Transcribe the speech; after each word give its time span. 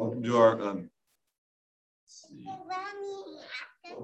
welcome 0.00 0.22
to 0.22 0.38
our 0.38 0.62
um, 0.62 0.90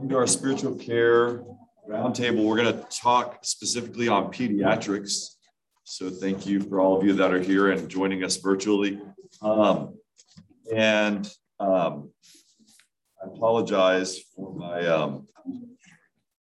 to 0.07 0.17
our 0.19 0.27
spiritual 0.27 0.75
care 0.75 1.43
roundtable. 1.89 2.45
We're 2.45 2.63
going 2.63 2.77
to 2.77 2.87
talk 2.91 3.39
specifically 3.47 4.07
on 4.07 4.31
pediatrics. 4.31 5.37
So 5.85 6.11
thank 6.11 6.47
you 6.47 6.61
for 6.61 6.81
all 6.81 6.99
of 6.99 7.03
you 7.07 7.15
that 7.15 7.33
are 7.33 7.41
here 7.41 7.71
and 7.71 7.89
joining 7.89 8.25
us 8.25 8.37
virtually. 8.37 9.01
Um, 9.41 9.97
and 10.71 11.27
um, 11.61 12.11
I 13.23 13.29
apologize 13.35 14.21
for 14.35 14.55
my 14.55 14.87
um, 14.87 15.27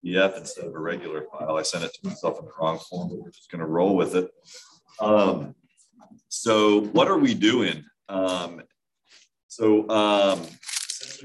EF 0.06 0.38
instead 0.38 0.64
of 0.64 0.74
a 0.74 0.78
regular 0.78 1.26
file. 1.30 1.58
I 1.58 1.62
sent 1.64 1.84
it 1.84 1.92
to 1.92 2.08
myself 2.08 2.38
in 2.38 2.46
the 2.46 2.52
wrong 2.58 2.78
form, 2.78 3.10
but 3.10 3.18
we're 3.18 3.30
just 3.30 3.50
going 3.50 3.60
to 3.60 3.66
roll 3.66 3.94
with 3.94 4.14
it. 4.16 4.30
Um, 5.00 5.54
so 6.28 6.80
what 6.80 7.08
are 7.08 7.18
we 7.18 7.34
doing? 7.34 7.84
Um, 8.08 8.62
so 9.54 9.88
um, 9.88 10.42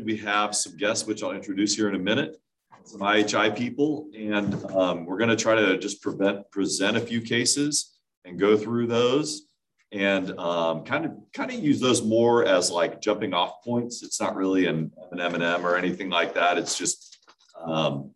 we 0.05 0.15
have 0.17 0.55
some 0.55 0.77
guests, 0.77 1.07
which 1.07 1.23
I'll 1.23 1.31
introduce 1.31 1.75
here 1.75 1.89
in 1.89 1.95
a 1.95 1.99
minute, 1.99 2.39
some 2.83 3.01
IHI 3.01 3.57
people, 3.57 4.07
and 4.15 4.53
um, 4.65 5.07
we're 5.07 5.17
going 5.17 5.31
to 5.31 5.35
try 5.35 5.55
to 5.55 5.79
just 5.79 5.99
prevent, 6.03 6.51
present 6.51 6.95
a 6.95 6.99
few 6.99 7.21
cases 7.21 7.97
and 8.25 8.37
go 8.37 8.55
through 8.55 8.85
those 8.85 9.47
and 9.91 10.37
um, 10.37 10.83
kind 10.83 11.05
of 11.05 11.13
kind 11.33 11.49
of 11.49 11.57
use 11.57 11.79
those 11.79 12.03
more 12.03 12.45
as 12.45 12.69
like 12.69 13.01
jumping 13.01 13.33
off 13.33 13.63
points. 13.63 14.03
It's 14.03 14.21
not 14.21 14.35
really 14.35 14.67
an, 14.67 14.91
an 15.11 15.19
M&M 15.19 15.65
or 15.65 15.75
anything 15.75 16.11
like 16.11 16.35
that. 16.35 16.59
It's 16.59 16.77
just 16.77 17.17
um, 17.59 18.11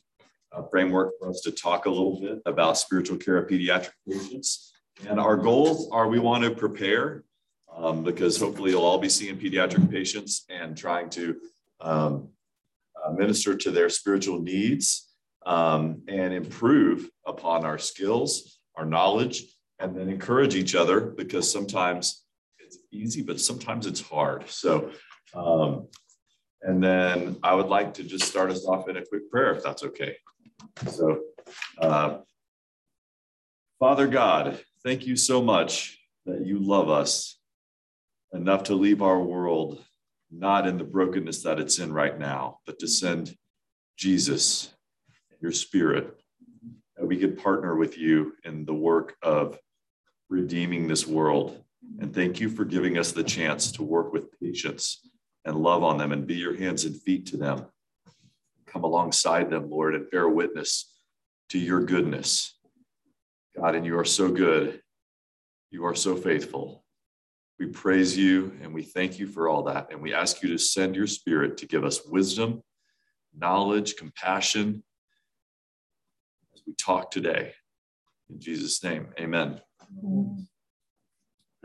a 0.52 0.62
framework 0.70 1.14
for 1.18 1.32
us 1.32 1.42
to 1.42 1.52
talk 1.52 1.88
a 1.88 1.90
little 1.90 2.22
bit 2.22 2.40
about 2.46 2.78
spiritual 2.78 3.18
care 3.18 3.38
of 3.38 3.50
pediatric 3.50 3.94
patients. 4.08 4.74
And 5.10 5.20
our 5.20 5.38
goals 5.38 5.90
are 5.92 6.08
we 6.08 6.20
want 6.20 6.44
to 6.44 6.52
prepare 6.52 7.24
um, 7.76 8.04
because 8.04 8.40
hopefully 8.40 8.72
you'll 8.72 8.86
all 8.86 9.00
be 9.00 9.10
seeing 9.10 9.38
pediatric 9.38 9.90
patients 9.90 10.46
and 10.50 10.78
trying 10.78 11.10
to 11.12 11.38
um, 11.82 12.30
uh, 13.04 13.12
minister 13.12 13.56
to 13.56 13.72
their 13.72 13.90
spiritual 13.90 14.40
needs 14.40 15.10
um, 15.46 16.02
and 16.08 16.34
improve 16.34 17.10
upon 17.26 17.66
our 17.66 17.78
skills, 17.78 18.60
our 18.76 18.86
knowledge, 18.86 19.44
and 19.80 19.96
then 19.96 20.10
encourage 20.10 20.56
each 20.56 20.76
other 20.76 21.02
because 21.02 21.52
sometimes 21.52 22.26
it's 22.60 22.78
easy, 22.92 23.22
but 23.22 23.40
sometimes 23.40 23.86
it's 23.86 24.02
hard. 24.02 24.50
So, 24.50 24.92
um, 25.34 25.88
and 26.62 26.82
then 26.82 27.38
I 27.44 27.54
would 27.56 27.68
like 27.68 27.94
to 27.96 28.04
just 28.04 28.28
start 28.28 28.52
us 28.52 28.66
off 28.66 28.88
in 28.88 28.98
a 28.98 29.06
quick 29.06 29.30
prayer, 29.30 29.54
if 29.54 29.64
that's 29.64 29.84
okay. 29.84 30.16
So, 30.90 31.20
uh, 31.80 32.20
Father 33.80 34.08
God, 34.08 34.60
thank 34.84 35.06
you 35.06 35.18
so 35.18 35.42
much 35.42 36.00
that 36.26 36.46
you 36.46 36.60
love 36.60 36.90
us 36.90 37.38
enough 38.34 38.64
to 38.64 38.76
leave 38.76 39.02
our 39.02 39.22
world 39.22 39.84
not 40.36 40.68
in 40.68 40.78
the 40.78 40.84
brokenness 40.84 41.44
that 41.44 41.60
it's 41.60 41.80
in 41.80 41.94
right 41.94 42.18
now, 42.18 42.60
but 42.66 42.80
to 42.80 42.88
send 42.88 43.36
Jesus, 43.98 44.74
your 45.40 45.52
spirit, 45.52 46.20
that 46.98 47.06
we 47.06 47.18
could 47.18 47.38
partner 47.38 47.76
with 47.76 47.98
you 47.98 48.34
in 48.44 48.66
the 48.66 48.74
work 48.74 49.16
of 49.22 49.60
redeeming 50.30 50.88
this 50.88 51.06
world. 51.06 51.64
And 52.00 52.14
thank 52.14 52.40
you 52.40 52.50
for 52.50 52.66
giving 52.66 52.98
us 52.98 53.12
the 53.12 53.24
chance 53.24 53.72
to 53.74 53.84
work 53.84 54.12
with 54.12 54.40
patients 54.40 55.08
and 55.46 55.56
love 55.56 55.84
on 55.84 55.98
them 55.98 56.12
and 56.12 56.26
be 56.26 56.36
your 56.36 56.58
hands 56.58 56.86
and 56.86 57.00
feet 57.00 57.28
to 57.28 57.38
them. 57.38 57.66
Come 58.66 58.84
alongside 58.84 59.50
them, 59.50 59.70
Lord, 59.70 59.94
and 59.94 60.10
bear 60.10 60.28
witness 60.28 60.92
to 61.50 61.60
your 61.60 61.82
goodness. 61.82 62.58
God, 63.56 63.76
and 63.76 63.86
you 63.86 64.00
are 64.00 64.06
so 64.06 64.32
good. 64.32 64.82
You 65.70 65.86
are 65.86 65.94
so 65.94 66.16
faithful. 66.16 66.83
We 67.64 67.70
praise 67.70 68.18
you 68.18 68.52
and 68.62 68.74
we 68.74 68.84
thank 68.84 69.20
you 69.20 69.26
for 69.26 69.48
all 69.48 69.64
that. 69.64 69.88
And 69.90 70.02
we 70.02 70.14
ask 70.14 70.44
you 70.44 70.50
to 70.50 70.58
send 70.58 70.98
your 70.98 71.08
spirit 71.08 71.56
to 71.60 71.66
give 71.66 71.86
us 71.86 72.06
wisdom, 72.06 72.62
knowledge, 73.34 73.96
compassion 73.96 74.84
as 76.54 76.62
we 76.68 76.74
talk 76.74 77.10
today. 77.10 77.54
In 78.30 78.42
Jesus' 78.42 78.84
name, 78.84 79.08
amen. 79.18 79.62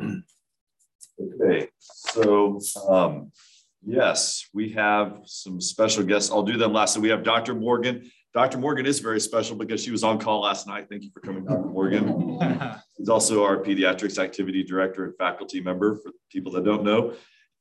Okay, 0.00 1.66
so 1.80 2.60
um, 2.88 3.32
yes, 3.84 4.46
we 4.54 4.70
have 4.74 5.22
some 5.24 5.60
special 5.60 6.04
guests. 6.04 6.30
I'll 6.30 6.44
do 6.44 6.56
them 6.56 6.74
last. 6.74 6.94
So 6.94 7.00
we 7.00 7.08
have 7.08 7.24
Dr. 7.24 7.56
Morgan. 7.56 8.08
Dr. 8.38 8.58
Morgan 8.58 8.86
is 8.86 9.00
very 9.00 9.18
special 9.18 9.56
because 9.56 9.82
she 9.82 9.90
was 9.90 10.04
on 10.04 10.16
call 10.16 10.42
last 10.42 10.68
night. 10.68 10.86
Thank 10.88 11.02
you 11.02 11.10
for 11.12 11.18
coming, 11.18 11.44
Dr. 11.44 11.58
Morgan. 11.58 12.38
He's 12.96 13.08
also 13.08 13.42
our 13.42 13.56
pediatrics 13.56 14.16
activity 14.16 14.62
director 14.62 15.06
and 15.06 15.16
faculty 15.16 15.60
member 15.60 15.96
for 15.96 16.12
people 16.30 16.52
that 16.52 16.64
don't 16.64 16.84
know. 16.84 17.14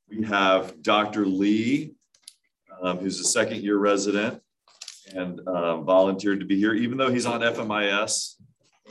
We 0.08 0.22
have 0.22 0.80
Dr. 0.80 1.26
Lee, 1.26 1.94
um, 2.80 2.98
who's 2.98 3.18
a 3.18 3.24
second 3.24 3.60
year 3.60 3.76
resident 3.76 4.40
and 5.16 5.40
um, 5.48 5.84
volunteered 5.84 6.38
to 6.38 6.46
be 6.46 6.56
here, 6.56 6.74
even 6.74 6.96
though 6.96 7.10
he's 7.10 7.26
on 7.26 7.40
FMIS. 7.40 8.34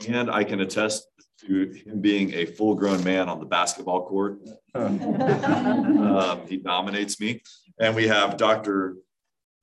And 0.06 0.30
I 0.30 0.44
can 0.44 0.60
attest 0.60 1.06
to 1.46 1.72
him 1.86 2.02
being 2.02 2.34
a 2.34 2.44
full 2.44 2.74
grown 2.74 3.02
man 3.02 3.30
on 3.30 3.40
the 3.40 3.46
basketball 3.46 4.06
court. 4.06 4.40
um, 4.74 6.42
he 6.46 6.58
dominates 6.58 7.18
me. 7.18 7.40
And 7.80 7.96
we 7.96 8.08
have 8.08 8.36
Dr. 8.36 8.96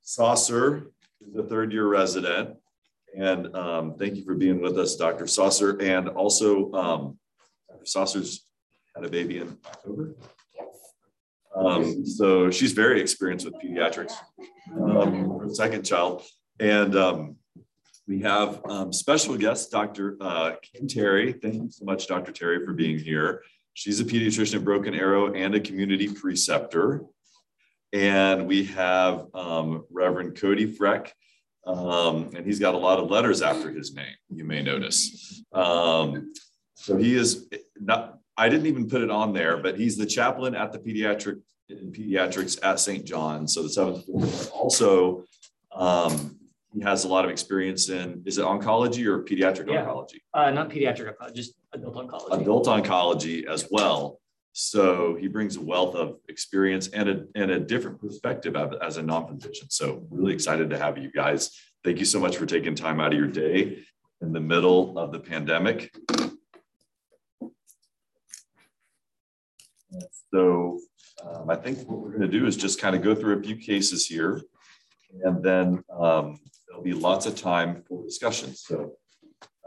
Saucer, 0.02 0.88
the 1.34 1.44
third 1.44 1.72
year 1.72 1.88
resident. 1.88 2.56
And 3.18 3.56
um, 3.56 3.96
thank 3.98 4.16
you 4.16 4.24
for 4.24 4.36
being 4.36 4.62
with 4.62 4.78
us, 4.78 4.96
Dr. 4.96 5.28
Saucer. 5.28 5.82
And 5.82 6.10
also, 6.10 6.72
um, 6.74 7.18
Dr. 7.70 7.86
Saucer's 7.86 8.46
had 8.96 9.06
a 9.06 9.10
baby 9.10 9.38
in 9.38 9.58
October. 9.66 10.16
Um, 11.56 12.06
so 12.06 12.52
she's 12.52 12.74
very 12.74 13.00
experienced 13.00 13.46
with 13.46 13.56
pediatrics, 13.56 14.12
um, 14.74 15.40
her 15.40 15.50
second 15.50 15.84
child. 15.84 16.24
And 16.60 16.96
um, 16.98 17.38
we 18.08 18.22
have 18.22 18.62
um, 18.70 18.92
special 18.92 19.38
guest, 19.38 19.72
Dr. 19.72 20.18
Uh, 20.20 20.52
Kim 20.62 20.88
Terry. 20.88 21.34
Thank 21.34 21.56
you 21.56 21.72
so 21.72 21.86
much, 21.86 22.08
Dr. 22.08 22.34
Terry, 22.34 22.66
for 22.66 22.74
being 22.74 23.00
here. 23.00 23.42
She's 23.74 24.00
a 24.00 24.06
pediatrician 24.06 24.56
at 24.56 24.66
Broken 24.66 24.94
Arrow 24.94 25.34
and 25.34 25.56
a 25.56 25.60
community 25.60 26.08
preceptor. 26.14 27.04
And 27.96 28.46
we 28.46 28.66
have 28.66 29.28
um, 29.34 29.86
Reverend 29.90 30.38
Cody 30.38 30.68
Freck, 30.68 31.12
um, 31.66 32.32
and 32.36 32.46
he's 32.46 32.60
got 32.60 32.76
a 32.76 32.78
lot 32.78 33.00
of 33.00 33.10
letters 33.10 33.42
after 33.42 33.72
his 33.72 33.96
name, 33.96 34.18
you 34.30 34.44
may 34.44 34.62
notice. 34.62 35.42
Um, 35.54 36.34
so 36.74 36.98
he 36.98 37.16
is 37.16 37.48
not, 37.80 38.18
I 38.36 38.50
didn't 38.50 38.66
even 38.66 38.90
put 38.90 39.02
it 39.02 39.10
on 39.10 39.32
there, 39.32 39.56
but 39.56 39.80
he's 39.80 39.96
the 39.96 40.06
chaplain 40.06 40.56
at 40.56 40.74
the 40.74 40.80
pediatric 40.80 41.40
in 41.70 41.94
pediatrics 41.94 42.60
at 42.62 42.82
St. 42.82 43.06
John. 43.06 43.48
So 43.48 43.64
the 43.64 43.70
seventh 43.70 44.04
floor. 44.04 44.26
Also, 44.52 45.24
um, 45.74 46.38
he 46.74 46.82
has 46.82 47.06
a 47.06 47.08
lot 47.08 47.24
of 47.24 47.32
experience 47.32 47.88
in 47.88 48.24
is 48.26 48.40
it 48.40 48.44
oncology 48.44 49.06
or 49.06 49.24
pediatric 49.24 49.72
yeah. 49.72 49.86
oncology? 49.86 50.20
Uh, 50.34 50.52
not 50.52 50.70
pediatric, 50.70 51.14
oncology, 51.16 51.34
just 51.34 51.54
adult 51.72 51.96
oncology. 51.96 52.42
Adult 52.42 52.68
oncology 52.68 53.46
as 53.48 53.70
well. 53.72 54.20
So 54.58 55.18
he 55.20 55.28
brings 55.28 55.58
a 55.58 55.62
wealth 55.62 55.96
of 55.96 56.16
experience 56.30 56.88
and 56.88 57.10
a, 57.10 57.26
and 57.36 57.52
a 57.52 57.60
different 57.60 58.00
perspective 58.00 58.56
as 58.82 58.96
a 58.96 59.04
non-physician. 59.04 59.70
So 59.70 60.08
really 60.10 60.34
excited 60.34 60.70
to 60.70 60.78
have 60.78 60.98
you 60.98 61.12
guys. 61.12 61.52
Thank 61.84 62.00
you 62.00 62.06
so 62.06 62.22
much 62.22 62.38
for 62.38 62.46
taking 62.46 62.74
time 62.74 63.02
out 63.02 63.12
of 63.12 63.20
your 63.20 63.28
day 63.28 63.80
in 64.22 64.32
the 64.32 64.40
middle 64.40 64.98
of 64.98 65.12
the 65.12 65.20
pandemic. 65.20 65.94
So 70.34 70.80
um, 71.22 71.50
I 71.50 71.58
think 71.58 71.80
what 71.80 72.00
we're 72.00 72.12
going 72.12 72.22
to 72.22 72.40
do 72.40 72.48
is 72.48 72.56
just 72.56 72.80
kind 72.80 72.96
of 72.96 73.02
go 73.02 73.14
through 73.14 73.38
a 73.38 73.44
few 73.44 73.58
cases 73.58 74.08
here, 74.08 74.42
and 75.26 75.44
then 75.44 75.84
um, 76.00 76.40
there'll 76.66 76.82
be 76.82 76.94
lots 76.94 77.26
of 77.26 77.36
time 77.36 77.84
for 77.90 78.06
discussion. 78.06 78.56
So 78.56 78.94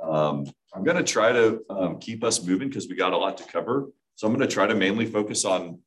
um, 0.03 0.47
I'm 0.75 0.83
going 0.83 0.97
to 0.97 1.05
try 1.05 1.33
to 1.33 1.61
um, 1.69 1.99
keep 1.99 2.25
us 2.25 2.43
moving 2.43 2.69
because 2.69 2.89
we 2.89 2.97
got 2.97 3.13
a 3.13 3.19
lot 3.19 3.37
to 3.37 3.45
cover. 3.45 3.89
So 4.19 4.27
I'm 4.27 4.35
going 4.35 4.47
to 4.47 4.53
try 4.53 4.67
to 4.67 4.75
mainly 4.75 5.07
focus 5.07 5.45
on 5.45 5.79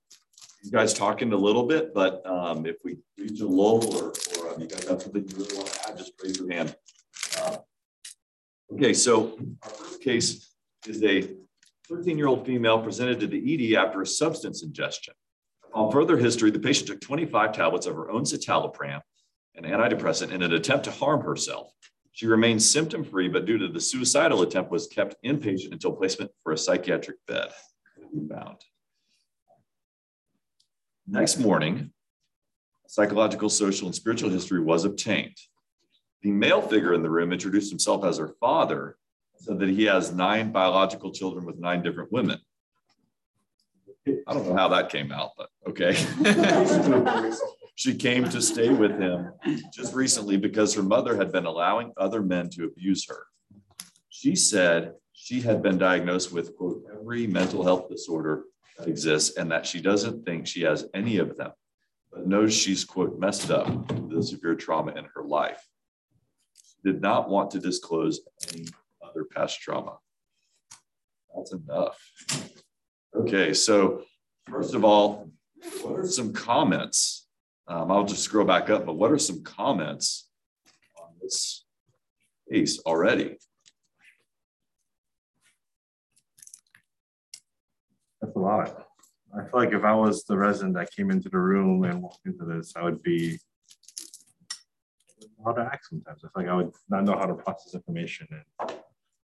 you 0.63 0.71
guys 0.71 0.93
talking 0.93 1.33
a 1.33 1.35
little 1.35 1.67
bit, 1.67 1.93
but 1.93 2.25
um, 2.25 2.65
if 2.65 2.77
we 2.81 2.95
reach 3.17 3.41
a 3.41 3.45
lull 3.45 3.83
or, 3.93 4.13
or 4.39 4.53
um, 4.53 4.61
you 4.61 4.67
guys 4.67 4.87
have 4.87 5.01
something 5.01 5.27
you 5.27 5.35
really 5.35 5.57
want 5.57 5.67
to 5.67 5.89
add, 5.89 5.97
just 5.97 6.13
raise 6.23 6.37
your 6.37 6.49
hand. 6.49 6.73
Uh, 7.37 7.57
okay, 8.71 8.93
so 8.93 9.37
our 9.63 9.69
first 9.69 10.01
case 10.01 10.53
is 10.87 11.03
a 11.03 11.23
13-year-old 11.91 12.45
female 12.45 12.81
presented 12.81 13.19
to 13.19 13.27
the 13.27 13.73
ED 13.73 13.77
after 13.77 14.01
a 14.01 14.07
substance 14.07 14.63
ingestion. 14.63 15.13
On 15.73 15.91
further 15.91 16.15
history, 16.15 16.51
the 16.51 16.59
patient 16.59 16.87
took 16.87 17.01
25 17.01 17.51
tablets 17.51 17.85
of 17.85 17.97
her 17.97 18.09
own 18.09 18.23
citalopram, 18.23 19.01
an 19.55 19.65
antidepressant, 19.65 20.31
in 20.31 20.41
an 20.41 20.53
attempt 20.53 20.85
to 20.85 20.91
harm 20.91 21.19
herself. 21.19 21.73
She 22.13 22.27
remained 22.27 22.63
symptom-free, 22.63 23.27
but 23.27 23.45
due 23.45 23.57
to 23.57 23.67
the 23.67 23.81
suicidal 23.81 24.41
attempt, 24.41 24.71
was 24.71 24.87
kept 24.87 25.17
inpatient 25.25 25.73
until 25.73 25.91
placement 25.91 26.31
for 26.43 26.53
a 26.53 26.57
psychiatric 26.57 27.17
bed 27.27 27.49
found. 28.29 28.57
Next 31.07 31.37
morning, 31.37 31.91
psychological, 32.87 33.49
social, 33.49 33.87
and 33.87 33.95
spiritual 33.95 34.29
history 34.29 34.61
was 34.61 34.85
obtained. 34.85 35.37
The 36.21 36.31
male 36.31 36.61
figure 36.61 36.93
in 36.93 37.01
the 37.01 37.09
room 37.09 37.33
introduced 37.33 37.71
himself 37.71 38.05
as 38.05 38.17
her 38.17 38.35
father, 38.39 38.97
said 39.37 39.59
that 39.59 39.69
he 39.69 39.85
has 39.85 40.13
nine 40.13 40.51
biological 40.51 41.11
children 41.11 41.45
with 41.45 41.57
nine 41.57 41.81
different 41.81 42.11
women. 42.11 42.39
I 44.07 44.33
don't 44.33 44.47
know 44.47 44.55
how 44.55 44.67
that 44.69 44.89
came 44.89 45.11
out, 45.11 45.31
but 45.37 45.49
Okay. 45.67 45.93
she 47.75 47.95
came 47.95 48.23
to 48.25 48.41
stay 48.41 48.69
with 48.69 48.99
him 48.99 49.31
just 49.73 49.93
recently 49.93 50.37
because 50.37 50.73
her 50.73 50.83
mother 50.83 51.15
had 51.15 51.31
been 51.31 51.45
allowing 51.45 51.93
other 51.97 52.21
men 52.21 52.49
to 52.51 52.65
abuse 52.65 53.07
her. 53.07 53.27
She 54.09 54.35
said 54.35 54.93
she 55.23 55.39
had 55.39 55.61
been 55.61 55.77
diagnosed 55.77 56.31
with, 56.31 56.57
quote, 56.57 56.83
every 56.91 57.27
mental 57.27 57.63
health 57.63 57.87
disorder 57.87 58.45
that 58.75 58.87
exists 58.87 59.37
and 59.37 59.51
that 59.51 59.67
she 59.67 59.79
doesn't 59.79 60.25
think 60.25 60.47
she 60.47 60.63
has 60.63 60.87
any 60.95 61.17
of 61.17 61.37
them, 61.37 61.51
but 62.11 62.25
knows 62.25 62.55
she's, 62.55 62.83
quote, 62.83 63.19
messed 63.19 63.51
up 63.51 63.69
with 63.91 64.25
severe 64.25 64.55
trauma 64.55 64.93
in 64.93 65.05
her 65.13 65.23
life. 65.23 65.63
She 66.65 66.91
did 66.91 67.01
not 67.01 67.29
want 67.29 67.51
to 67.51 67.59
disclose 67.59 68.21
any 68.51 68.65
other 69.07 69.23
past 69.23 69.61
trauma. 69.61 69.99
That's 71.35 71.53
enough. 71.53 71.99
Okay, 73.15 73.53
so 73.53 74.01
first 74.49 74.73
of 74.73 74.83
all, 74.83 75.29
what 75.83 75.99
are 75.99 76.07
some 76.07 76.33
comments? 76.33 77.27
Um, 77.67 77.91
I'll 77.91 78.05
just 78.05 78.23
scroll 78.23 78.47
back 78.47 78.71
up, 78.71 78.87
but 78.87 78.93
what 78.93 79.11
are 79.11 79.19
some 79.19 79.43
comments 79.43 80.29
on 80.99 81.09
this 81.21 81.63
case 82.51 82.79
already? 82.79 83.37
That's 88.21 88.35
a 88.35 88.39
lot. 88.39 88.87
I 89.33 89.41
feel 89.43 89.59
like 89.59 89.73
if 89.73 89.83
I 89.83 89.93
was 89.93 90.23
the 90.25 90.37
resident 90.37 90.75
that 90.75 90.91
came 90.91 91.09
into 91.09 91.29
the 91.29 91.39
room 91.39 91.83
and 91.83 92.01
walked 92.01 92.25
into 92.25 92.45
this, 92.45 92.73
I 92.75 92.83
would 92.83 93.01
be 93.01 93.39
how 95.43 95.53
to 95.53 95.61
act 95.61 95.87
sometimes. 95.89 96.23
I 96.23 96.27
feel 96.27 96.31
like 96.35 96.47
I 96.47 96.55
would 96.55 96.71
not 96.89 97.03
know 97.03 97.17
how 97.17 97.25
to 97.25 97.33
process 97.33 97.73
information. 97.73 98.27
And, 98.31 98.71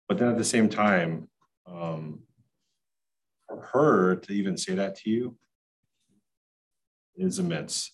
but 0.08 0.18
then 0.18 0.28
at 0.28 0.38
the 0.38 0.44
same 0.44 0.68
time, 0.68 1.28
um, 1.66 2.20
her 3.72 4.16
to 4.16 4.32
even 4.32 4.56
say 4.56 4.74
that 4.74 4.96
to 4.96 5.10
you 5.10 5.36
is 7.16 7.38
immense. 7.38 7.92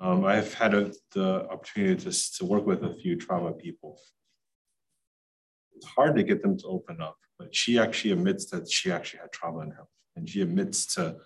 Um, 0.00 0.24
I've 0.24 0.54
had 0.54 0.74
a, 0.74 0.92
the 1.14 1.48
opportunity 1.50 2.10
to, 2.10 2.32
to 2.38 2.44
work 2.44 2.66
with 2.66 2.82
a 2.84 2.94
few 2.94 3.16
trauma 3.16 3.52
people. 3.52 3.98
It's 5.76 5.86
hard 5.86 6.16
to 6.16 6.22
get 6.22 6.42
them 6.42 6.56
to 6.58 6.66
open 6.66 7.00
up, 7.00 7.16
but 7.38 7.54
she 7.54 7.78
actually 7.78 8.12
admits 8.12 8.46
that 8.50 8.70
she 8.70 8.90
actually 8.90 9.20
had 9.20 9.32
trauma 9.32 9.60
in 9.60 9.70
her, 9.70 9.84
and 10.16 10.28
she 10.28 10.42
admits 10.42 10.86
to 10.94 11.16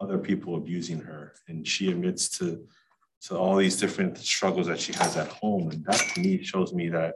other 0.00 0.18
people 0.18 0.56
abusing 0.56 1.00
her, 1.00 1.34
and 1.48 1.66
she 1.66 1.90
admits 1.90 2.28
to 2.38 2.66
to 3.20 3.36
all 3.36 3.56
these 3.56 3.80
different 3.80 4.16
struggles 4.16 4.68
that 4.68 4.78
she 4.78 4.92
has 4.92 5.16
at 5.16 5.26
home, 5.28 5.70
and 5.70 5.84
that 5.84 5.98
to 6.14 6.20
me 6.20 6.42
shows 6.42 6.72
me 6.72 6.88
that 6.88 7.14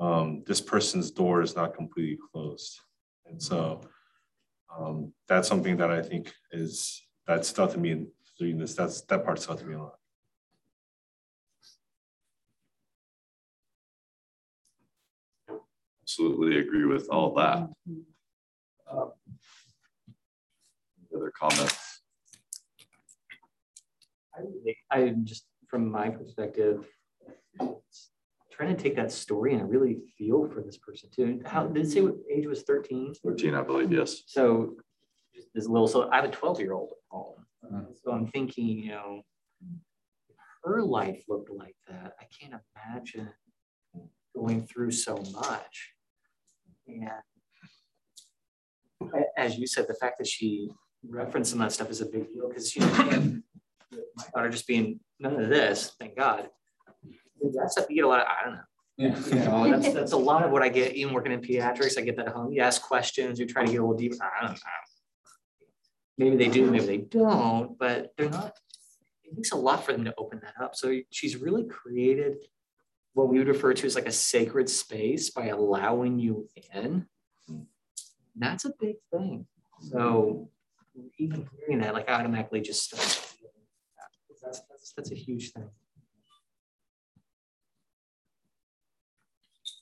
um, 0.00 0.42
this 0.46 0.60
person's 0.60 1.12
door 1.12 1.42
is 1.42 1.54
not 1.54 1.74
completely 1.74 2.18
closed, 2.32 2.80
and 3.26 3.40
so 3.40 3.80
um, 4.76 5.12
that's 5.28 5.48
something 5.48 5.76
that 5.76 5.90
I 5.90 6.02
think 6.02 6.32
is 6.50 7.02
that 7.26 7.44
stuck 7.44 7.72
to 7.72 7.78
me 7.78 8.06
doing 8.38 8.58
this. 8.58 8.74
That's 8.74 9.00
that 9.02 9.24
part 9.24 9.40
stuck 9.40 9.58
to 9.60 9.64
me 9.64 9.74
a 9.74 9.82
lot. 9.82 9.94
Absolutely 16.02 16.58
agree 16.58 16.84
with 16.84 17.08
all 17.10 17.34
that. 17.34 17.68
Um, 18.90 19.12
other 21.16 21.32
comments? 21.38 22.00
I, 24.34 24.96
I 24.96 25.14
just, 25.24 25.46
from 25.68 25.90
my 25.90 26.10
perspective, 26.10 26.86
trying 28.52 28.74
to 28.74 28.82
take 28.82 28.96
that 28.96 29.12
story 29.12 29.54
and 29.54 29.70
really 29.70 29.98
feel 30.16 30.48
for 30.48 30.62
this 30.62 30.78
person 30.78 31.10
too. 31.14 31.40
How 31.44 31.66
did 31.66 31.84
it 31.84 31.90
say 31.90 32.00
what 32.00 32.14
age 32.32 32.46
was 32.46 32.62
13? 32.62 33.14
13, 33.24 33.54
I 33.54 33.62
believe, 33.62 33.92
yes. 33.92 34.22
So 34.26 34.76
this 35.54 35.66
little, 35.66 35.88
so 35.88 36.08
I 36.10 36.16
have 36.16 36.24
a 36.24 36.30
12 36.30 36.60
year 36.60 36.72
old 36.72 36.90
at 36.90 36.96
home. 37.10 37.34
Uh, 37.64 37.82
so 38.02 38.12
I'm 38.12 38.26
thinking, 38.28 38.66
you 38.66 38.90
know, 38.90 39.22
her 40.64 40.82
life 40.82 41.22
looked 41.28 41.50
like 41.50 41.76
that. 41.88 42.14
I 42.20 42.24
can't 42.38 42.60
imagine 42.76 43.30
going 44.34 44.66
through 44.66 44.90
so 44.90 45.16
much. 45.32 45.92
And 46.86 47.10
as 49.36 49.58
you 49.58 49.66
said, 49.66 49.86
the 49.88 49.94
fact 49.94 50.18
that 50.18 50.26
she 50.26 50.70
referenced 51.08 51.50
some 51.50 51.60
of 51.60 51.66
that 51.66 51.72
stuff 51.72 51.90
is 51.90 52.00
a 52.00 52.06
big 52.06 52.32
deal 52.32 52.48
because 52.48 52.74
you 52.74 52.82
know, 52.82 53.40
my 54.16 54.24
daughter 54.34 54.50
just 54.50 54.66
being 54.66 55.00
none 55.18 55.40
of 55.40 55.48
this, 55.48 55.92
thank 55.98 56.16
God. 56.16 56.48
That's 57.54 57.72
stuff 57.72 57.86
you 57.88 57.96
get 57.96 58.04
a 58.04 58.08
lot 58.08 58.20
of, 58.20 58.26
I 58.26 58.44
don't 58.44 58.54
know. 58.54 58.60
Yeah. 58.98 59.18
You 59.28 59.44
know, 59.44 59.78
that's, 59.78 59.94
that's 59.94 60.12
a 60.12 60.16
lot 60.16 60.42
of 60.42 60.50
what 60.50 60.62
I 60.62 60.68
get 60.68 60.94
even 60.94 61.12
working 61.12 61.32
in 61.32 61.40
pediatrics. 61.40 61.98
I 61.98 62.00
get 62.00 62.16
that 62.16 62.28
at 62.28 62.32
home. 62.32 62.50
You 62.52 62.62
ask 62.62 62.80
questions, 62.80 63.38
you 63.38 63.46
try 63.46 63.64
to 63.64 63.70
get 63.70 63.78
a 63.78 63.82
little 63.82 63.96
deeper. 63.96 64.16
I 64.22 64.46
don't 64.46 64.52
know. 64.52 64.58
Maybe 66.18 66.36
they 66.36 66.48
do, 66.48 66.70
maybe 66.70 66.86
they 66.86 66.96
don't, 66.96 67.78
but 67.78 68.12
they're 68.16 68.30
not, 68.30 68.56
it 69.24 69.36
takes 69.36 69.52
a 69.52 69.56
lot 69.56 69.84
for 69.84 69.92
them 69.92 70.04
to 70.06 70.14
open 70.16 70.40
that 70.42 70.54
up. 70.62 70.74
So 70.74 70.98
she's 71.10 71.36
really 71.36 71.64
created 71.64 72.36
what 73.12 73.28
we 73.28 73.38
would 73.38 73.48
refer 73.48 73.74
to 73.74 73.86
as 73.86 73.94
like 73.94 74.06
a 74.06 74.12
sacred 74.12 74.70
space 74.70 75.28
by 75.30 75.48
allowing 75.48 76.18
you 76.18 76.48
in. 76.74 77.06
That's 78.34 78.64
a 78.64 78.72
big 78.80 78.96
thing. 79.12 79.46
So 79.80 80.48
even 81.18 81.48
hearing 81.58 81.80
that, 81.80 81.94
like 81.94 82.08
automatically 82.08 82.60
just 82.60 82.84
starts. 82.84 83.34
That's, 84.42 84.92
that's, 84.96 85.10
a 85.10 85.14
huge 85.14 85.50
thing. 85.52 85.68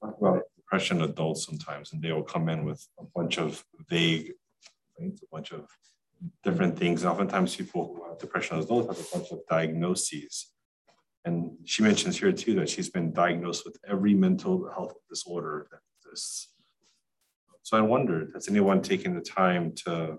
Talk 0.00 0.16
about 0.18 0.42
depression 0.56 1.02
adults 1.02 1.44
sometimes, 1.44 1.92
and 1.92 2.00
they 2.00 2.12
will 2.12 2.22
come 2.22 2.48
in 2.48 2.64
with 2.64 2.86
a 2.98 3.04
bunch 3.14 3.38
of 3.38 3.62
vague 3.90 4.32
a 5.00 5.10
bunch 5.30 5.52
of 5.52 5.66
different 6.42 6.78
things. 6.78 7.04
Oftentimes, 7.04 7.56
people 7.56 7.94
who 7.94 8.08
have 8.08 8.18
depression 8.18 8.58
as 8.58 8.64
adults 8.64 8.88
have 8.88 9.06
a 9.06 9.18
bunch 9.18 9.32
of 9.32 9.40
diagnoses. 9.48 10.52
And 11.24 11.52
she 11.64 11.82
mentions 11.82 12.18
here 12.18 12.32
too 12.32 12.54
that 12.56 12.68
she's 12.68 12.90
been 12.90 13.12
diagnosed 13.12 13.64
with 13.64 13.78
every 13.88 14.14
mental 14.14 14.70
health 14.70 14.94
disorder 15.08 15.66
that 15.70 15.80
exists. 15.98 16.50
So 17.62 17.78
I 17.78 17.80
wondered, 17.80 18.32
has 18.34 18.48
anyone 18.48 18.82
taken 18.82 19.14
the 19.14 19.22
time 19.22 19.72
to 19.86 20.18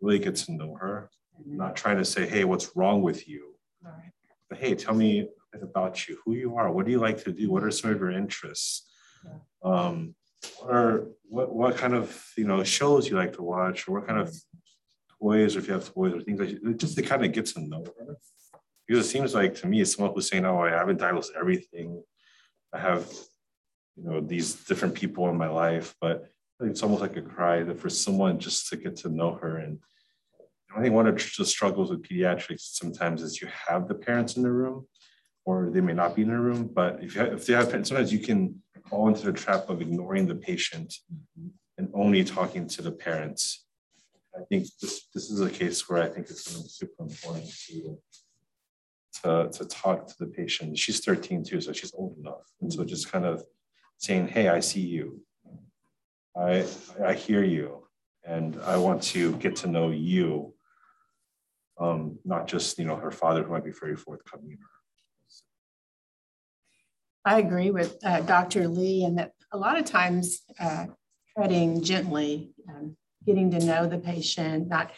really 0.00 0.18
get 0.18 0.36
to 0.36 0.52
know 0.52 0.74
her? 0.74 1.10
Not 1.46 1.76
trying 1.76 1.98
to 1.98 2.04
say, 2.04 2.28
hey, 2.28 2.44
what's 2.44 2.76
wrong 2.76 3.02
with 3.02 3.28
you? 3.28 3.54
Right. 3.82 4.12
But 4.48 4.58
hey, 4.58 4.74
tell 4.74 4.94
me 4.94 5.28
about 5.54 6.08
you, 6.08 6.18
who 6.24 6.34
you 6.34 6.56
are, 6.56 6.70
what 6.70 6.86
do 6.86 6.92
you 6.92 6.98
like 6.98 7.22
to 7.24 7.32
do, 7.32 7.50
what 7.50 7.64
are 7.64 7.70
some 7.70 7.90
of 7.90 7.98
your 7.98 8.10
interests? 8.10 8.88
Um, 9.62 10.14
what 10.58 10.74
are 10.74 11.06
what 11.28 11.54
what 11.54 11.76
kind 11.76 11.94
of 11.94 12.24
you 12.36 12.44
know 12.44 12.64
shows 12.64 13.08
you 13.08 13.16
like 13.16 13.34
to 13.34 13.42
watch, 13.42 13.86
or 13.86 13.92
what 13.92 14.06
kind 14.06 14.18
of 14.18 14.34
toys, 15.20 15.54
or 15.54 15.58
if 15.58 15.68
you 15.68 15.74
have 15.74 15.92
toys 15.92 16.14
or 16.14 16.20
things 16.22 16.40
like 16.40 16.60
that, 16.62 16.78
just 16.78 16.96
to 16.96 17.02
kind 17.02 17.24
of 17.24 17.32
get 17.32 17.46
to 17.46 17.60
know 17.60 17.84
her. 17.98 18.16
Because 18.86 19.06
it 19.06 19.08
seems 19.08 19.34
like 19.34 19.54
to 19.56 19.66
me, 19.66 19.80
it's 19.80 19.94
someone 19.94 20.14
who's 20.14 20.28
saying, 20.28 20.44
"Oh, 20.44 20.60
I 20.60 20.70
haven't 20.70 20.98
diagnosed 20.98 21.32
everything. 21.38 22.02
I 22.72 22.78
have, 22.78 23.06
you 23.96 24.04
know, 24.04 24.20
these 24.20 24.54
different 24.54 24.94
people 24.94 25.28
in 25.28 25.36
my 25.36 25.48
life," 25.48 25.94
but 26.00 26.30
it's 26.60 26.82
almost 26.82 27.00
like 27.00 27.16
a 27.16 27.22
cry 27.22 27.62
that 27.62 27.78
for 27.78 27.88
someone 27.88 28.38
just 28.38 28.68
to 28.68 28.76
get 28.76 28.96
to 28.96 29.08
know 29.08 29.34
her. 29.34 29.58
And 29.58 29.78
I 30.76 30.82
think 30.82 30.94
one 30.94 31.06
of 31.06 31.14
the 31.14 31.44
struggles 31.44 31.90
with 31.90 32.02
pediatrics 32.02 32.60
sometimes 32.60 33.22
is 33.22 33.40
you 33.40 33.48
have 33.68 33.88
the 33.88 33.94
parents 33.94 34.36
in 34.36 34.42
the 34.42 34.52
room, 34.52 34.86
or 35.44 35.70
they 35.70 35.80
may 35.80 35.94
not 35.94 36.14
be 36.14 36.22
in 36.22 36.28
the 36.28 36.38
room. 36.38 36.70
But 36.72 37.02
if 37.02 37.14
you 37.14 37.22
have, 37.22 37.32
if 37.32 37.46
they 37.46 37.54
have 37.54 37.68
parents, 37.68 37.88
sometimes 37.88 38.12
you 38.12 38.20
can 38.20 38.62
fall 38.88 39.08
into 39.08 39.24
the 39.24 39.32
trap 39.32 39.68
of 39.68 39.80
ignoring 39.80 40.26
the 40.26 40.34
patient 40.34 40.94
mm-hmm. 41.12 41.48
and 41.78 41.88
only 41.94 42.24
talking 42.24 42.66
to 42.68 42.82
the 42.82 42.92
parents. 42.92 43.66
I 44.36 44.42
think 44.48 44.66
this, 44.80 45.08
this 45.14 45.30
is 45.30 45.40
a 45.40 45.50
case 45.50 45.88
where 45.88 46.02
I 46.02 46.08
think 46.08 46.30
it's 46.30 46.44
super 46.76 47.02
important 47.02 47.50
to, 47.66 47.98
to, 49.22 49.50
to 49.50 49.64
talk 49.66 50.06
to 50.06 50.14
the 50.18 50.26
patient. 50.26 50.78
She's 50.78 51.00
13 51.04 51.44
too, 51.44 51.60
so 51.60 51.72
she's 51.72 51.92
old 51.94 52.16
enough. 52.18 52.46
And 52.60 52.72
so 52.72 52.80
mm-hmm. 52.80 52.88
just 52.88 53.10
kind 53.10 53.24
of 53.24 53.42
saying, 53.98 54.28
hey, 54.28 54.48
I 54.48 54.60
see 54.60 54.80
you. 54.80 55.20
I, 56.36 56.66
I 57.04 57.14
hear 57.14 57.42
you. 57.42 57.86
And 58.24 58.60
I 58.64 58.76
want 58.76 59.02
to 59.04 59.34
get 59.36 59.56
to 59.56 59.66
know 59.66 59.90
you, 59.90 60.54
um, 61.80 62.18
not 62.24 62.46
just, 62.46 62.78
you 62.78 62.84
know, 62.84 62.96
her 62.96 63.10
father 63.10 63.42
who 63.42 63.50
might 63.50 63.64
be 63.64 63.72
very 63.72 63.96
forthcoming. 63.96 64.58
I 67.24 67.38
agree 67.38 67.70
with 67.70 67.98
uh, 68.04 68.20
Dr. 68.20 68.68
Lee, 68.68 69.04
and 69.04 69.18
that 69.18 69.32
a 69.52 69.58
lot 69.58 69.78
of 69.78 69.84
times 69.84 70.40
uh, 70.58 70.86
treading 71.36 71.82
gently, 71.82 72.52
um, 72.68 72.96
getting 73.26 73.50
to 73.50 73.64
know 73.64 73.86
the 73.86 73.98
patient, 73.98 74.68
not 74.68 74.92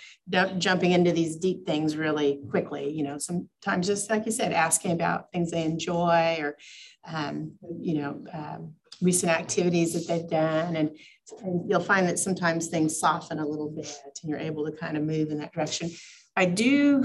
jumping 0.59 0.93
into 0.93 1.13
these 1.13 1.37
deep 1.37 1.67
things 1.67 1.97
really 1.97 2.41
quickly. 2.51 2.91
You 2.91 3.05
know, 3.05 3.19
sometimes 3.19 3.87
just 3.87 4.11
like 4.11 4.27
you 4.27 4.33
said, 4.33 4.53
asking 4.53 4.93
about 4.93 5.33
things 5.33 5.51
they 5.51 5.65
enjoy 5.65 6.39
or, 6.41 6.57
um, 7.05 7.53
you 7.81 8.01
know, 8.01 8.25
um, 8.33 8.75
recent 9.01 9.33
activities 9.33 9.93
that 9.95 10.07
they've 10.07 10.31
done. 10.31 10.77
And, 10.77 10.97
and 11.43 11.69
you'll 11.69 11.81
find 11.81 12.09
that 12.09 12.19
sometimes 12.19 12.69
things 12.69 12.99
soften 12.99 13.39
a 13.39 13.47
little 13.47 13.71
bit 13.71 13.95
and 14.23 14.31
you're 14.31 14.39
able 14.39 14.65
to 14.65 14.73
kind 14.73 14.97
of 14.97 15.03
move 15.03 15.31
in 15.31 15.39
that 15.39 15.53
direction. 15.53 15.91
I 16.37 16.47
do, 16.47 17.05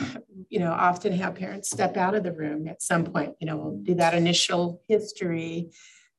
you 0.50 0.60
know, 0.60 0.72
often 0.72 1.12
have 1.14 1.36
parents 1.36 1.70
step 1.70 1.98
out 1.98 2.16
of 2.16 2.24
the 2.24 2.32
room 2.32 2.68
at 2.68 2.82
some 2.82 3.04
point. 3.04 3.36
You 3.40 3.48
know, 3.48 3.58
we'll 3.58 3.78
do 3.78 3.96
that 3.96 4.14
initial 4.14 4.82
history, 4.88 5.70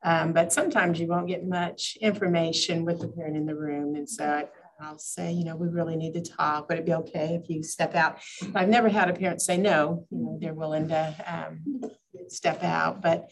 um, 0.02 0.32
but 0.32 0.52
sometimes 0.52 1.00
you 1.00 1.06
won't 1.06 1.26
get 1.26 1.46
much 1.46 1.96
information 2.00 2.84
with 2.84 3.00
the 3.00 3.08
parent 3.08 3.36
in 3.36 3.46
the 3.46 3.54
room. 3.54 3.94
And 3.94 4.08
so 4.08 4.24
I, 4.24 4.44
I'll 4.80 4.98
say, 4.98 5.32
you 5.32 5.44
know, 5.44 5.56
we 5.56 5.68
really 5.68 5.96
need 5.96 6.14
to 6.14 6.20
talk. 6.20 6.68
Would 6.68 6.78
it 6.78 6.86
be 6.86 6.92
okay 6.94 7.40
if 7.42 7.48
you 7.48 7.62
step 7.62 7.94
out? 7.94 8.18
I've 8.54 8.68
never 8.68 8.88
had 8.88 9.08
a 9.08 9.14
parent 9.14 9.40
say 9.40 9.56
no. 9.56 10.06
You 10.10 10.18
know, 10.18 10.38
they're 10.40 10.54
willing 10.54 10.88
to 10.88 11.14
um, 11.26 11.80
step 12.28 12.62
out, 12.62 13.00
but 13.00 13.30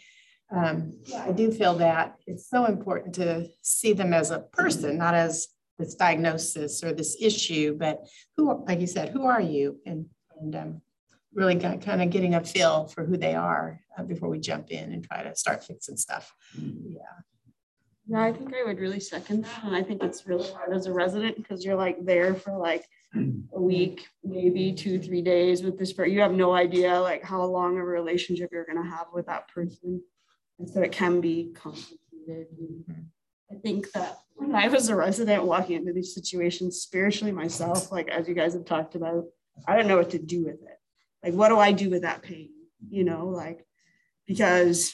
um, 0.55 0.93
I 1.19 1.33
do 1.33 1.50
feel 1.50 1.75
that 1.75 2.17
it's 2.26 2.49
so 2.49 2.67
important 2.67 3.15
to 3.17 3.49
see 3.62 3.93
them 3.93 4.12
as 4.12 4.31
a 4.31 4.41
person, 4.41 4.97
not 4.97 5.15
as 5.15 5.49
this 5.79 5.95
diagnosis 5.95 6.83
or 6.85 6.93
this 6.93 7.17
issue, 7.21 7.76
but 7.76 8.07
who, 8.37 8.65
like 8.67 8.81
you 8.81 8.87
said, 8.87 9.11
who 9.11 9.26
are 9.26 9.41
you? 9.41 9.81
And 9.85 10.07
and 10.38 10.55
um, 10.55 10.83
really 11.35 11.55
got, 11.55 11.81
kind 11.81 12.03
of 12.03 12.11
getting 12.11 12.35
a 12.35 12.45
feel 12.45 12.87
for 12.87 13.05
who 13.05 13.17
they 13.17 13.35
are 13.35 13.81
uh, 13.97 14.03
before 14.03 14.29
we 14.29 14.38
jump 14.38 14.71
in 14.71 14.93
and 14.93 15.05
try 15.05 15.23
to 15.23 15.35
start 15.35 15.65
fixing 15.65 15.97
stuff. 15.97 16.35
Yeah. 16.57 17.00
Yeah, 18.09 18.23
I 18.23 18.33
think 18.33 18.55
I 18.55 18.65
would 18.65 18.79
really 18.79 19.00
second 19.00 19.45
that. 19.45 19.65
And 19.65 19.75
I 19.75 19.83
think 19.83 20.03
it's 20.03 20.26
really 20.26 20.49
hard 20.53 20.73
as 20.73 20.87
a 20.87 20.93
resident 20.93 21.37
because 21.37 21.65
you're 21.65 21.76
like 21.76 22.05
there 22.05 22.35
for 22.35 22.57
like 22.57 22.85
a 23.17 23.61
week, 23.61 24.07
maybe 24.23 24.73
two, 24.73 25.00
three 25.00 25.23
days 25.23 25.62
with 25.62 25.76
this 25.76 25.93
person. 25.93 26.12
You 26.12 26.21
have 26.21 26.33
no 26.33 26.53
idea 26.53 27.00
like 27.00 27.25
how 27.25 27.43
long 27.45 27.79
of 27.79 27.83
a 27.83 27.87
relationship 27.87 28.50
you're 28.53 28.65
going 28.65 28.83
to 28.83 28.88
have 28.88 29.07
with 29.12 29.26
that 29.26 29.49
person. 29.49 30.00
And 30.59 30.69
so 30.69 30.81
it 30.81 30.93
can 30.93 31.21
be 31.21 31.53
complicated. 31.55 32.47
Hmm. 32.57 33.03
I 33.51 33.57
think 33.57 33.93
that 33.93 34.19
when 34.35 34.55
I 34.55 34.69
was 34.69 34.89
a 34.89 34.97
resident 34.97 35.45
walking 35.45 35.77
into 35.77 35.93
these 35.93 36.15
situations 36.15 36.81
spiritually 36.81 37.33
myself, 37.33 37.93
like 37.93 38.09
as 38.09 38.29
you 38.29 38.35
guys 38.35 38.55
have 38.55 38.65
talked 38.65 38.95
about, 38.95 39.25
I 39.67 39.77
don't 39.77 39.87
know 39.87 39.97
what 39.97 40.11
to 40.11 40.19
do 40.19 40.45
with 40.45 40.63
it. 40.63 40.79
Like, 41.23 41.35
what 41.35 41.49
do 41.49 41.59
I 41.59 41.73
do 41.73 41.91
with 41.91 42.03
that 42.03 42.23
pain? 42.23 42.51
You 42.89 43.05
know, 43.05 43.29
like, 43.29 43.65
because, 44.27 44.93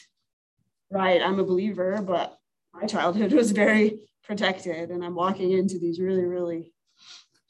right, 0.91 1.21
I'm 1.21 1.41
a 1.41 1.45
believer, 1.45 2.01
but 2.03 2.39
my 2.73 2.87
childhood 2.87 3.33
was 3.33 3.53
very 3.53 3.99
protected 4.25 4.91
and 4.91 5.05
i'm 5.05 5.15
walking 5.15 5.53
into 5.53 5.79
these 5.79 6.01
really 6.01 6.25
really 6.25 6.73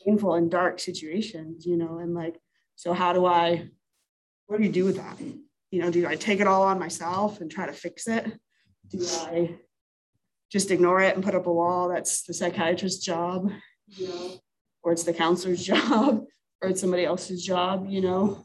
painful 0.05 0.35
and 0.35 0.51
dark 0.51 0.81
situations 0.81 1.67
you 1.67 1.77
know 1.77 1.99
and 1.99 2.15
like 2.15 2.41
so 2.77 2.93
how 2.93 3.13
do 3.13 3.27
i 3.27 3.69
what 4.47 4.59
do 4.59 4.65
you 4.65 4.73
do 4.73 4.85
with 4.85 4.97
that 4.97 5.17
you 5.73 5.81
know 5.81 5.91
do 5.91 6.07
i 6.07 6.15
take 6.15 6.39
it 6.39 6.47
all 6.47 6.63
on 6.63 6.79
myself 6.79 7.41
and 7.41 7.51
try 7.51 7.67
to 7.67 7.73
fix 7.73 8.07
it? 8.07 8.25
Do 8.89 9.05
i 9.05 9.57
just 10.51 10.71
ignore 10.71 11.01
it 11.01 11.17
and 11.17 11.25
put 11.25 11.35
up 11.35 11.47
a 11.47 11.53
wall 11.53 11.89
that's 11.89 12.23
the 12.23 12.35
psychiatrist's 12.35 13.05
job 13.05 13.51
you 13.89 14.09
know 14.09 14.41
or 14.85 14.93
it's 14.93 15.03
the 15.03 15.13
counselor's 15.13 15.65
job 15.73 16.25
or 16.61 16.69
it's 16.69 16.81
somebody 16.81 17.05
else's 17.05 17.45
job 17.45 17.87
you 17.89 18.01
know? 18.01 18.45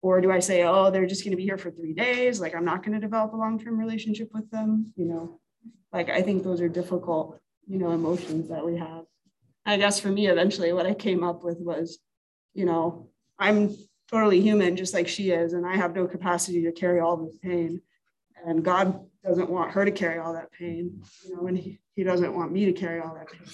Or 0.00 0.20
do 0.20 0.32
i 0.32 0.40
say 0.40 0.64
oh 0.64 0.90
they're 0.90 1.06
just 1.06 1.22
going 1.22 1.32
to 1.32 1.36
be 1.36 1.44
here 1.44 1.58
for 1.58 1.70
three 1.70 1.92
days 1.92 2.40
like 2.40 2.54
i'm 2.56 2.64
not 2.64 2.82
going 2.82 2.94
to 2.94 3.00
develop 3.00 3.32
a 3.32 3.36
long-term 3.36 3.78
relationship 3.78 4.30
with 4.32 4.50
them 4.50 4.92
you 4.96 5.04
know? 5.04 5.40
Like 5.92 6.10
I 6.10 6.22
think 6.22 6.42
those 6.42 6.60
are 6.60 6.68
difficult, 6.68 7.40
you 7.66 7.78
know, 7.78 7.92
emotions 7.92 8.48
that 8.48 8.64
we 8.64 8.76
have. 8.76 9.04
I 9.64 9.76
guess 9.76 10.00
for 10.00 10.08
me, 10.08 10.28
eventually, 10.28 10.72
what 10.72 10.86
I 10.86 10.94
came 10.94 11.24
up 11.24 11.42
with 11.44 11.58
was, 11.60 11.98
you 12.54 12.64
know, 12.64 13.10
I'm 13.38 13.74
totally 14.10 14.40
human, 14.40 14.76
just 14.76 14.94
like 14.94 15.08
she 15.08 15.30
is, 15.30 15.52
and 15.52 15.66
I 15.66 15.76
have 15.76 15.94
no 15.94 16.06
capacity 16.06 16.62
to 16.64 16.72
carry 16.72 17.00
all 17.00 17.16
this 17.16 17.36
pain. 17.38 17.80
And 18.46 18.64
God 18.64 19.00
doesn't 19.24 19.50
want 19.50 19.72
her 19.72 19.84
to 19.84 19.90
carry 19.90 20.18
all 20.18 20.32
that 20.32 20.52
pain, 20.52 21.02
you 21.26 21.36
know, 21.36 21.46
and 21.46 21.58
he, 21.58 21.80
he 21.94 22.04
doesn't 22.04 22.34
want 22.34 22.52
me 22.52 22.66
to 22.66 22.72
carry 22.72 23.00
all 23.00 23.14
that 23.14 23.30
pain. 23.30 23.46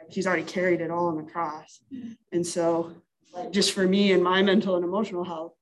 Like 0.00 0.12
he's 0.12 0.26
already 0.26 0.44
carried 0.44 0.80
it 0.80 0.90
all 0.90 1.08
on 1.08 1.16
the 1.16 1.30
cross. 1.30 1.80
And 2.30 2.46
so, 2.46 2.94
like, 3.34 3.50
just 3.50 3.72
for 3.72 3.86
me 3.86 4.12
and 4.12 4.22
my 4.22 4.42
mental 4.42 4.76
and 4.76 4.84
emotional 4.84 5.24
health, 5.24 5.54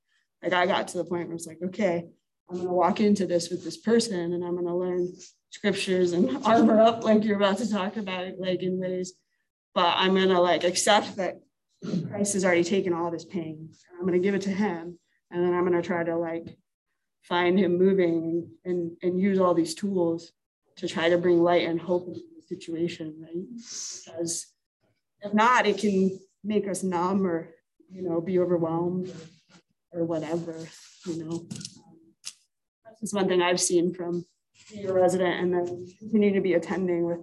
like 0.42 0.52
I 0.52 0.66
got 0.66 0.88
to 0.88 0.98
the 0.98 1.04
point 1.04 1.28
where 1.28 1.36
it's 1.36 1.46
like, 1.46 1.58
okay, 1.62 2.06
I'm 2.48 2.56
going 2.56 2.68
to 2.68 2.74
walk 2.74 3.00
into 3.00 3.26
this 3.26 3.50
with 3.50 3.64
this 3.64 3.76
person 3.76 4.32
and 4.32 4.44
I'm 4.44 4.54
going 4.54 4.66
to 4.66 4.74
learn 4.74 5.08
scriptures 5.50 6.12
and 6.12 6.36
armor 6.44 6.80
up 6.80 7.04
like 7.04 7.24
you're 7.24 7.36
about 7.36 7.58
to 7.58 7.70
talk 7.70 7.96
about 7.96 8.24
it, 8.24 8.40
like 8.40 8.62
in 8.62 8.80
ways 8.80 9.14
but 9.74 9.94
i'm 9.96 10.14
gonna 10.14 10.40
like 10.40 10.64
accept 10.64 11.16
that 11.16 11.40
christ 12.08 12.34
has 12.34 12.44
already 12.44 12.64
taken 12.64 12.92
all 12.92 13.10
this 13.10 13.24
pain. 13.24 13.70
I'm 13.98 14.06
gonna 14.06 14.18
give 14.18 14.34
it 14.34 14.42
to 14.42 14.50
him 14.50 14.98
and 15.30 15.44
then 15.44 15.54
i'm 15.54 15.64
gonna 15.64 15.82
try 15.82 16.02
to 16.04 16.16
like 16.16 16.56
find 17.22 17.58
him 17.58 17.78
moving 17.78 18.50
and 18.64 18.96
and 19.02 19.20
use 19.20 19.38
all 19.38 19.54
these 19.54 19.74
tools 19.74 20.32
to 20.76 20.88
try 20.88 21.08
to 21.08 21.18
bring 21.18 21.42
light 21.42 21.68
and 21.68 21.80
hope 21.80 22.08
into 22.08 22.20
the 22.36 22.42
situation 22.42 23.14
right? 23.20 23.44
Because 24.04 24.46
if 25.20 25.34
not 25.34 25.66
it 25.66 25.78
can 25.78 26.18
make 26.42 26.68
us 26.68 26.82
numb 26.82 27.26
or 27.26 27.50
you 27.90 28.02
know 28.02 28.20
be 28.20 28.38
overwhelmed 28.38 29.08
or, 29.92 30.00
or 30.00 30.04
whatever 30.04 30.56
you 31.06 31.24
know? 31.24 31.46
That's 32.84 33.00
just 33.00 33.14
one 33.14 33.28
thing 33.28 33.42
i've 33.42 33.60
seen 33.60 33.94
from 33.94 34.24
be 34.70 34.84
a 34.84 34.92
resident 34.92 35.40
and 35.40 35.52
then 35.52 35.86
continue 35.98 36.32
to 36.34 36.40
be 36.40 36.54
attending 36.54 37.04
with 37.04 37.20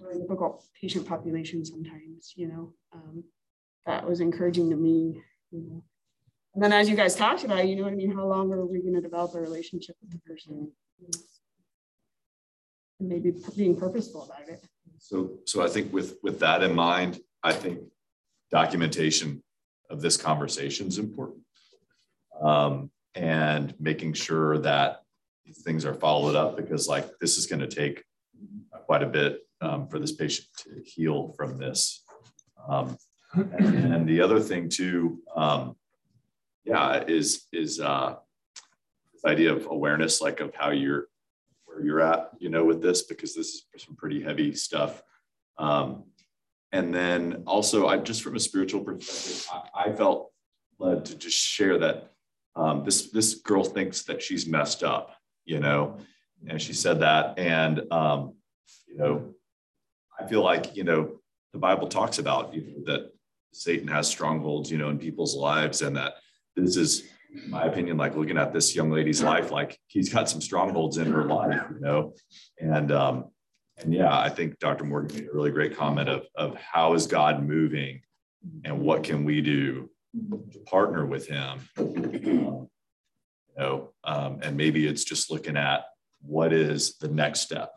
really 0.00 0.20
difficult 0.20 0.64
patient 0.80 1.06
population 1.06 1.64
sometimes, 1.64 2.32
you 2.36 2.48
know. 2.48 2.72
Um, 2.92 3.24
that 3.86 4.08
was 4.08 4.20
encouraging 4.20 4.70
to 4.70 4.76
me, 4.76 5.22
you 5.50 5.60
know. 5.60 5.84
And 6.54 6.62
then 6.62 6.72
as 6.72 6.88
you 6.88 6.96
guys 6.96 7.14
talked 7.14 7.44
about, 7.44 7.68
you 7.68 7.76
know 7.76 7.84
what 7.84 7.92
I 7.92 7.96
mean, 7.96 8.12
how 8.14 8.26
long 8.26 8.52
are 8.52 8.66
we 8.66 8.80
going 8.80 8.94
to 8.94 9.00
develop 9.00 9.34
a 9.34 9.40
relationship 9.40 9.96
with 10.00 10.10
the 10.10 10.18
person? 10.18 10.72
And 12.98 13.08
maybe 13.08 13.32
being 13.56 13.76
purposeful 13.76 14.24
about 14.24 14.48
it. 14.48 14.64
So, 14.98 15.38
so 15.46 15.62
I 15.62 15.68
think 15.68 15.92
with 15.92 16.18
with 16.22 16.40
that 16.40 16.62
in 16.62 16.74
mind, 16.74 17.20
I 17.42 17.52
think 17.52 17.80
documentation 18.50 19.42
of 19.88 20.02
this 20.02 20.16
conversation 20.16 20.88
is 20.88 20.98
important, 20.98 21.40
um, 22.40 22.90
and 23.14 23.74
making 23.80 24.12
sure 24.12 24.58
that 24.58 25.02
things 25.64 25.84
are 25.84 25.94
followed 25.94 26.36
up 26.36 26.56
because 26.56 26.86
like 26.88 27.08
this 27.20 27.38
is 27.38 27.46
going 27.46 27.60
to 27.60 27.66
take 27.66 28.04
quite 28.86 29.02
a 29.02 29.06
bit 29.06 29.40
um, 29.60 29.88
for 29.88 29.98
this 29.98 30.12
patient 30.12 30.46
to 30.58 30.82
heal 30.84 31.32
from 31.36 31.58
this. 31.58 32.02
Um, 32.68 32.96
and, 33.34 34.08
the 34.08 34.20
other 34.20 34.40
thing 34.40 34.68
too, 34.68 35.20
um, 35.34 35.76
yeah, 36.64 37.04
is 37.06 37.46
is 37.52 37.80
uh, 37.80 38.16
this 39.12 39.24
idea 39.24 39.52
of 39.52 39.66
awareness, 39.66 40.20
like 40.20 40.40
of 40.40 40.54
how 40.54 40.70
you're 40.70 41.06
where 41.64 41.84
you're 41.84 42.00
at, 42.00 42.30
you 42.38 42.50
know, 42.50 42.64
with 42.64 42.82
this 42.82 43.02
because 43.02 43.34
this 43.34 43.66
is 43.74 43.82
some 43.82 43.96
pretty 43.96 44.22
heavy 44.22 44.54
stuff. 44.54 45.02
Um, 45.58 46.04
and 46.72 46.94
then 46.94 47.44
also, 47.46 47.86
I 47.86 47.98
just 47.98 48.22
from 48.22 48.36
a 48.36 48.40
spiritual 48.40 48.82
perspective, 48.82 49.46
I, 49.52 49.90
I 49.90 49.92
felt 49.92 50.32
led 50.78 51.04
to 51.06 51.16
just 51.16 51.36
share 51.36 51.78
that 51.78 52.12
um, 52.56 52.84
this 52.84 53.10
this 53.10 53.34
girl 53.34 53.64
thinks 53.64 54.02
that 54.04 54.22
she's 54.22 54.46
messed 54.46 54.82
up 54.82 55.16
you 55.50 55.58
know, 55.58 55.98
and 56.46 56.62
she 56.62 56.72
said 56.72 57.00
that. 57.00 57.38
And, 57.38 57.92
um, 57.92 58.34
you 58.86 58.96
know, 58.96 59.34
I 60.18 60.26
feel 60.26 60.42
like, 60.42 60.76
you 60.76 60.84
know, 60.84 61.20
the 61.52 61.58
Bible 61.58 61.88
talks 61.88 62.18
about 62.18 62.54
you 62.54 62.62
know, 62.62 62.92
that 62.92 63.12
Satan 63.52 63.88
has 63.88 64.08
strongholds, 64.08 64.70
you 64.70 64.78
know, 64.78 64.90
in 64.90 64.98
people's 64.98 65.36
lives, 65.36 65.82
and 65.82 65.96
that 65.96 66.14
this 66.56 66.76
is, 66.76 67.04
my 67.48 67.64
opinion, 67.64 67.96
like 67.96 68.16
looking 68.16 68.38
at 68.38 68.52
this 68.52 68.74
young 68.74 68.90
lady's 68.90 69.22
life, 69.22 69.50
like 69.50 69.78
he's 69.86 70.12
got 70.12 70.28
some 70.28 70.40
strongholds 70.40 70.98
in 70.98 71.10
her 71.10 71.24
life, 71.24 71.62
you 71.72 71.80
know, 71.80 72.14
and 72.58 72.90
um, 72.92 73.30
and 73.78 73.94
yeah, 73.94 74.18
I 74.18 74.28
think 74.28 74.58
Dr. 74.58 74.84
Morgan 74.84 75.16
made 75.16 75.28
a 75.28 75.32
really 75.32 75.50
great 75.50 75.76
comment 75.76 76.08
of 76.08 76.26
of 76.34 76.56
how 76.56 76.94
is 76.94 77.06
God 77.06 77.42
moving, 77.42 78.00
and 78.64 78.80
what 78.80 79.04
can 79.04 79.24
we 79.24 79.40
do 79.40 79.90
to 80.52 80.58
partner 80.66 81.06
with 81.06 81.28
Him, 81.28 81.60
um, 81.78 82.68
know, 83.60 83.90
um, 84.04 84.40
and 84.42 84.56
maybe 84.56 84.86
it's 84.86 85.04
just 85.04 85.30
looking 85.30 85.56
at 85.56 85.84
what 86.22 86.52
is 86.52 86.96
the 86.98 87.08
next 87.08 87.40
step, 87.40 87.72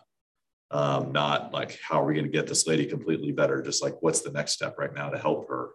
um, 0.72 1.12
not 1.12 1.54
like 1.54 1.80
how 1.82 2.02
are 2.02 2.06
we 2.06 2.14
going 2.14 2.26
to 2.26 2.32
get 2.32 2.48
this 2.48 2.68
lady 2.68 2.86
completely 2.86 3.32
better, 3.32 3.62
just 3.62 3.84
like 3.84 3.96
what's 4.02 4.22
the 4.22 4.32
next 4.32 4.54
step 4.54 4.76
right 4.78 4.94
now 4.94 5.10
to 5.10 5.18
help 5.18 5.48
her. 5.50 5.70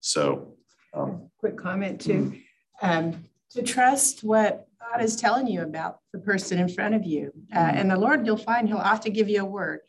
So, 0.00 0.54
um, 0.94 1.30
quick 1.38 1.56
comment 1.56 2.00
too, 2.00 2.38
um, 2.80 3.24
to 3.50 3.62
trust 3.62 4.24
what 4.24 4.68
God 4.80 5.02
is 5.02 5.16
telling 5.16 5.46
you 5.46 5.62
about 5.62 5.98
the 6.12 6.18
person 6.18 6.58
in 6.58 6.68
front 6.68 6.94
of 6.94 7.04
you, 7.04 7.32
uh, 7.52 7.58
mm-hmm. 7.58 7.76
and 7.78 7.90
the 7.90 7.98
Lord, 7.98 8.26
you'll 8.26 8.36
find 8.36 8.68
He'll 8.68 8.78
often 8.78 9.12
give 9.12 9.28
you 9.28 9.42
a 9.42 9.44
word 9.44 9.80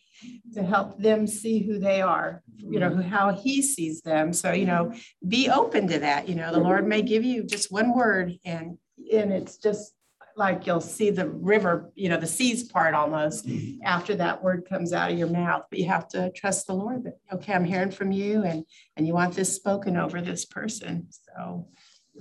to 0.53 0.63
help 0.63 0.97
them 0.99 1.27
see 1.27 1.59
who 1.59 1.79
they 1.79 2.01
are, 2.01 2.43
you 2.57 2.79
know, 2.79 2.95
how 3.01 3.33
he 3.33 3.61
sees 3.61 4.01
them. 4.01 4.33
So, 4.33 4.51
you 4.51 4.65
know, 4.65 4.93
be 5.27 5.49
open 5.49 5.87
to 5.89 5.99
that. 5.99 6.27
You 6.27 6.35
know, 6.35 6.51
the 6.51 6.59
Lord 6.59 6.87
may 6.87 7.01
give 7.01 7.23
you 7.23 7.43
just 7.43 7.71
one 7.71 7.93
word 7.93 8.33
and 8.43 8.77
and 9.13 9.31
it's 9.31 9.57
just 9.57 9.93
like 10.37 10.67
you'll 10.67 10.79
see 10.79 11.09
the 11.09 11.27
river, 11.27 11.91
you 11.95 12.09
know, 12.09 12.17
the 12.17 12.27
seas 12.27 12.63
part 12.63 12.93
almost 12.93 13.49
after 13.83 14.15
that 14.15 14.43
word 14.43 14.67
comes 14.69 14.93
out 14.93 15.11
of 15.11 15.17
your 15.17 15.29
mouth. 15.29 15.63
But 15.69 15.79
you 15.79 15.87
have 15.87 16.07
to 16.09 16.31
trust 16.31 16.67
the 16.67 16.73
Lord 16.73 17.03
that, 17.05 17.17
okay, 17.33 17.53
I'm 17.53 17.65
hearing 17.65 17.91
from 17.91 18.11
you 18.11 18.43
and 18.43 18.63
and 18.95 19.07
you 19.07 19.13
want 19.13 19.35
this 19.35 19.55
spoken 19.55 19.97
over 19.97 20.21
this 20.21 20.45
person. 20.45 21.07
So 21.09 21.67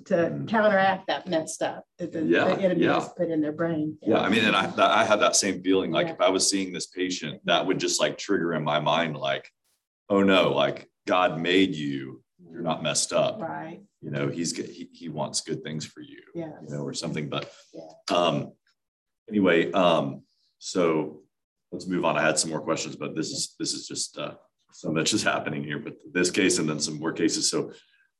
to 0.06 0.14
mm. 0.14 0.48
counteract 0.48 1.06
that 1.06 1.26
messed 1.26 1.62
up 1.62 1.84
that 1.98 2.12
the, 2.12 2.22
yeah, 2.22 2.44
the 2.44 2.60
enemy 2.62 2.84
yeah. 2.84 2.94
has 2.94 3.08
put 3.10 3.30
in 3.30 3.40
their 3.40 3.52
brain. 3.52 3.96
Yeah. 4.02 4.16
yeah, 4.16 4.20
I 4.22 4.28
mean, 4.28 4.44
and 4.44 4.56
I 4.56 5.00
I 5.00 5.04
had 5.04 5.20
that 5.20 5.36
same 5.36 5.62
feeling. 5.62 5.90
Like 5.90 6.08
yeah. 6.08 6.14
if 6.14 6.20
I 6.20 6.28
was 6.28 6.48
seeing 6.48 6.72
this 6.72 6.86
patient, 6.86 7.40
that 7.44 7.66
would 7.66 7.78
just 7.78 8.00
like 8.00 8.18
trigger 8.18 8.54
in 8.54 8.64
my 8.64 8.80
mind, 8.80 9.16
like, 9.16 9.50
oh 10.08 10.22
no, 10.22 10.52
like 10.52 10.88
God 11.06 11.40
made 11.40 11.74
you, 11.74 12.22
you're 12.56 12.64
not 12.64 12.82
messed 12.82 13.12
up. 13.12 13.40
Right 13.40 13.80
you 14.02 14.10
know 14.10 14.28
he's 14.28 14.56
he, 14.56 14.88
he 14.92 15.08
wants 15.08 15.40
good 15.40 15.64
things 15.64 15.84
for 15.84 16.00
you 16.00 16.20
yeah 16.32 16.52
you 16.62 16.68
know 16.68 16.82
or 16.82 16.94
something 16.94 17.28
but 17.28 17.50
yeah. 17.74 18.16
um 18.16 18.52
anyway 19.28 19.72
um 19.72 20.22
so 20.58 21.22
let's 21.72 21.88
move 21.88 22.04
on 22.04 22.16
i 22.16 22.22
had 22.22 22.38
some 22.38 22.50
more 22.50 22.60
questions 22.60 22.94
but 22.94 23.16
this 23.16 23.30
is 23.30 23.56
this 23.58 23.72
is 23.72 23.88
just 23.88 24.16
uh 24.16 24.34
so 24.76 24.90
much 24.90 25.14
is 25.14 25.22
happening 25.22 25.64
here, 25.64 25.78
but 25.78 25.96
this 26.12 26.30
case 26.30 26.58
and 26.58 26.68
then 26.68 26.78
some 26.78 26.98
more 26.98 27.12
cases. 27.12 27.48
So 27.48 27.72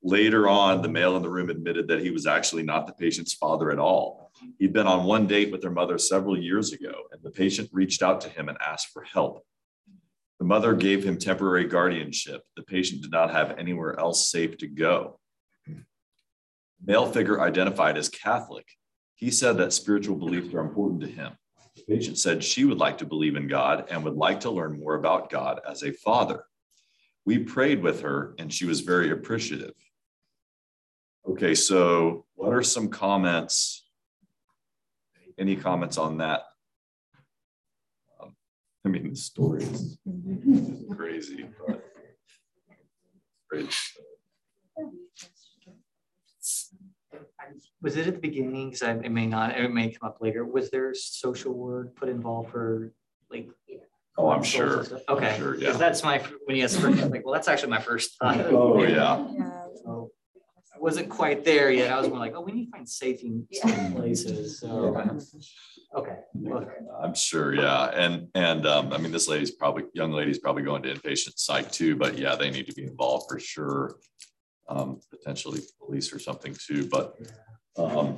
later 0.03 0.49
on, 0.49 0.81
the 0.81 0.89
male 0.89 1.15
in 1.17 1.23
the 1.23 1.29
room 1.29 1.51
admitted 1.51 1.87
that 1.89 2.01
he 2.01 2.11
was 2.11 2.27
actually 2.27 2.63
not 2.63 2.87
the 2.87 2.95
patient's 2.95 3.35
father 3.35 3.71
at 3.71 3.79
all. 3.79 4.33
He'd 4.59 4.73
been 4.73 4.87
on 4.87 5.05
one 5.05 5.27
date 5.27 5.53
with 5.53 5.61
their 5.61 5.71
mother 5.71 5.99
several 5.99 6.39
years 6.39 6.73
ago, 6.73 6.93
and 7.13 7.23
the 7.23 7.31
patient 7.31 7.69
reached 7.73 8.03
out 8.03 8.23
to 8.23 8.31
him 8.31 8.49
and 8.49 8.57
asked 8.67 8.89
for 8.95 9.03
help. 9.03 9.45
The 10.39 10.45
mother 10.45 10.75
gave 10.75 11.05
him 11.05 11.19
temporary 11.19 11.65
guardianship. 11.65 12.43
The 12.57 12.63
patient 12.63 13.03
did 13.03 13.11
not 13.11 13.31
have 13.31 13.59
anywhere 13.59 13.99
else 13.99 14.31
safe 14.31 14.59
to 14.59 14.67
go. 14.67 15.19
Male 16.85 17.11
figure 17.11 17.41
identified 17.41 17.97
as 17.97 18.09
Catholic. 18.09 18.67
He 19.15 19.31
said 19.31 19.57
that 19.57 19.73
spiritual 19.73 20.17
beliefs 20.17 20.53
are 20.55 20.61
important 20.61 21.01
to 21.01 21.07
him. 21.07 21.33
The 21.75 21.83
patient 21.97 22.19
said 22.19 22.45
she 22.45 22.65
would 22.65 22.79
like 22.79 22.99
to 22.99 23.07
believe 23.07 23.37
in 23.37 23.49
God 23.49 23.87
and 23.91 24.05
would 24.05 24.17
like 24.17 24.41
to 24.41 24.51
learn 24.51 24.79
more 24.79 24.95
about 24.95 25.31
God 25.31 25.61
as 25.69 25.83
a 25.83 25.93
father. 25.93 26.45
We 27.25 27.39
prayed 27.39 27.83
with 27.83 28.03
her 28.03 28.35
and 28.39 28.53
she 28.53 28.67
was 28.67 28.81
very 28.81 29.11
appreciative. 29.11 29.75
Okay, 31.29 31.55
so 31.55 32.25
what 32.35 32.53
are 32.53 32.63
some 32.63 32.89
comments? 32.89 33.85
Any 35.39 35.57
comments 35.57 35.99
on 35.99 36.19
that? 36.19 36.43
I 38.87 38.89
mean, 38.89 39.11
the 39.11 39.17
story 39.17 39.65
is 39.65 39.99
mm-hmm. 40.09 40.93
crazy, 40.95 41.49
but 41.67 41.83
great. 43.51 43.77
Was 47.83 47.97
it 47.97 48.07
at 48.07 48.15
the 48.15 48.21
beginning? 48.21 48.71
Because 48.71 48.83
it 48.83 49.11
may 49.11 49.27
not, 49.27 49.59
it 49.59 49.73
may 49.73 49.91
come 49.91 50.09
up 50.09 50.19
later. 50.21 50.45
Was 50.45 50.71
there 50.71 50.95
social 50.95 51.53
work 51.53 51.97
put 51.97 52.09
involved 52.09 52.51
for 52.51 52.93
like? 53.29 53.49
Oh, 54.17 54.31
I'm 54.31 54.45
sure. 54.45 54.87
Okay, 55.09 55.31
I'm 55.31 55.39
sure, 55.41 55.57
yeah. 55.57 55.73
that's 55.73 56.05
my, 56.05 56.23
when 56.45 56.57
you 56.57 56.63
asked 56.63 56.79
first, 56.79 57.03
I'm 57.03 57.11
like, 57.11 57.25
well, 57.25 57.35
that's 57.35 57.49
actually 57.49 57.71
my 57.71 57.81
first 57.81 58.17
thought. 58.19 58.39
Oh, 58.47 58.83
yeah. 58.83 59.27
So, 59.85 60.13
I 60.75 60.79
wasn't 60.79 61.11
quite 61.11 61.45
there 61.45 61.71
yet. 61.71 61.91
I 61.91 61.99
was 62.01 62.09
more 62.09 62.19
like, 62.19 62.35
oh, 62.35 62.41
we 62.41 62.53
need 62.53 62.67
to 62.67 62.71
find 62.71 62.89
safety 62.89 63.43
Yeah. 63.51 63.91
places. 63.95 64.61
So, 64.61 64.97
okay. 64.97 65.11
Well, 66.43 66.67
I'm 67.03 67.15
sure, 67.15 67.55
yeah. 67.55 67.87
And 67.87 68.29
and 68.35 68.67
um, 68.67 68.93
I 68.93 68.99
mean, 68.99 69.13
this 69.13 69.29
lady's 69.29 69.51
probably 69.51 69.85
young 69.95 70.13
lady's 70.13 70.39
probably 70.39 70.63
going 70.63 70.83
to 70.85 70.95
inpatient 70.95 71.39
psych 71.39 71.71
too, 71.71 71.97
but 71.97 72.19
yeah, 72.19 72.35
they 72.37 72.51
need 72.51 72.67
to 72.67 72.75
be 72.75 72.85
involved 72.85 73.27
for 73.29 73.39
sure. 73.39 73.97
Um, 74.69 75.01
potentially 75.11 75.61
police 75.79 76.13
or 76.13 76.19
something 76.19 76.57
too, 76.67 76.89
but 76.89 77.15
um, 77.79 78.17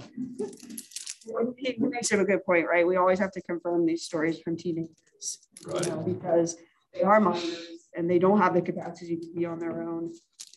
He 1.59 1.77
makes 1.79 2.11
it 2.11 2.21
a 2.21 2.25
good 2.25 2.43
point, 2.47 2.67
right? 2.67 2.87
We 2.87 2.97
always 2.97 3.19
have 3.19 3.33
to 3.33 3.43
confirm 3.43 3.85
these 3.85 4.05
stories 4.05 4.41
from 4.41 4.57
teenagers. 4.57 5.41
you 5.67 5.91
know, 5.91 5.99
Because 5.99 6.57
they 6.95 7.03
are 7.03 7.21
minors 7.21 7.67
and 7.95 8.09
they 8.09 8.19
don't 8.19 8.39
have 8.39 8.55
the 8.55 8.63
capacity 8.63 9.17
to 9.17 9.27
be 9.37 9.45
on 9.45 9.59
their 9.59 9.83
own 9.83 10.11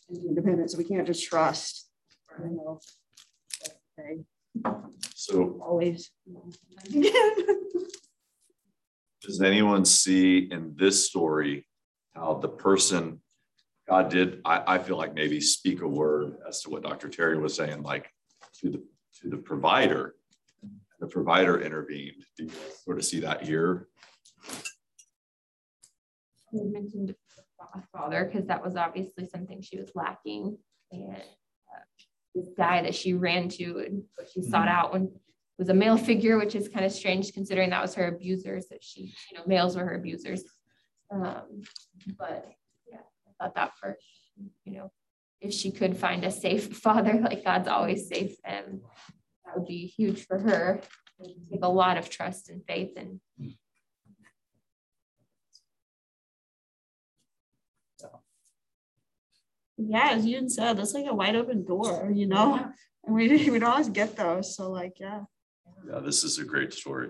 and 0.08 0.24
independent, 0.24 0.70
so 0.70 0.78
we 0.78 0.84
can't 0.84 1.06
just 1.06 1.24
trust. 1.24 1.90
you 2.38 2.56
know, 2.56 2.80
that 3.62 3.76
they 3.98 4.24
so 5.14 5.58
Always. 5.62 6.10
does 9.22 9.40
anyone 9.40 9.84
see 9.84 10.48
in 10.50 10.74
this 10.76 11.06
story 11.06 11.66
how 12.14 12.34
the 12.34 12.48
person 12.48 13.20
God 13.88 14.10
did, 14.10 14.40
I, 14.44 14.62
I 14.74 14.78
feel 14.78 14.96
like 14.96 15.14
maybe 15.14 15.40
speak 15.40 15.82
a 15.82 15.88
word 15.88 16.36
as 16.48 16.62
to 16.62 16.70
what 16.70 16.82
Dr. 16.82 17.08
Terry 17.08 17.38
was 17.38 17.54
saying, 17.54 17.82
like 17.82 18.10
to 18.60 18.70
the 18.70 18.82
to 19.20 19.28
the 19.28 19.36
provider. 19.36 20.14
The 21.00 21.08
provider 21.08 21.60
intervened. 21.60 22.24
Do 22.38 22.44
you 22.44 22.50
sort 22.84 22.98
of 22.98 23.04
see 23.04 23.20
that 23.20 23.42
here? 23.42 23.88
You 26.52 26.70
mentioned 26.72 27.14
a 27.74 27.82
father 27.92 28.24
because 28.24 28.46
that 28.46 28.64
was 28.64 28.76
obviously 28.76 29.26
something 29.26 29.62
she 29.62 29.78
was 29.78 29.90
lacking 29.94 30.58
and 30.92 31.22
this 32.34 32.48
guy 32.56 32.82
that 32.82 32.94
she 32.94 33.14
ran 33.14 33.48
to 33.48 33.82
and 33.86 34.02
what 34.16 34.28
she 34.32 34.42
sought 34.42 34.68
out 34.68 34.92
when 34.92 35.12
was 35.58 35.68
a 35.68 35.74
male 35.74 35.96
figure 35.96 36.38
which 36.38 36.54
is 36.54 36.68
kind 36.68 36.84
of 36.84 36.92
strange 36.92 37.32
considering 37.32 37.70
that 37.70 37.82
was 37.82 37.94
her 37.94 38.08
abusers 38.08 38.66
that 38.68 38.82
she 38.82 39.14
you 39.30 39.38
know 39.38 39.44
males 39.46 39.76
were 39.76 39.84
her 39.84 39.94
abusers. 39.94 40.44
Um, 41.10 41.62
but 42.18 42.48
yeah 42.90 43.00
i 43.28 43.44
thought 43.44 43.54
that 43.54 43.72
first, 43.80 44.06
you 44.64 44.72
know 44.72 44.90
if 45.40 45.52
she 45.52 45.70
could 45.70 45.96
find 45.96 46.24
a 46.24 46.30
safe 46.30 46.76
father 46.78 47.20
like 47.22 47.44
god's 47.44 47.68
always 47.68 48.08
safe 48.08 48.36
and 48.44 48.80
that 49.52 49.58
would 49.58 49.68
be 49.68 49.86
huge 49.86 50.26
for 50.26 50.38
her. 50.38 50.80
Take 51.50 51.62
a 51.62 51.68
lot 51.68 51.98
of 51.98 52.10
trust 52.10 52.48
and 52.48 52.64
faith 52.66 52.96
and 52.96 53.20
Yeah, 59.76 60.10
as 60.12 60.26
you 60.26 60.48
said, 60.48 60.74
that's 60.78 60.94
like 60.94 61.06
a 61.06 61.14
wide 61.14 61.36
open 61.36 61.64
door, 61.64 62.10
you 62.12 62.26
know? 62.26 62.70
And 63.04 63.16
we, 63.16 63.26
we 63.50 63.58
don't 63.58 63.64
always 63.64 63.88
get 63.88 64.14
those. 64.14 64.54
So 64.54 64.70
like, 64.70 65.00
yeah. 65.00 65.22
Yeah, 65.90 65.98
this 65.98 66.22
is 66.22 66.38
a 66.38 66.44
great 66.44 66.72
story. 66.72 67.08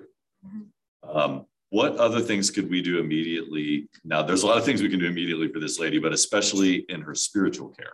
Um, 1.07 1.45
what 1.69 1.97
other 1.97 2.21
things 2.21 2.51
could 2.51 2.71
we 2.71 2.81
do 2.81 2.99
immediately? 2.99 3.91
Now, 4.03 4.23
there's 4.23 4.43
a 4.43 4.47
lot 4.47 4.57
of 4.57 4.65
things 4.65 4.81
we 4.81 4.89
can 4.89 4.99
do 4.99 5.07
immediately 5.07 5.49
for 5.49 5.61
this 5.61 5.79
lady, 5.79 5.99
but 5.99 6.15
especially 6.15 6.87
in 6.89 7.03
her 7.03 7.15
spiritual 7.15 7.69
care. 7.69 7.93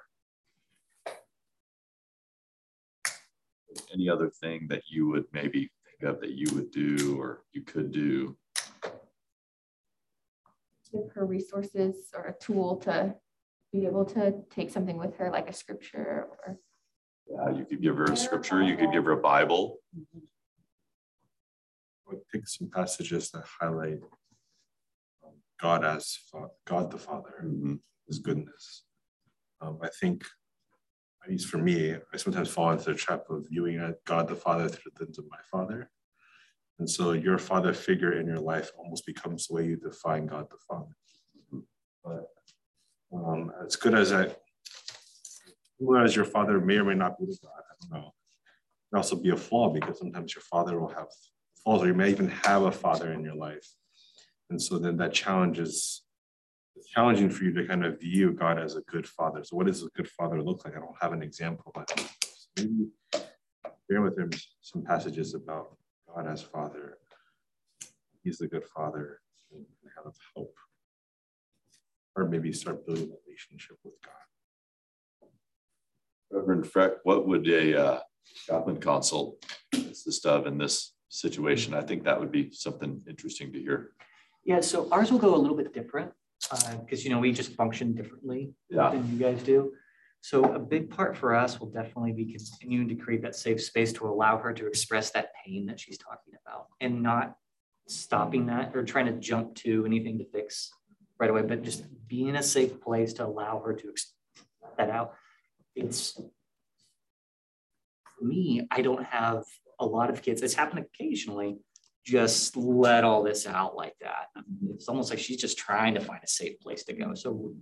Any 3.92 4.08
other 4.08 4.30
thing 4.30 4.66
that 4.68 4.82
you 4.88 5.08
would 5.08 5.24
maybe 5.32 5.70
think 5.88 6.08
of 6.08 6.20
that 6.20 6.30
you 6.30 6.54
would 6.54 6.70
do 6.70 7.16
or 7.20 7.42
you 7.52 7.62
could 7.62 7.90
do? 7.90 8.36
give 10.92 11.10
her 11.14 11.26
resources 11.26 12.10
or 12.14 12.24
a 12.24 12.34
tool 12.42 12.76
to 12.76 13.14
be 13.72 13.86
able 13.86 14.04
to 14.04 14.34
take 14.50 14.70
something 14.70 14.96
with 14.96 15.16
her, 15.16 15.30
like 15.30 15.48
a 15.48 15.52
scripture 15.52 16.26
or 16.46 16.58
Yeah, 17.30 17.56
you 17.58 17.66
could 17.66 17.82
give 17.82 17.96
her 17.96 18.04
a 18.04 18.16
scripture, 18.16 18.62
you 18.62 18.76
could 18.76 18.92
give 18.92 19.04
her 19.04 19.12
a 19.12 19.16
Bible. 19.20 19.78
I 19.94 20.20
would 22.06 22.26
pick 22.32 22.48
some 22.48 22.70
passages 22.70 23.30
that 23.32 23.44
highlight 23.60 23.98
um, 25.24 25.34
God 25.60 25.84
as 25.84 26.16
fa- 26.30 26.48
God 26.64 26.90
the 26.90 26.98
Father, 26.98 27.42
Mhm. 27.44 27.80
His 28.06 28.18
goodness. 28.20 28.84
Um, 29.60 29.78
I 29.82 29.90
think, 30.00 30.24
at 31.22 31.28
least 31.30 31.48
for 31.48 31.58
me, 31.58 31.94
I 31.94 32.16
sometimes 32.16 32.48
fall 32.48 32.70
into 32.70 32.84
the 32.92 32.94
trap 32.94 33.28
of 33.28 33.46
viewing 33.50 33.94
God 34.06 34.28
the 34.28 34.34
Father 34.36 34.66
through 34.68 34.92
the 34.96 35.04
lens 35.04 35.18
of 35.18 35.26
my 35.28 35.42
father. 35.50 35.90
And 36.78 36.88
so 36.88 37.12
your 37.12 37.36
father 37.36 37.74
figure 37.74 38.12
in 38.18 38.26
your 38.26 38.38
life 38.40 38.70
almost 38.78 39.04
becomes 39.04 39.46
the 39.48 39.54
way 39.54 39.66
you 39.66 39.76
define 39.76 40.26
God 40.26 40.48
the 40.48 40.56
Father. 40.68 40.96
But 42.02 42.28
um, 43.12 43.52
as 43.64 43.76
good 43.76 43.94
as 43.94 44.12
I, 44.12 44.34
as 46.04 46.16
your 46.16 46.24
father 46.24 46.60
may 46.60 46.76
or 46.76 46.84
may 46.84 46.94
not 46.94 47.18
be 47.18 47.26
the 47.26 47.38
God, 47.42 47.50
I 47.56 47.74
don't 47.80 48.02
know. 48.02 48.10
It 48.92 48.96
also 48.96 49.16
be 49.16 49.30
a 49.30 49.36
flaw 49.36 49.70
because 49.70 49.98
sometimes 49.98 50.34
your 50.34 50.42
father 50.42 50.78
will 50.78 50.88
have 50.88 51.08
flaws, 51.62 51.82
or 51.82 51.86
you 51.86 51.94
may 51.94 52.10
even 52.10 52.28
have 52.28 52.62
a 52.62 52.72
father 52.72 53.12
in 53.12 53.22
your 53.22 53.34
life. 53.36 53.66
And 54.50 54.60
so 54.60 54.78
then 54.78 54.96
that 54.96 55.12
challenges 55.12 56.02
it's 56.78 56.88
challenging 56.88 57.28
for 57.28 57.44
you 57.44 57.52
to 57.54 57.66
kind 57.66 57.84
of 57.84 58.00
view 58.00 58.32
God 58.32 58.58
as 58.58 58.76
a 58.76 58.82
good 58.82 59.06
father. 59.06 59.42
So 59.42 59.56
what 59.56 59.66
does 59.66 59.82
a 59.82 59.88
good 59.96 60.08
father 60.08 60.40
look 60.40 60.64
like? 60.64 60.76
I 60.76 60.80
don't 60.80 60.94
have 61.00 61.12
an 61.12 61.22
example, 61.22 61.72
but 61.74 62.08
maybe 62.56 62.88
bear 63.88 64.00
with 64.00 64.16
him 64.16 64.30
some 64.60 64.84
passages 64.84 65.34
about 65.34 65.76
God 66.06 66.28
as 66.28 66.40
father. 66.40 66.98
He's 68.22 68.38
the 68.38 68.46
good 68.46 68.64
father 68.64 69.20
and 69.52 69.64
have 69.96 70.14
hope. 70.36 70.54
Or 72.18 72.28
maybe 72.28 72.52
start 72.52 72.84
building 72.84 73.04
a 73.12 73.16
relationship 73.24 73.76
with 73.84 73.94
God. 74.04 75.28
Reverend 76.32 76.64
Freck, 76.64 76.96
what 77.04 77.28
would 77.28 77.48
a 77.48 77.80
uh, 77.80 78.00
chaplain 78.44 78.78
consult 78.78 79.44
consist 79.72 80.26
of 80.26 80.48
in 80.48 80.58
this 80.58 80.94
situation? 81.08 81.74
I 81.74 81.82
think 81.82 82.02
that 82.04 82.18
would 82.18 82.32
be 82.32 82.50
something 82.50 83.00
interesting 83.08 83.52
to 83.52 83.60
hear. 83.60 83.92
Yeah, 84.44 84.60
so 84.62 84.88
ours 84.90 85.12
will 85.12 85.20
go 85.20 85.32
a 85.32 85.38
little 85.38 85.56
bit 85.56 85.72
different 85.72 86.10
because, 86.80 87.04
you 87.04 87.10
know, 87.10 87.20
we 87.20 87.30
just 87.30 87.54
function 87.54 87.94
differently 87.94 88.52
Yeah. 88.68 88.90
than 88.90 89.08
you 89.12 89.18
guys 89.18 89.40
do. 89.44 89.72
So 90.20 90.42
a 90.54 90.58
big 90.58 90.90
part 90.90 91.16
for 91.16 91.36
us 91.36 91.60
will 91.60 91.70
definitely 91.70 92.14
be 92.14 92.32
continuing 92.32 92.88
to 92.88 92.96
create 92.96 93.22
that 93.22 93.36
safe 93.36 93.62
space 93.62 93.92
to 93.92 94.08
allow 94.08 94.38
her 94.38 94.52
to 94.54 94.66
express 94.66 95.12
that 95.12 95.30
pain 95.46 95.66
that 95.66 95.78
she's 95.78 95.98
talking 95.98 96.34
about 96.44 96.66
and 96.80 97.00
not 97.00 97.36
stopping 97.86 98.46
that 98.46 98.74
or 98.74 98.82
trying 98.82 99.06
to 99.06 99.12
jump 99.12 99.54
to 99.54 99.86
anything 99.86 100.18
to 100.18 100.24
fix 100.32 100.72
right 101.18 101.30
away, 101.30 101.42
but 101.42 101.62
just 101.62 101.84
being 102.08 102.36
a 102.36 102.42
safe 102.42 102.80
place 102.80 103.12
to 103.14 103.26
allow 103.26 103.60
her 103.64 103.74
to 103.74 103.94
that 104.76 104.90
out. 104.90 105.14
It's 105.74 106.20
for 108.18 108.24
me, 108.24 108.66
I 108.70 108.82
don't 108.82 109.04
have 109.04 109.44
a 109.78 109.86
lot 109.86 110.10
of 110.10 110.22
kids. 110.22 110.42
It's 110.42 110.54
happened 110.54 110.84
occasionally. 110.94 111.58
Just 112.04 112.56
let 112.56 113.04
all 113.04 113.22
this 113.22 113.46
out 113.46 113.76
like 113.76 113.94
that. 114.00 114.28
It's 114.70 114.88
almost 114.88 115.10
like 115.10 115.18
she's 115.18 115.36
just 115.36 115.58
trying 115.58 115.94
to 115.94 116.00
find 116.00 116.20
a 116.24 116.28
safe 116.28 116.58
place 116.60 116.84
to 116.84 116.94
go. 116.94 117.14
So 117.14 117.54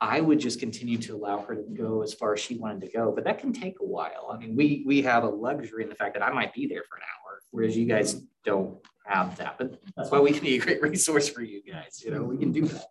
I 0.00 0.20
would 0.20 0.38
just 0.38 0.60
continue 0.60 0.98
to 0.98 1.14
allow 1.14 1.40
her 1.42 1.54
to 1.54 1.62
go 1.62 2.02
as 2.02 2.14
far 2.14 2.34
as 2.34 2.40
she 2.40 2.56
wanted 2.56 2.80
to 2.82 2.88
go, 2.88 3.12
but 3.12 3.24
that 3.24 3.38
can 3.38 3.52
take 3.52 3.80
a 3.80 3.84
while. 3.84 4.30
I 4.32 4.38
mean, 4.38 4.56
we 4.56 4.82
we 4.86 5.02
have 5.02 5.24
a 5.24 5.28
luxury 5.28 5.82
in 5.82 5.88
the 5.88 5.94
fact 5.94 6.14
that 6.14 6.22
I 6.22 6.32
might 6.32 6.54
be 6.54 6.66
there 6.66 6.82
for 6.88 6.96
an 6.96 7.02
hour, 7.02 7.40
whereas 7.50 7.76
you 7.76 7.86
guys 7.86 8.22
don't 8.44 8.78
have 9.10 9.36
that. 9.36 9.58
But 9.58 9.80
that's 9.96 10.10
why 10.10 10.20
we 10.20 10.32
can 10.32 10.42
be 10.42 10.56
a 10.56 10.60
great 10.60 10.80
resource 10.90 11.28
for 11.28 11.42
you 11.42 11.62
guys. 11.62 12.02
You 12.04 12.12
know, 12.12 12.22
we 12.22 12.38
can 12.38 12.52
do 12.52 12.66
that. 12.66 12.86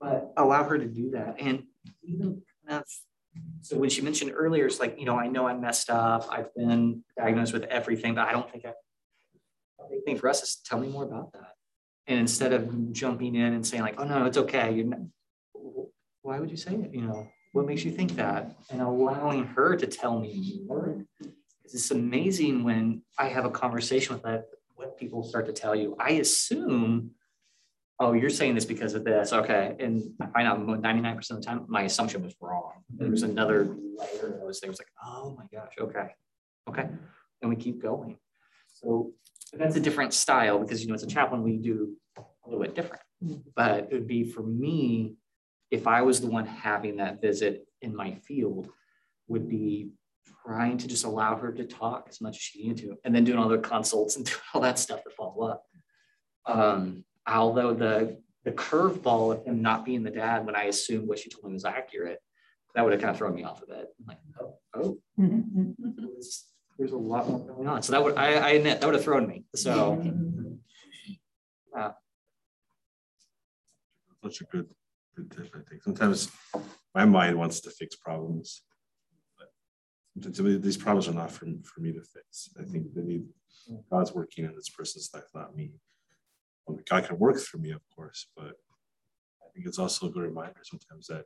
but 0.00 0.32
allow 0.36 0.64
her 0.64 0.78
to 0.78 0.86
do 0.86 1.10
that. 1.10 1.36
And 1.38 1.64
even 2.02 2.42
that's 2.66 3.02
so 3.60 3.76
when 3.76 3.90
she 3.90 4.00
mentioned 4.02 4.32
earlier, 4.34 4.66
it's 4.66 4.80
like, 4.80 4.98
you 4.98 5.04
know, 5.04 5.18
I 5.18 5.26
know 5.26 5.46
I'm 5.46 5.60
messed 5.60 5.90
up. 5.90 6.26
I've 6.30 6.54
been 6.54 7.02
diagnosed 7.18 7.52
with 7.52 7.64
everything, 7.64 8.14
but 8.14 8.26
I 8.26 8.32
don't 8.32 8.50
think 8.50 8.64
I, 8.64 8.72
the 9.78 9.84
big 9.90 10.04
thing 10.04 10.16
for 10.16 10.28
us 10.28 10.42
is 10.42 10.56
tell 10.64 10.78
me 10.78 10.88
more 10.88 11.04
about 11.04 11.32
that. 11.32 11.54
And 12.06 12.18
instead 12.18 12.52
of 12.52 12.92
jumping 12.92 13.34
in 13.34 13.52
and 13.52 13.66
saying 13.66 13.82
like, 13.82 14.00
oh 14.00 14.04
no, 14.04 14.24
it's 14.26 14.38
okay. 14.38 14.72
You're 14.72 14.86
not, 14.86 15.00
why 16.22 16.38
would 16.38 16.50
you 16.50 16.56
say 16.56 16.74
it? 16.74 16.94
You 16.94 17.02
know, 17.02 17.28
what 17.52 17.66
makes 17.66 17.84
you 17.84 17.90
think 17.90 18.14
that? 18.16 18.56
And 18.70 18.80
allowing 18.80 19.44
her 19.44 19.76
to 19.76 19.86
tell 19.86 20.18
me 20.18 20.62
more. 20.66 21.04
It's 21.64 21.90
amazing 21.90 22.62
when 22.62 23.02
I 23.18 23.28
have 23.28 23.44
a 23.44 23.50
conversation 23.50 24.14
with 24.14 24.22
that, 24.22 24.46
what 24.96 25.00
people 25.00 25.22
start 25.22 25.46
to 25.46 25.52
tell 25.52 25.74
you. 25.74 25.96
I 26.00 26.12
assume 26.12 27.10
oh, 27.98 28.12
you're 28.12 28.28
saying 28.28 28.54
this 28.54 28.66
because 28.66 28.92
of 28.92 29.04
this. 29.04 29.32
Okay. 29.32 29.74
And 29.80 30.02
I 30.20 30.26
find 30.26 30.46
out 30.46 30.58
99% 30.60 31.30
of 31.30 31.36
the 31.36 31.42
time, 31.42 31.64
my 31.66 31.84
assumption 31.84 32.22
was 32.22 32.34
wrong. 32.42 32.72
There 32.90 33.10
was 33.10 33.22
mm-hmm. 33.22 33.30
another 33.30 33.64
layer 33.64 34.34
of 34.34 34.40
those 34.42 34.60
things 34.60 34.78
like, 34.78 34.88
oh 35.02 35.34
my 35.34 35.44
gosh, 35.50 35.72
okay. 35.80 36.08
Okay. 36.68 36.88
And 37.40 37.48
we 37.48 37.56
keep 37.56 37.80
going. 37.80 38.18
So 38.74 39.12
that's 39.54 39.76
a 39.76 39.80
different 39.80 40.12
style 40.12 40.58
because, 40.58 40.82
you 40.82 40.88
know, 40.88 40.94
as 40.94 41.04
a 41.04 41.06
chaplain, 41.06 41.42
we 41.42 41.56
do 41.56 41.96
a 42.18 42.22
little 42.44 42.62
bit 42.62 42.74
different. 42.74 43.02
Mm-hmm. 43.24 43.48
But 43.54 43.88
it 43.90 43.92
would 43.92 44.06
be 44.06 44.24
for 44.24 44.42
me, 44.42 45.14
if 45.70 45.86
I 45.86 46.02
was 46.02 46.20
the 46.20 46.26
one 46.26 46.44
having 46.44 46.98
that 46.98 47.22
visit 47.22 47.66
in 47.80 47.96
my 47.96 48.16
field, 48.26 48.68
would 49.28 49.48
be 49.48 49.88
trying 50.44 50.78
to 50.78 50.88
just 50.88 51.04
allow 51.04 51.36
her 51.36 51.52
to 51.52 51.64
talk 51.64 52.06
as 52.08 52.20
much 52.20 52.36
as 52.36 52.42
she 52.42 52.62
needed 52.62 52.78
to, 52.78 52.96
and 53.04 53.14
then 53.14 53.24
doing 53.24 53.38
all 53.38 53.48
the 53.48 53.58
consults 53.58 54.16
and 54.16 54.24
doing 54.26 54.38
all 54.54 54.60
that 54.60 54.78
stuff 54.78 55.02
to 55.04 55.10
follow 55.10 55.48
up. 55.48 55.64
Um, 56.46 57.04
although 57.26 57.74
the 57.74 58.18
the 58.44 58.52
curveball 58.52 59.32
of 59.32 59.44
him 59.44 59.60
not 59.60 59.84
being 59.84 60.04
the 60.04 60.10
dad 60.10 60.46
when 60.46 60.54
I 60.54 60.64
assumed 60.64 61.08
what 61.08 61.18
she 61.18 61.28
told 61.28 61.46
me 61.46 61.52
was 61.54 61.64
accurate, 61.64 62.20
that 62.76 62.84
would 62.84 62.92
have 62.92 63.00
kind 63.00 63.10
of 63.10 63.18
thrown 63.18 63.34
me 63.34 63.42
off 63.42 63.60
a 63.62 63.66
bit. 63.66 63.88
I'm 63.98 64.06
like, 64.06 64.18
oh, 64.40 64.58
oh, 64.74 64.98
there's, 65.16 66.44
there's, 66.78 66.92
a 66.92 66.96
lot 66.96 67.28
more 67.28 67.40
going 67.40 67.66
on. 67.66 67.82
So 67.82 67.90
that 67.92 68.04
would 68.04 68.16
I, 68.16 68.34
I 68.34 68.50
admit 68.50 68.80
that 68.80 68.86
would 68.86 68.94
have 68.94 69.02
thrown 69.02 69.26
me. 69.26 69.44
So 69.56 70.00
uh, 71.76 71.90
such 74.22 74.42
a 74.42 74.44
good 74.44 74.68
good 75.16 75.30
tip, 75.30 75.52
I 75.54 75.68
think. 75.68 75.82
Sometimes 75.82 76.30
my 76.94 77.04
mind 77.04 77.36
wants 77.36 77.60
to 77.60 77.70
fix 77.70 77.96
problems. 77.96 78.62
These 80.16 80.78
problems 80.78 81.08
are 81.08 81.12
not 81.12 81.30
for, 81.30 81.46
for 81.64 81.80
me 81.80 81.92
to 81.92 82.00
fix. 82.00 82.48
I 82.58 82.62
think 82.62 82.86
mm-hmm. 82.86 83.00
they 83.00 83.06
need 83.06 83.24
mm-hmm. 83.70 83.76
God's 83.90 84.12
working 84.14 84.44
in 84.44 84.54
this 84.54 84.68
person's 84.68 85.10
life, 85.12 85.24
not 85.34 85.54
me. 85.54 85.72
God 86.90 87.04
can 87.04 87.18
work 87.18 87.38
through 87.38 87.60
me, 87.60 87.70
of 87.70 87.82
course, 87.94 88.26
but 88.36 88.54
I 89.42 89.48
think 89.54 89.66
it's 89.66 89.78
also 89.78 90.06
a 90.06 90.10
good 90.10 90.22
reminder 90.22 90.60
sometimes 90.64 91.06
that 91.08 91.24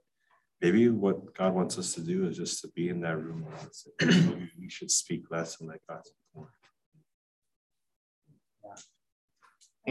maybe 0.60 0.88
what 0.88 1.34
God 1.34 1.54
wants 1.54 1.78
us 1.78 1.94
to 1.94 2.00
do 2.00 2.26
is 2.26 2.36
just 2.36 2.60
to 2.62 2.68
be 2.68 2.88
in 2.88 3.00
that 3.00 3.16
room. 3.16 3.46
Maybe 4.00 4.50
we 4.60 4.68
should 4.68 4.90
speak 4.90 5.30
less 5.30 5.60
and 5.60 5.68
let 5.68 5.80
God 5.88 6.00
speak 6.04 6.16
more. 6.34 6.50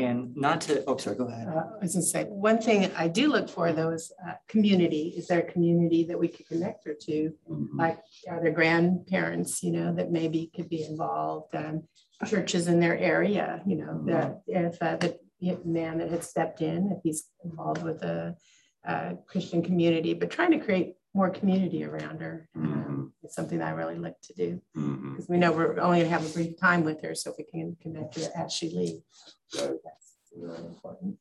And 0.05 0.35
not 0.35 0.61
to, 0.61 0.83
oh, 0.85 0.97
sorry, 0.97 1.15
go 1.15 1.27
ahead. 1.27 1.47
Uh, 1.47 1.63
I 1.79 1.83
was 1.83 1.93
going 1.93 2.03
to 2.03 2.09
say, 2.09 2.23
one 2.25 2.59
thing 2.59 2.91
I 2.95 3.07
do 3.07 3.27
look 3.29 3.49
for 3.49 3.71
though 3.71 3.91
is 3.91 4.11
uh, 4.27 4.33
community. 4.47 5.13
Is 5.17 5.27
there 5.27 5.39
a 5.39 5.51
community 5.51 6.03
that 6.05 6.19
we 6.19 6.27
could 6.27 6.47
connect 6.47 6.85
her 6.85 6.95
to? 7.01 7.33
Mm-hmm. 7.49 7.79
Like, 7.79 7.99
are 8.29 8.41
there 8.41 8.51
grandparents, 8.51 9.63
you 9.63 9.71
know, 9.71 9.93
that 9.95 10.11
maybe 10.11 10.51
could 10.55 10.69
be 10.69 10.83
involved? 10.83 11.55
Um, 11.55 11.83
churches 12.25 12.67
in 12.67 12.79
their 12.79 12.97
area, 12.97 13.61
you 13.65 13.77
know, 13.77 13.93
mm-hmm. 13.93 14.11
that 14.11 14.41
if 14.47 14.81
uh, 14.81 14.97
the 14.97 15.17
man 15.65 15.99
that 15.99 16.09
had 16.09 16.23
stepped 16.23 16.61
in, 16.61 16.91
if 16.91 16.99
he's 17.03 17.29
involved 17.43 17.83
with 17.83 18.03
a, 18.03 18.35
a 18.85 19.15
Christian 19.25 19.61
community, 19.63 20.13
but 20.13 20.29
trying 20.29 20.51
to 20.51 20.59
create 20.59 20.95
more 21.13 21.29
community 21.29 21.83
around 21.83 22.21
her. 22.21 22.47
Mm-hmm. 22.55 23.05
it's 23.23 23.35
something 23.35 23.59
that 23.59 23.67
I 23.67 23.71
really 23.71 23.97
like 23.97 24.19
to 24.23 24.33
do 24.33 24.61
because 24.73 24.87
mm-hmm. 24.87 25.33
we 25.33 25.37
know 25.37 25.51
we're 25.51 25.79
only 25.79 25.99
going 25.99 26.09
to 26.11 26.17
have 26.17 26.25
a 26.25 26.33
brief 26.33 26.59
time 26.59 26.83
with 26.83 27.01
her, 27.01 27.15
so 27.15 27.31
if 27.31 27.37
we 27.37 27.45
can 27.45 27.75
connect 27.81 28.19
her 28.19 28.29
as 28.35 28.53
she 28.53 28.69
leaves, 28.69 29.01
so 29.47 29.79
that's 29.83 30.15
really 30.35 30.65
important. 30.65 31.17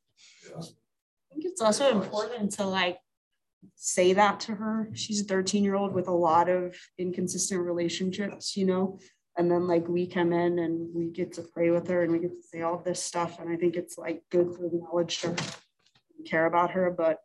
Yeah. 0.47 0.57
I 0.59 1.33
think 1.33 1.45
it's 1.45 1.61
also 1.61 1.89
important 1.91 2.51
to 2.53 2.65
like 2.65 2.99
say 3.75 4.13
that 4.13 4.39
to 4.41 4.53
her. 4.53 4.89
She's 4.93 5.21
a 5.21 5.25
13 5.25 5.63
year 5.63 5.75
old 5.75 5.93
with 5.93 6.07
a 6.07 6.13
lot 6.13 6.49
of 6.49 6.75
inconsistent 6.97 7.61
relationships, 7.61 8.55
you 8.55 8.65
know, 8.65 8.99
and 9.39 9.49
then 9.49 9.67
like 9.67 9.87
we 9.87 10.05
come 10.05 10.33
in 10.33 10.59
and 10.59 10.93
we 10.93 11.07
get 11.07 11.33
to 11.33 11.41
pray 11.41 11.71
with 11.71 11.87
her 11.87 12.03
and 12.03 12.11
we 12.11 12.19
get 12.19 12.31
to 12.31 12.47
say 12.47 12.61
all 12.61 12.77
this 12.77 13.01
stuff 13.01 13.39
and 13.39 13.49
i 13.49 13.55
think 13.55 13.75
it's 13.75 13.97
like 13.97 14.21
good 14.29 14.53
to 14.53 14.65
acknowledge 14.65 15.21
her 15.21 15.33
care 16.25 16.45
about 16.45 16.71
her 16.71 16.91
but 16.91 17.19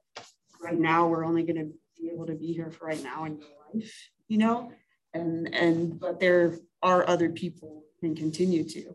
right 0.62 0.78
now 0.78 1.08
we're 1.08 1.24
only 1.24 1.42
going 1.42 1.56
to 1.56 1.72
be 2.00 2.10
able 2.10 2.26
to 2.26 2.34
be 2.34 2.52
here 2.52 2.70
for 2.70 2.86
right 2.86 3.02
now 3.02 3.24
in 3.24 3.38
your 3.38 3.48
life 3.72 4.10
you 4.28 4.38
know 4.38 4.72
and 5.12 5.54
and 5.54 6.00
but 6.00 6.20
there 6.20 6.58
are 6.82 7.08
other 7.08 7.30
people 7.30 7.84
can 8.00 8.14
continue 8.14 8.64
to 8.64 8.94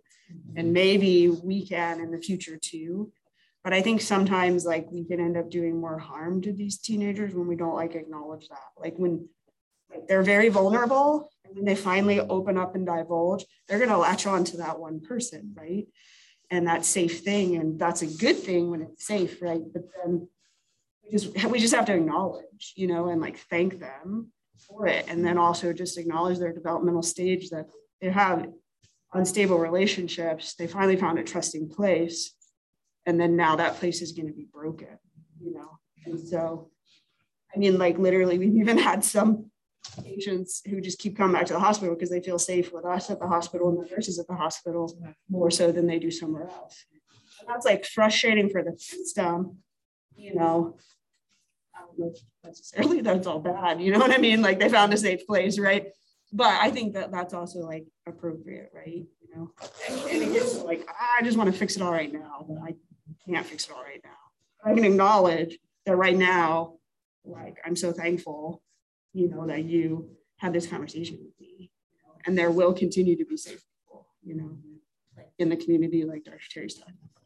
and 0.56 0.74
maybe 0.74 1.30
we 1.30 1.66
can 1.66 2.00
in 2.00 2.12
the 2.12 2.22
future 2.22 2.58
too 2.62 3.12
but 3.64 3.74
i 3.74 3.82
think 3.82 4.02
sometimes 4.02 4.66
like 4.66 4.86
we 4.92 5.04
can 5.04 5.20
end 5.20 5.38
up 5.38 5.50
doing 5.50 5.80
more 5.80 5.98
harm 5.98 6.42
to 6.42 6.54
these 6.54 6.78
teenagers 6.78 7.34
when 7.34 7.48
we 7.48 7.56
don't 7.56 7.76
like 7.76 7.96
acknowledge 7.96 8.48
that 8.50 8.60
like 8.78 8.96
when 8.98 9.28
like, 9.92 10.08
they're 10.08 10.24
very 10.24 10.50
vulnerable 10.50 11.30
and 11.50 11.58
when 11.58 11.66
they 11.66 11.76
finally 11.76 12.20
open 12.20 12.58
up 12.58 12.76
and 12.76 12.86
divulge, 12.86 13.46
they're 13.68 13.84
to 13.84 13.98
latch 13.98 14.28
on 14.28 14.44
to 14.46 14.58
that 14.58 14.80
one 14.80 15.00
person, 15.02 15.54
right? 15.56 15.88
And 16.52 16.68
that 16.68 16.86
safe 16.86 17.22
thing. 17.22 17.56
And 17.56 17.80
that's 17.80 18.02
a 18.02 18.08
good 18.08 18.38
thing 18.38 18.70
when 18.70 18.82
it's 18.82 19.06
safe, 19.06 19.42
right? 19.42 19.62
But 19.74 19.84
then 20.04 20.28
we 21.10 21.18
just, 21.18 21.50
we 21.50 21.60
just 21.60 21.74
have 21.74 21.86
to 21.86 21.96
acknowledge, 21.96 22.74
you 22.76 22.88
know, 22.88 23.08
and 23.08 23.22
like 23.22 23.38
thank 23.38 23.80
them 23.80 24.32
for 24.68 24.88
it. 24.88 25.06
And 25.08 25.26
then 25.26 25.38
also 25.38 25.74
just 25.74 25.98
acknowledge 25.98 26.38
their 26.38 26.54
developmental 26.54 27.02
stage 27.02 27.50
that 27.50 27.68
they 28.02 28.10
have 28.10 28.48
unstable 29.14 29.58
relationships. 29.58 30.54
They 30.54 30.68
finally 30.68 30.96
found 30.96 31.18
a 31.20 31.24
trusting 31.24 31.70
place. 31.70 32.34
And 33.06 33.20
then 33.20 33.36
now 33.36 33.56
that 33.56 33.78
place 33.78 34.02
is 34.02 34.12
going 34.12 34.28
to 34.28 34.34
be 34.34 34.48
broken, 34.52 35.00
you 35.42 35.54
know? 35.54 35.80
And 36.06 36.20
so, 36.20 36.70
I 37.54 37.58
mean, 37.58 37.78
like 37.78 37.98
literally, 37.98 38.38
we've 38.38 38.56
even 38.56 38.78
had 38.78 39.04
some 39.04 39.50
patients 40.04 40.62
who 40.70 40.80
just 40.82 41.00
keep 41.00 41.18
coming 41.18 41.34
back 41.34 41.48
to 41.48 41.54
the 41.54 41.60
hospital 41.60 41.96
because 41.96 42.10
they 42.10 42.22
feel 42.22 42.38
safe 42.38 42.72
with 42.72 42.86
us 42.86 43.10
at 43.10 43.20
the 43.20 43.28
hospital 43.28 43.70
and 43.70 43.80
the 43.80 43.90
nurses 43.90 44.20
at 44.20 44.28
the 44.28 44.36
hospital 44.36 44.96
more 45.30 45.50
so 45.50 45.72
than 45.72 45.88
they 45.88 45.98
do 45.98 46.12
somewhere 46.12 46.48
else. 46.48 46.86
And 47.40 47.50
that's 47.50 47.66
like 47.66 47.86
frustrating 47.86 48.50
for 48.50 48.62
the 48.62 48.78
system, 48.78 49.58
you 50.16 50.36
know. 50.36 50.78
Don't 51.80 52.00
know 52.00 52.14
necessarily 52.44 53.02
that's 53.08 53.28
all 53.28 53.40
bad, 53.40 53.82
you 53.82 53.92
know 53.92 54.00
what 54.00 54.12
I 54.12 54.18
mean? 54.18 54.42
Like 54.42 54.60
they 54.60 54.70
found 54.70 54.94
a 54.94 54.98
safe 54.98 55.26
place, 55.28 55.60
right? 55.60 55.88
But 56.32 56.48
I 56.62 56.70
think 56.70 56.94
that 56.94 57.12
that's 57.12 57.34
also 57.34 57.60
like 57.60 57.88
appropriate, 58.08 58.72
right? 58.74 59.06
You 59.22 59.36
know, 59.36 59.52
and, 59.90 60.22
it 60.22 60.34
gets 60.34 60.58
like 60.58 60.88
I 60.90 61.24
just 61.24 61.38
want 61.38 61.52
to 61.52 61.58
fix 61.58 61.76
it 61.76 61.82
all 61.82 61.92
right 61.92 62.12
now, 62.12 62.46
but 62.48 62.58
I 62.64 62.76
can't 63.26 63.46
fix 63.46 63.66
it 63.66 63.72
all 63.72 63.84
right 63.84 64.02
now. 64.04 64.10
I 64.64 64.74
can 64.76 64.84
acknowledge 64.84 65.58
that 65.86 65.96
right 65.96 66.18
now, 66.18 66.76
like 67.26 67.58
I'm 67.66 67.76
so 67.76 67.92
thankful 67.92 68.62
you 69.14 69.30
know, 69.30 69.48
that 69.48 69.66
you 69.66 70.10
had 70.38 70.54
this 70.54 70.68
conversation 70.68 71.18
with 71.22 71.40
me. 71.40 71.72
You 71.92 71.98
know, 72.06 72.14
and 72.26 72.38
there 72.38 72.52
will 72.52 72.74
continue 72.74 73.16
to 73.18 73.26
be 73.26 73.38
safe 73.38 73.64
people, 73.74 74.08
you 74.24 74.36
know, 74.36 74.58
in 75.38 75.50
the 75.50 75.58
community 75.58 76.04
like 76.04 76.24
Dr. 76.24 76.40
Terry's 76.52 76.76
talking 76.76 76.96
Awesome. 76.96 77.19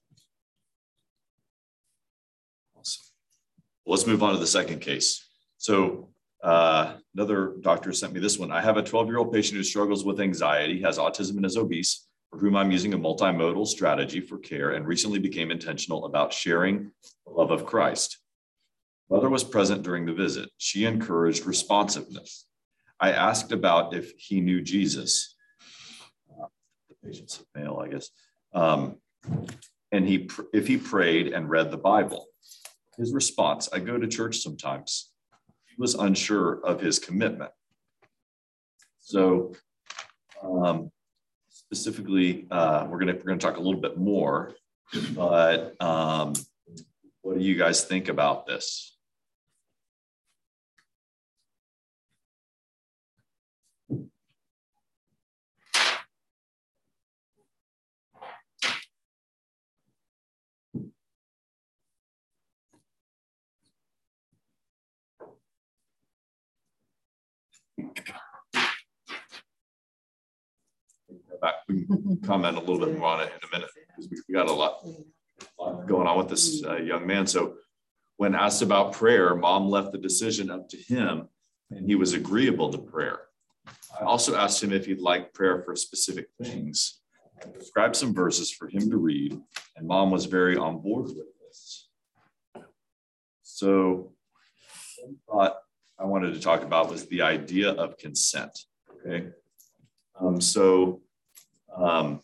Let's 3.85 4.07
move 4.07 4.23
on 4.23 4.33
to 4.33 4.39
the 4.39 4.47
second 4.47 4.79
case. 4.79 5.25
So 5.57 6.09
uh, 6.43 6.95
another 7.15 7.55
doctor 7.61 7.93
sent 7.93 8.13
me 8.13 8.19
this 8.19 8.37
one. 8.37 8.51
I 8.51 8.61
have 8.61 8.77
a 8.77 8.83
12 8.83 9.07
year 9.07 9.17
old 9.17 9.31
patient 9.31 9.57
who 9.57 9.63
struggles 9.63 10.03
with 10.03 10.19
anxiety, 10.19 10.81
has 10.81 10.97
autism, 10.97 11.37
and 11.37 11.45
is 11.45 11.57
obese, 11.57 12.07
for 12.29 12.37
whom 12.37 12.55
I'm 12.55 12.71
using 12.71 12.93
a 12.93 12.97
multimodal 12.97 13.65
strategy 13.67 14.19
for 14.19 14.37
care 14.37 14.71
and 14.71 14.85
recently 14.85 15.19
became 15.19 15.51
intentional 15.51 16.05
about 16.05 16.33
sharing 16.33 16.91
the 17.25 17.31
love 17.31 17.51
of 17.51 17.65
Christ. 17.65 18.19
Mother 19.09 19.29
was 19.29 19.43
present 19.43 19.83
during 19.83 20.05
the 20.05 20.13
visit. 20.13 20.49
She 20.57 20.85
encouraged 20.85 21.45
responsiveness. 21.45 22.45
I 22.99 23.11
asked 23.11 23.51
about 23.51 23.93
if 23.93 24.13
he 24.17 24.41
knew 24.41 24.61
Jesus. 24.61 25.35
Uh, 26.29 26.47
the 26.89 27.07
patient's 27.07 27.43
male, 27.55 27.81
I 27.83 27.89
guess. 27.89 28.09
Um, 28.53 28.97
and 29.91 30.07
he, 30.07 30.29
if 30.53 30.67
he 30.67 30.77
prayed 30.77 31.27
and 31.27 31.49
read 31.49 31.69
the 31.69 31.77
Bible. 31.77 32.27
His 32.97 33.13
response: 33.13 33.69
I 33.73 33.79
go 33.79 33.97
to 33.97 34.07
church 34.07 34.37
sometimes. 34.37 35.11
He 35.67 35.75
was 35.77 35.95
unsure 35.95 36.63
of 36.65 36.79
his 36.79 36.99
commitment. 36.99 37.51
So, 38.99 39.53
um, 40.43 40.91
specifically, 41.49 42.47
uh, 42.51 42.85
we're 42.89 42.99
gonna 42.99 43.13
we're 43.13 43.23
gonna 43.23 43.39
talk 43.39 43.57
a 43.57 43.61
little 43.61 43.81
bit 43.81 43.97
more. 43.97 44.53
But 45.15 45.81
um, 45.81 46.33
what 47.21 47.37
do 47.37 47.43
you 47.43 47.55
guys 47.55 47.83
think 47.83 48.09
about 48.09 48.45
this? 48.45 48.92
Back, 71.43 71.55
we 71.67 71.85
can 71.85 72.19
comment 72.23 72.57
a 72.57 72.59
little 72.61 72.79
bit 72.79 72.97
more 72.97 73.09
on 73.09 73.19
it 73.19 73.31
in 73.31 73.49
a 73.49 73.55
minute 73.55 73.69
because 73.87 74.09
we 74.09 74.33
got 74.33 74.47
a 74.47 74.51
lot, 74.51 74.79
a 74.85 75.61
lot 75.61 75.87
going 75.87 76.07
on 76.07 76.17
with 76.17 76.29
this 76.29 76.63
uh, 76.65 76.77
young 76.77 77.05
man. 77.05 77.27
So 77.27 77.55
when 78.17 78.33
asked 78.33 78.61
about 78.61 78.93
prayer, 78.93 79.35
mom 79.35 79.69
left 79.69 79.91
the 79.91 79.97
decision 79.97 80.49
up 80.49 80.69
to 80.69 80.77
him 80.77 81.27
and 81.69 81.85
he 81.85 81.95
was 81.95 82.13
agreeable 82.13 82.71
to 82.71 82.77
prayer. 82.77 83.19
I 83.99 84.05
also 84.05 84.35
asked 84.35 84.63
him 84.63 84.71
if 84.71 84.85
he'd 84.85 85.01
like 85.01 85.33
prayer 85.33 85.61
for 85.63 85.75
specific 85.75 86.27
things. 86.41 87.01
I 87.41 87.47
prescribed 87.47 87.95
some 87.95 88.13
verses 88.13 88.51
for 88.51 88.67
him 88.67 88.89
to 88.89 88.97
read, 88.97 89.39
and 89.75 89.87
mom 89.87 90.11
was 90.11 90.25
very 90.25 90.55
on 90.55 90.79
board 90.79 91.05
with 91.07 91.27
this. 91.41 91.89
So, 93.43 94.13
thought 95.27 95.57
I 95.99 96.05
wanted 96.05 96.33
to 96.33 96.39
talk 96.39 96.63
about 96.63 96.89
was 96.89 97.07
the 97.07 97.21
idea 97.21 97.71
of 97.71 97.97
consent. 97.97 98.57
Okay. 99.05 99.27
Um, 100.19 100.39
so, 100.41 101.01
um, 101.75 102.21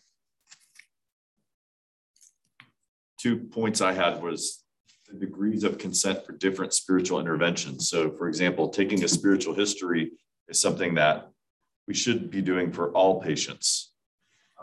two 3.20 3.38
points 3.38 3.82
I 3.82 3.94
had 3.94 4.22
was 4.22 4.64
the 5.08 5.20
degrees 5.20 5.64
of 5.64 5.78
consent 5.78 6.26
for 6.26 6.34
different 6.34 6.74
spiritual 6.74 7.20
interventions. 7.20 7.90
So, 7.90 8.12
for 8.12 8.28
example, 8.28 8.70
taking 8.70 9.04
a 9.04 9.08
spiritual 9.08 9.56
history 9.56 10.12
is 10.48 10.60
something 10.60 10.96
that 10.96 11.30
we 11.88 11.94
should 11.94 12.30
be 12.30 12.42
doing 12.42 12.72
for 12.72 12.92
all 12.92 13.22
patients. 13.22 13.92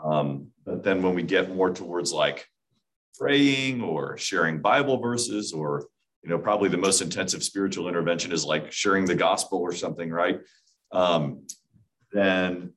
Um, 0.03 0.47
but 0.65 0.83
then 0.83 1.01
when 1.01 1.15
we 1.15 1.23
get 1.23 1.53
more 1.53 1.71
towards 1.71 2.13
like 2.13 2.47
praying 3.19 3.81
or 3.81 4.17
sharing 4.17 4.61
Bible 4.61 4.99
verses, 5.01 5.51
or, 5.51 5.87
you 6.23 6.29
know, 6.29 6.37
probably 6.37 6.69
the 6.69 6.77
most 6.77 7.01
intensive 7.01 7.43
spiritual 7.43 7.89
intervention 7.89 8.31
is 8.31 8.45
like 8.45 8.71
sharing 8.71 9.05
the 9.05 9.15
gospel 9.15 9.59
or 9.59 9.73
something, 9.73 10.09
right? 10.09 10.39
Um, 10.91 11.47
then 12.11 12.73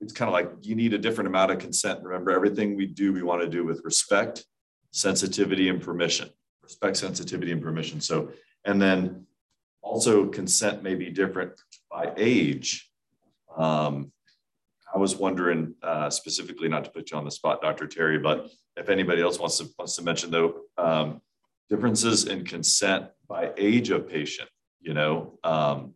it's 0.00 0.12
kind 0.12 0.28
of 0.28 0.32
like 0.32 0.50
you 0.62 0.74
need 0.74 0.92
a 0.92 0.98
different 0.98 1.28
amount 1.28 1.50
of 1.50 1.58
consent. 1.58 2.02
Remember, 2.02 2.30
everything 2.30 2.76
we 2.76 2.86
do, 2.86 3.12
we 3.12 3.22
want 3.22 3.42
to 3.42 3.48
do 3.48 3.64
with 3.64 3.82
respect, 3.84 4.44
sensitivity, 4.90 5.68
and 5.68 5.80
permission. 5.80 6.28
Respect, 6.62 6.96
sensitivity, 6.96 7.52
and 7.52 7.62
permission. 7.62 8.00
So, 8.00 8.30
and 8.64 8.80
then 8.80 9.26
also 9.82 10.26
consent 10.26 10.82
may 10.82 10.94
be 10.94 11.10
different 11.10 11.52
by 11.90 12.12
age. 12.16 12.90
Um, 13.56 14.12
I 14.94 14.98
was 14.98 15.16
wondering 15.16 15.74
uh, 15.82 16.08
specifically, 16.10 16.68
not 16.68 16.84
to 16.84 16.90
put 16.90 17.10
you 17.10 17.16
on 17.16 17.24
the 17.24 17.30
spot, 17.30 17.60
Dr. 17.60 17.86
Terry, 17.86 18.18
but 18.18 18.50
if 18.76 18.88
anybody 18.88 19.22
else 19.22 19.38
wants 19.38 19.58
to 19.58 19.68
wants 19.78 19.96
to 19.96 20.02
mention 20.02 20.30
though, 20.30 20.62
um, 20.78 21.20
differences 21.68 22.26
in 22.26 22.44
consent 22.44 23.06
by 23.28 23.52
age 23.56 23.90
of 23.90 24.08
patient, 24.08 24.48
you 24.80 24.94
know, 24.94 25.38
um, 25.44 25.94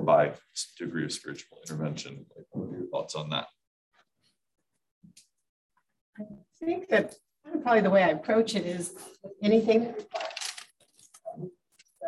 or, 0.00 0.04
by 0.04 0.32
degree 0.78 1.04
of 1.04 1.12
spiritual 1.12 1.58
intervention. 1.62 2.26
what 2.50 2.68
are 2.68 2.78
your 2.78 2.88
thoughts 2.88 3.14
on 3.14 3.30
that? 3.30 3.46
I 6.18 6.24
think 6.64 6.88
that 6.88 7.14
probably 7.62 7.80
the 7.80 7.90
way 7.90 8.02
I 8.02 8.08
approach 8.08 8.54
it 8.54 8.66
is 8.66 8.94
anything 9.42 9.94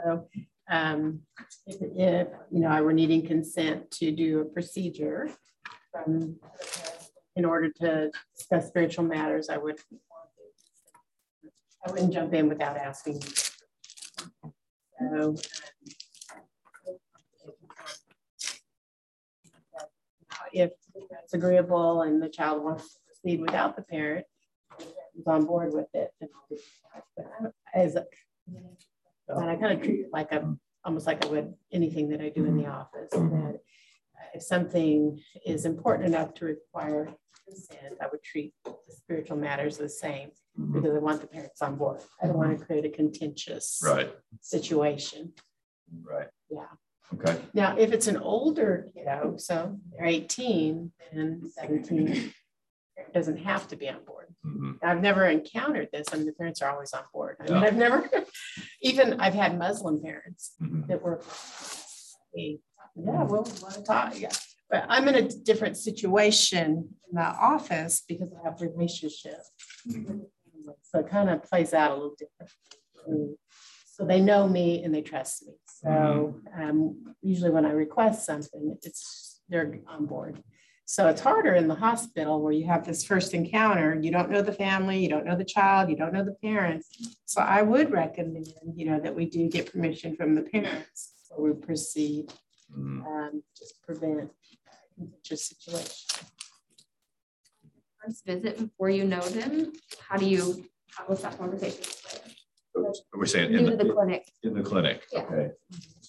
so 0.05 0.28
um, 0.70 1.20
if, 1.66 1.76
if, 1.81 2.28
you 2.50 2.61
know 2.61 2.68
I 2.68 2.81
were 2.81 2.92
needing 2.92 3.26
consent 3.26 3.90
to 3.92 4.11
do 4.11 4.40
a 4.40 4.44
procedure 4.44 5.31
from, 5.90 6.37
in 7.37 7.44
order 7.44 7.70
to 7.81 8.11
discuss 8.37 8.68
spiritual 8.68 9.05
matters, 9.05 9.48
I 9.48 9.59
would 9.59 9.78
I 11.87 11.90
wouldn't 11.90 12.12
jump 12.12 12.33
in 12.35 12.48
without 12.48 12.76
asking. 12.76 13.22
So, 14.98 15.37
if 20.52 20.72
that's 21.10 21.34
agreeable 21.34 22.02
and 22.02 22.22
the 22.22 22.28
child 22.28 22.62
wants 22.62 22.94
to 22.94 23.00
proceed 23.06 23.40
without 23.40 23.76
the 23.76 23.82
parent, 23.82 24.26
is 24.80 25.26
on 25.26 25.44
board 25.44 25.72
with 25.72 25.88
it. 25.94 26.12
But 26.20 27.52
as 27.74 27.96
a, 27.96 28.06
and 29.28 29.50
I 29.50 29.56
kind 29.56 29.72
of 29.72 29.82
treat 29.82 30.00
it 30.00 30.10
like 30.12 30.32
a 30.32 30.56
almost 30.84 31.06
like 31.06 31.24
I 31.24 31.28
would 31.28 31.54
anything 31.70 32.08
that 32.10 32.20
I 32.20 32.28
do 32.28 32.44
in 32.44 32.56
the 32.56 32.66
office. 32.66 33.10
Mm-hmm. 33.12 33.46
That 33.46 33.60
if 34.34 34.42
something 34.42 35.20
is 35.46 35.64
important 35.64 36.08
enough 36.08 36.34
to 36.34 36.46
require 36.46 37.08
consent, 37.46 37.96
I 38.00 38.06
would 38.10 38.22
treat 38.22 38.54
the 38.64 38.74
spiritual 38.88 39.36
matters 39.36 39.76
the 39.78 39.88
same 39.88 40.30
mm-hmm. 40.58 40.72
because 40.72 40.94
I 40.94 40.98
want 40.98 41.20
the 41.20 41.26
parents 41.26 41.62
on 41.62 41.76
board. 41.76 42.00
I 42.22 42.26
don't 42.26 42.36
want 42.36 42.50
to 42.50 42.56
mm-hmm. 42.56 42.64
create 42.64 42.84
a 42.84 42.90
contentious 42.90 43.80
right. 43.84 44.12
situation. 44.40 45.32
Right. 46.02 46.28
Yeah. 46.50 46.64
Okay. 47.14 47.40
Now, 47.55 47.77
if 47.77 47.92
it's 47.92 48.07
an 48.07 48.16
older 48.16 48.88
kiddo, 48.94 49.37
so 49.37 49.79
they're 49.90 50.07
18 50.07 50.92
and 51.12 51.51
17, 51.51 52.33
doesn't 53.12 53.38
have 53.38 53.68
to 53.68 53.77
be 53.77 53.88
on 53.88 54.05
board. 54.05 54.27
Mm-hmm. 54.44 54.72
I've 54.83 55.01
never 55.01 55.27
encountered 55.27 55.88
this. 55.92 56.09
I 56.12 56.16
mean, 56.16 56.27
the 56.27 56.33
parents 56.33 56.62
are 56.62 56.70
always 56.70 56.92
on 56.92 57.03
board. 57.12 57.37
I 57.40 57.53
mean, 57.53 57.62
I've 57.62 57.77
never, 57.77 58.09
even 58.83 59.20
I've 59.20 59.35
had 59.35 59.59
Muslim 59.59 60.03
parents 60.03 60.53
mm-hmm. 60.61 60.87
that 60.88 61.03
were, 61.03 61.20
hey, 62.35 62.59
yeah, 62.96 63.22
we'll 63.25 63.42
want 63.61 63.75
to 63.75 63.83
talk. 63.83 64.18
Yeah. 64.18 64.31
But 64.70 64.87
I'm 64.88 65.07
in 65.09 65.14
a 65.14 65.29
different 65.29 65.77
situation 65.77 66.88
in 67.11 67.14
the 67.14 67.22
office 67.22 68.03
because 68.09 68.33
I 68.33 68.48
have 68.48 68.61
relationship. 68.61 69.40
Mm-hmm. 69.88 70.18
So 70.83 71.01
it 71.01 71.09
kind 71.09 71.29
of 71.29 71.42
plays 71.42 71.75
out 71.75 71.90
a 71.90 71.94
little 71.94 72.16
different. 72.18 73.38
So 73.87 74.07
they 74.07 74.20
know 74.20 74.48
me 74.48 74.83
and 74.83 74.94
they 74.94 75.03
trust 75.03 75.46
me. 75.46 75.55
So 75.82 76.40
um, 76.56 77.14
usually 77.22 77.50
when 77.50 77.66
I 77.66 77.72
request 77.72 78.24
something, 78.24 78.76
it's 78.82 79.40
they're 79.48 79.80
on 79.88 80.06
board. 80.06 80.42
So 80.84 81.08
it's 81.08 81.20
harder 81.20 81.54
in 81.54 81.68
the 81.68 81.74
hospital 81.74 82.42
where 82.42 82.52
you 82.52 82.66
have 82.66 82.84
this 82.84 83.04
first 83.04 83.34
encounter. 83.34 83.98
You 84.00 84.10
don't 84.10 84.30
know 84.30 84.42
the 84.42 84.52
family, 84.52 84.98
you 85.02 85.08
don't 85.08 85.24
know 85.24 85.36
the 85.36 85.44
child, 85.44 85.88
you 85.88 85.96
don't 85.96 86.12
know 86.12 86.24
the 86.24 86.36
parents. 86.42 87.16
So 87.24 87.40
I 87.40 87.62
would 87.62 87.90
recommend, 87.90 88.46
you 88.74 88.86
know, 88.86 89.00
that 89.00 89.14
we 89.14 89.26
do 89.26 89.48
get 89.48 89.72
permission 89.72 90.16
from 90.16 90.34
the 90.34 90.42
parents 90.42 91.14
before 91.28 91.44
we 91.44 91.54
proceed, 91.54 92.32
mm. 92.76 93.06
um, 93.06 93.42
just 93.56 93.80
prevent 93.82 94.30
just 95.24 95.48
situation. 95.48 96.26
First 98.04 98.26
visit 98.26 98.58
before 98.58 98.90
you 98.90 99.04
know 99.04 99.20
them, 99.20 99.72
how 99.98 100.16
do 100.16 100.26
you? 100.26 100.64
What's 101.06 101.22
that 101.22 101.38
conversation? 101.38 101.84
We're 103.14 103.26
saying 103.26 103.52
in 103.52 103.64
the, 103.64 103.76
the, 103.76 103.92
clinic. 103.92 104.22
In 104.42 104.54
the 104.54 104.62
clinic. 104.62 105.04
Yeah. 105.12 105.20
Okay. 105.20 105.50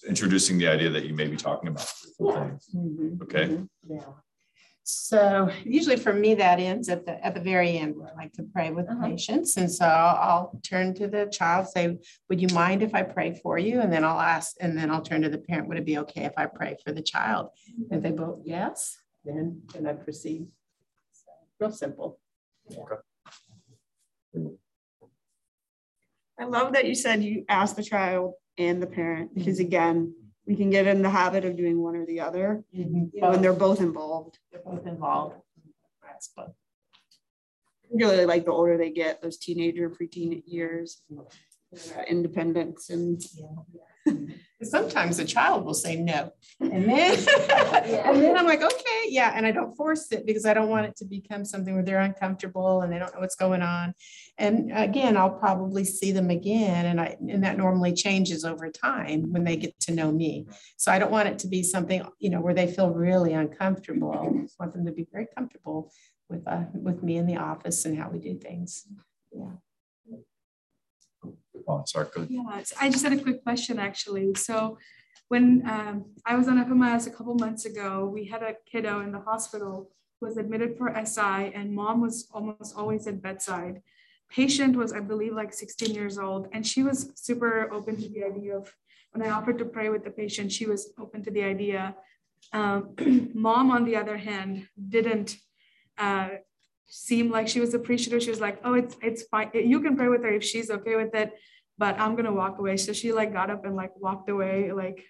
introducing 0.06 0.58
the 0.58 0.68
idea 0.68 0.90
that 0.90 1.04
you 1.06 1.14
may 1.14 1.28
be 1.28 1.36
talking 1.36 1.68
about. 1.68 1.90
Yeah. 2.18 2.50
-hmm. 2.72 3.22
Okay. 3.22 3.44
Mm 3.44 3.56
-hmm. 3.56 3.94
Yeah. 3.94 4.12
So 4.86 5.50
usually 5.64 5.96
for 5.96 6.12
me, 6.12 6.34
that 6.34 6.58
ends 6.60 6.88
at 6.88 7.06
the 7.06 7.14
at 7.26 7.34
the 7.34 7.40
very 7.40 7.78
end 7.78 7.96
where 7.96 8.12
I 8.12 8.22
like 8.22 8.34
to 8.34 8.42
pray 8.54 8.70
with 8.70 8.86
uh-huh. 8.86 9.08
patients. 9.08 9.56
And 9.56 9.70
so 9.78 9.86
I'll, 9.86 10.18
I'll, 10.28 10.60
turn 10.62 10.94
to 10.94 11.08
the 11.08 11.24
child, 11.38 11.68
say, 11.68 11.84
would 12.28 12.40
you 12.40 12.48
mind 12.64 12.82
if 12.82 12.92
I 12.94 13.02
pray 13.02 13.30
for 13.42 13.54
you? 13.58 13.80
And 13.82 13.90
then 13.92 14.04
I'll 14.04 14.24
ask, 14.36 14.48
and 14.60 14.76
then 14.76 14.90
I'll 14.90 15.06
turn 15.10 15.22
to 15.22 15.30
the 15.30 15.44
parent, 15.48 15.68
would 15.68 15.78
it 15.78 15.86
be 15.92 15.98
okay 15.98 16.24
if 16.24 16.36
I 16.36 16.46
pray 16.58 16.76
for 16.84 16.92
the 16.94 17.02
child? 17.02 17.44
And 17.90 18.02
they 18.02 18.12
both 18.12 18.40
yes, 18.44 18.76
then 19.24 19.62
then 19.72 19.86
I 19.86 19.94
proceed. 20.04 20.42
So, 21.12 21.30
real 21.60 21.72
simple. 21.72 22.08
I 26.38 26.44
love 26.44 26.72
that 26.72 26.86
you 26.86 26.94
said 26.94 27.22
you 27.22 27.44
asked 27.48 27.76
the 27.76 27.82
child 27.82 28.34
and 28.58 28.82
the 28.82 28.86
parent 28.86 29.34
because 29.34 29.60
again, 29.60 30.14
we 30.46 30.56
can 30.56 30.70
get 30.70 30.86
in 30.86 31.02
the 31.02 31.10
habit 31.10 31.44
of 31.44 31.56
doing 31.56 31.80
one 31.80 31.96
or 31.96 32.04
the 32.04 32.20
other 32.20 32.64
mm-hmm. 32.76 33.04
when 33.26 33.40
they're 33.40 33.52
both 33.52 33.80
involved. 33.80 34.38
They're 34.52 34.60
both 34.64 34.86
involved. 34.86 35.36
That's 36.02 36.28
fun. 36.28 36.52
Really 37.90 38.26
like 38.26 38.44
the 38.44 38.52
older 38.52 38.76
they 38.76 38.90
get, 38.90 39.22
those 39.22 39.38
teenager, 39.38 39.88
preteen 39.88 40.42
years, 40.46 41.02
uh, 41.16 41.22
independence 42.08 42.90
and 42.90 43.22
yeah. 43.34 44.12
sometimes 44.62 45.18
a 45.18 45.24
child 45.24 45.64
will 45.64 45.74
say 45.74 45.96
no. 45.96 46.32
And 46.60 46.88
then 46.88 47.18
and 47.18 48.22
then 48.22 48.36
I'm 48.36 48.46
like, 48.46 48.62
okay, 48.62 49.04
yeah. 49.08 49.32
And 49.34 49.46
I 49.46 49.50
don't 49.50 49.74
force 49.76 50.10
it 50.12 50.26
because 50.26 50.46
I 50.46 50.54
don't 50.54 50.68
want 50.68 50.86
it 50.86 50.96
to 50.96 51.04
become 51.04 51.44
something 51.44 51.74
where 51.74 51.82
they're 51.82 52.00
uncomfortable 52.00 52.82
and 52.82 52.92
they 52.92 52.98
don't 52.98 53.12
know 53.14 53.20
what's 53.20 53.36
going 53.36 53.62
on. 53.62 53.94
And 54.38 54.72
again, 54.74 55.16
I'll 55.16 55.38
probably 55.38 55.84
see 55.84 56.12
them 56.12 56.30
again. 56.30 56.86
And 56.86 57.00
I 57.00 57.16
and 57.20 57.44
that 57.44 57.58
normally 57.58 57.92
changes 57.92 58.44
over 58.44 58.70
time 58.70 59.32
when 59.32 59.44
they 59.44 59.56
get 59.56 59.78
to 59.80 59.94
know 59.94 60.10
me. 60.10 60.46
So 60.76 60.92
I 60.92 60.98
don't 60.98 61.12
want 61.12 61.28
it 61.28 61.38
to 61.40 61.48
be 61.48 61.62
something, 61.62 62.02
you 62.18 62.30
know, 62.30 62.40
where 62.40 62.54
they 62.54 62.66
feel 62.66 62.90
really 62.90 63.32
uncomfortable. 63.32 64.12
I 64.12 64.42
just 64.42 64.58
want 64.58 64.72
them 64.72 64.86
to 64.86 64.92
be 64.92 65.06
very 65.12 65.26
comfortable 65.36 65.92
with 66.28 66.46
uh, 66.46 66.64
with 66.72 67.02
me 67.02 67.16
in 67.16 67.26
the 67.26 67.36
office 67.36 67.84
and 67.84 67.98
how 67.98 68.10
we 68.10 68.18
do 68.18 68.38
things. 68.38 68.86
Yeah. 69.32 69.52
Oh, 71.66 71.82
sorry, 71.86 72.08
go 72.14 72.26
Yeah, 72.28 72.62
I 72.80 72.90
just 72.90 73.04
had 73.04 73.12
a 73.12 73.22
quick 73.22 73.42
question 73.42 73.78
actually. 73.78 74.34
So 74.34 74.78
when 75.28 75.62
um, 75.68 76.04
I 76.26 76.36
was 76.36 76.48
on 76.48 76.64
FMIS 76.64 77.06
a 77.06 77.10
couple 77.10 77.34
months 77.34 77.64
ago, 77.64 78.10
we 78.12 78.26
had 78.26 78.42
a 78.42 78.54
kiddo 78.70 79.00
in 79.00 79.12
the 79.12 79.20
hospital 79.20 79.90
who 80.20 80.26
was 80.26 80.36
admitted 80.36 80.76
for 80.76 80.94
SI 81.04 81.52
and 81.54 81.74
mom 81.74 82.00
was 82.00 82.28
almost 82.32 82.76
always 82.76 83.06
at 83.06 83.22
bedside. 83.22 83.82
Patient 84.30 84.76
was, 84.76 84.92
I 84.92 85.00
believe, 85.00 85.32
like 85.34 85.52
16 85.52 85.94
years 85.94 86.18
old, 86.18 86.48
and 86.52 86.66
she 86.66 86.82
was 86.82 87.10
super 87.14 87.72
open 87.72 87.96
to 87.96 88.08
the 88.08 88.24
idea 88.24 88.56
of 88.56 88.74
when 89.12 89.26
I 89.26 89.30
offered 89.30 89.58
to 89.58 89.64
pray 89.64 89.90
with 89.90 90.02
the 90.02 90.10
patient, 90.10 90.50
she 90.50 90.66
was 90.66 90.92
open 90.98 91.22
to 91.24 91.30
the 91.30 91.44
idea. 91.44 91.94
Um, 92.52 92.94
mom, 93.34 93.70
on 93.70 93.84
the 93.84 93.96
other 93.96 94.16
hand, 94.16 94.66
didn't 94.88 95.36
uh, 95.98 96.30
seem 96.86 97.30
like 97.30 97.48
she 97.48 97.60
was 97.60 97.74
appreciative. 97.74 98.22
She 98.22 98.30
was 98.30 98.40
like, 98.40 98.58
"Oh, 98.64 98.74
it's 98.74 98.96
it's 99.02 99.22
fine. 99.24 99.50
You 99.54 99.80
can 99.80 99.96
pray 99.96 100.08
with 100.08 100.22
her 100.22 100.32
if 100.32 100.44
she's 100.44 100.70
okay 100.70 100.96
with 100.96 101.14
it, 101.14 101.32
but 101.78 101.98
I'm 101.98 102.16
gonna 102.16 102.32
walk 102.32 102.58
away." 102.58 102.76
So 102.76 102.92
she 102.92 103.12
like 103.12 103.32
got 103.32 103.50
up 103.50 103.64
and 103.64 103.76
like 103.76 103.92
walked 103.96 104.28
away. 104.28 104.72
Like, 104.72 105.04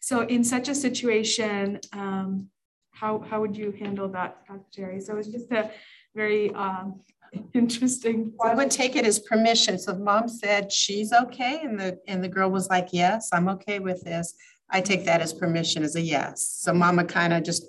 so 0.00 0.20
in 0.22 0.44
such 0.44 0.68
a 0.68 0.74
situation, 0.74 1.80
um, 1.92 2.48
how 2.92 3.20
how 3.20 3.40
would 3.40 3.56
you 3.56 3.72
handle 3.72 4.08
that, 4.08 4.46
Dr. 4.46 4.64
Jerry? 4.72 5.00
So 5.00 5.16
it's 5.16 5.28
just 5.28 5.50
a 5.52 5.70
very 6.14 6.52
um, 6.54 7.00
interesting. 7.54 8.32
Well, 8.36 8.50
I 8.50 8.54
would 8.54 8.70
take 8.70 8.96
it 8.96 9.04
as 9.04 9.18
permission. 9.18 9.78
So 9.78 9.94
mom 9.94 10.28
said 10.28 10.72
she's 10.72 11.12
okay, 11.12 11.60
and 11.62 11.78
the 11.78 11.98
and 12.06 12.22
the 12.22 12.28
girl 12.28 12.50
was 12.50 12.68
like, 12.68 12.88
"Yes, 12.92 13.30
I'm 13.32 13.48
okay 13.48 13.78
with 13.78 14.02
this." 14.02 14.34
I 14.70 14.80
take 14.80 15.04
that 15.06 15.20
as 15.20 15.32
permission 15.32 15.82
as 15.82 15.96
a 15.96 16.00
yes. 16.00 16.46
So 16.60 16.74
mama 16.74 17.04
kind 17.04 17.32
of 17.32 17.42
just 17.42 17.64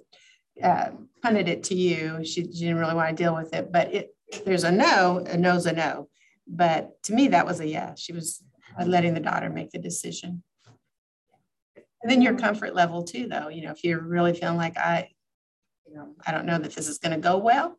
uh, 0.62 0.89
punted 1.21 1.47
it 1.47 1.63
to 1.65 1.75
you. 1.75 2.23
She, 2.23 2.43
she, 2.43 2.65
didn't 2.65 2.78
really 2.78 2.95
want 2.95 3.15
to 3.15 3.23
deal 3.23 3.36
with 3.36 3.54
it, 3.54 3.71
but 3.71 3.93
it, 3.93 4.15
there's 4.45 4.65
a 4.65 4.71
no, 4.71 5.25
a 5.25 5.38
no's 5.38 5.65
a 5.65 5.73
no. 5.73 6.10
But 6.50 7.02
to 7.04 7.14
me, 7.14 7.30
that 7.30 7.46
was 7.46 7.60
a 7.60 7.68
yes. 7.68 8.00
She 8.00 8.12
was 8.12 8.44
letting 8.86 9.14
the 9.14 9.20
daughter 9.20 9.50
make 9.50 9.72
the 9.72 9.80
decision. 9.80 10.44
And 12.02 12.10
then 12.10 12.22
your 12.22 12.36
comfort 12.36 12.74
level 12.74 13.04
too, 13.04 13.28
though, 13.28 13.50
you 13.50 13.62
know, 13.62 13.72
if 13.72 13.84
you're 13.84 14.02
really 14.02 14.34
feeling 14.34 14.58
like 14.58 14.78
I, 14.78 15.10
you 15.86 15.96
know, 15.96 16.16
I 16.26 16.32
don't 16.32 16.46
know 16.46 16.58
that 16.58 16.74
this 16.74 16.88
is 16.88 16.98
going 16.98 17.12
to 17.12 17.20
go 17.20 17.38
well, 17.38 17.78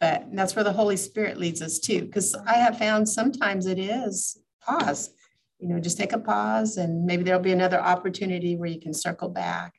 but 0.00 0.24
that's 0.32 0.56
where 0.56 0.64
the 0.64 0.72
Holy 0.72 0.96
Spirit 0.96 1.38
leads 1.38 1.62
us 1.62 1.78
too. 1.78 2.02
Because 2.02 2.34
I 2.34 2.54
have 2.54 2.78
found 2.78 3.08
sometimes 3.08 3.66
it 3.66 3.78
is 3.78 4.38
pause 4.62 5.10
you 5.60 5.68
know, 5.68 5.78
just 5.78 5.98
take 5.98 6.12
a 6.12 6.18
pause 6.18 6.78
and 6.78 7.04
maybe 7.04 7.22
there'll 7.22 7.40
be 7.40 7.52
another 7.52 7.80
opportunity 7.80 8.56
where 8.56 8.68
you 8.68 8.80
can 8.80 8.94
circle 8.94 9.28
back. 9.28 9.74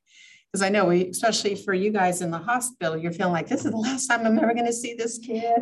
Because 0.52 0.64
I 0.64 0.70
know 0.70 0.86
we, 0.86 1.08
especially 1.08 1.56
for 1.56 1.74
you 1.74 1.92
guys 1.92 2.22
in 2.22 2.30
the 2.30 2.38
hospital, 2.38 2.98
you're 2.98 3.14
feeling 3.14 3.32
like 3.32 3.48
this 3.48 3.64
is 3.64 3.72
the 3.72 3.78
last 3.78 4.08
time 4.08 4.26
I'm 4.26 4.38
ever 4.38 4.54
going 4.54 4.66
to 4.66 4.74
see 4.74 4.96
this 4.96 5.18
kid. 5.18 5.62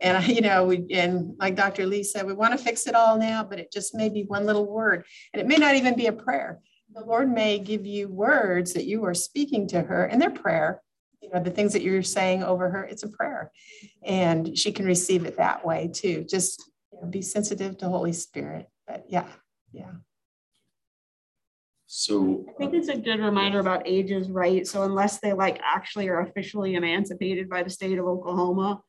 And 0.00 0.26
you 0.34 0.40
know, 0.40 0.64
we, 0.64 0.86
and 0.92 1.34
like 1.38 1.56
Dr. 1.56 1.84
Lee 1.84 2.02
said, 2.02 2.26
we 2.26 2.32
want 2.32 2.56
to 2.56 2.64
fix 2.64 2.86
it 2.86 2.94
all 2.94 3.18
now, 3.18 3.44
but 3.44 3.58
it 3.58 3.70
just 3.70 3.94
may 3.94 4.08
be 4.08 4.22
one 4.22 4.46
little 4.46 4.66
word. 4.66 5.04
And 5.32 5.42
it 5.42 5.46
may 5.46 5.56
not 5.56 5.74
even 5.74 5.94
be 5.94 6.06
a 6.06 6.12
prayer. 6.12 6.60
The 6.94 7.04
Lord 7.04 7.30
may 7.30 7.58
give 7.58 7.86
you 7.86 8.08
words 8.08 8.72
that 8.72 8.86
you 8.86 9.04
are 9.04 9.14
speaking 9.14 9.68
to 9.68 9.82
her 9.82 10.06
and 10.06 10.20
they're 10.20 10.30
prayer. 10.30 10.82
You 11.20 11.28
know, 11.30 11.42
the 11.42 11.50
things 11.50 11.74
that 11.74 11.82
you're 11.82 12.02
saying 12.02 12.42
over 12.42 12.70
her, 12.70 12.84
it's 12.84 13.02
a 13.02 13.08
prayer. 13.08 13.52
And 14.02 14.58
she 14.58 14.72
can 14.72 14.86
receive 14.86 15.26
it 15.26 15.36
that 15.36 15.64
way 15.66 15.90
too. 15.92 16.24
Just 16.28 16.64
you 16.92 17.00
know, 17.00 17.08
be 17.08 17.22
sensitive 17.22 17.76
to 17.78 17.88
Holy 17.88 18.14
Spirit. 18.14 18.66
But 18.88 19.04
yeah, 19.08 19.28
yeah. 19.70 19.92
So 21.92 22.46
I 22.48 22.52
think 22.52 22.72
it's 22.72 22.86
a 22.86 22.96
good 22.96 23.18
reminder 23.18 23.58
about 23.58 23.82
ages, 23.84 24.30
right? 24.30 24.64
So 24.64 24.84
unless 24.84 25.18
they 25.18 25.32
like 25.32 25.60
actually 25.60 26.08
are 26.08 26.20
officially 26.20 26.76
emancipated 26.76 27.48
by 27.48 27.64
the 27.64 27.70
state 27.70 27.98
of 27.98 28.06
Oklahoma, 28.06 28.80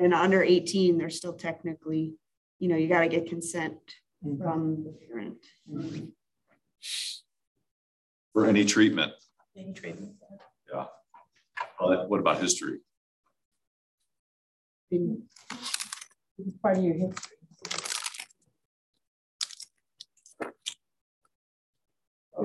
then 0.00 0.12
under 0.12 0.42
18, 0.42 0.98
they're 0.98 1.10
still 1.10 1.34
technically, 1.34 2.14
you 2.58 2.68
know, 2.68 2.74
you 2.74 2.88
got 2.88 3.02
to 3.02 3.08
get 3.08 3.28
consent 3.28 3.78
mm-hmm. 4.26 4.42
from 4.42 4.82
the 4.82 4.90
parent. 5.06 5.36
Mm-hmm. 5.72 6.06
For 8.32 8.46
any 8.46 8.64
treatment. 8.64 9.12
Any 9.56 9.72
treatment. 9.72 10.16
Yeah. 10.74 10.86
Well, 11.80 12.08
what 12.08 12.18
about 12.18 12.40
history? 12.40 12.80
It's 14.90 16.56
part 16.60 16.78
of 16.78 16.82
your 16.82 16.94
history. 16.94 17.36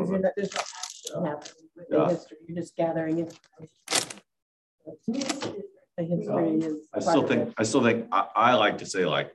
Because 0.06 0.12
you're 0.12 0.20
not, 0.20 0.34
there's 0.36 0.54
no 0.54 0.62
action 0.62 1.26
happening 1.26 1.70
with 1.76 1.90
the 1.90 2.08
history. 2.08 2.38
You're 2.48 2.58
just 2.58 2.76
gathering 2.76 3.20
information. 3.20 3.72
The 5.98 6.04
history 6.04 6.50
um, 6.50 6.62
is. 6.62 6.88
I 6.94 7.00
still 7.00 7.28
think, 7.28 7.54
I 7.58 7.64
still 7.64 7.84
think, 7.84 8.08
I, 8.12 8.28
I 8.36 8.54
like 8.56 8.80
to 8.80 8.86
say 8.86 9.06
like, 9.06 9.32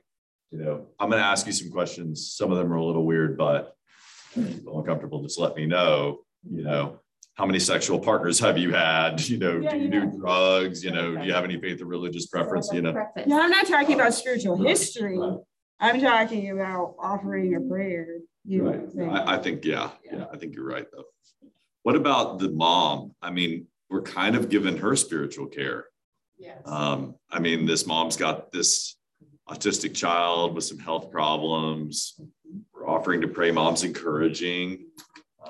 you 0.51 0.59
know, 0.59 0.87
I'm 0.99 1.09
going 1.09 1.21
to 1.21 1.25
ask 1.27 1.47
you 1.47 1.53
some 1.53 1.71
questions. 1.71 2.33
Some 2.33 2.51
of 2.51 2.57
them 2.57 2.71
are 2.71 2.75
a 2.75 2.85
little 2.85 3.05
weird, 3.05 3.37
but 3.37 3.75
uncomfortable, 4.35 5.23
just 5.23 5.39
let 5.39 5.55
me 5.55 5.65
know, 5.65 6.19
you 6.49 6.63
know, 6.63 6.99
how 7.35 7.45
many 7.45 7.59
sexual 7.59 7.99
partners 7.99 8.39
have 8.39 8.57
you 8.57 8.73
had? 8.73 9.21
You 9.31 9.37
know, 9.37 9.59
yeah, 9.59 9.71
do 9.71 9.77
you 9.79 9.89
do 9.89 10.11
drugs? 10.19 10.83
You 10.83 10.91
know, 10.91 11.15
do 11.15 11.25
you 11.25 11.33
have 11.33 11.45
any 11.45 11.59
faith 11.59 11.81
or 11.81 11.85
religious 11.85 12.27
preference? 12.27 12.69
You 12.73 12.81
know, 12.81 12.91
no, 13.25 13.41
I'm 13.41 13.49
not 13.49 13.65
talking 13.65 13.95
about 13.95 14.13
spiritual 14.13 14.57
history. 14.57 15.17
I'm 15.79 16.01
talking 16.01 16.51
about 16.51 16.95
offering 16.99 17.55
a 17.55 17.61
prayer. 17.61 18.19
You 18.45 18.67
right. 18.67 19.27
I, 19.27 19.35
I, 19.35 19.37
think, 19.37 19.63
yeah, 19.65 19.91
yeah, 20.03 20.17
yeah, 20.17 20.25
I 20.33 20.37
think 20.37 20.55
you're 20.55 20.67
right 20.67 20.87
though. 20.91 21.05
What 21.83 21.95
about 21.95 22.39
the 22.39 22.49
mom? 22.49 23.13
I 23.21 23.31
mean, 23.31 23.67
we're 23.89 24.01
kind 24.01 24.35
of 24.35 24.49
giving 24.49 24.77
her 24.77 24.95
spiritual 24.95 25.47
care. 25.47 25.85
Yes. 26.37 26.61
Um, 26.65 27.15
I 27.29 27.39
mean, 27.39 27.65
this 27.65 27.85
mom's 27.85 28.17
got 28.17 28.51
this 28.51 28.97
autistic 29.49 29.93
child 29.93 30.55
with 30.55 30.63
some 30.63 30.79
health 30.79 31.11
problems. 31.11 32.19
We're 32.73 32.87
offering 32.87 33.21
to 33.21 33.27
pray. 33.27 33.51
Mom's 33.51 33.83
encouraging. 33.83 34.85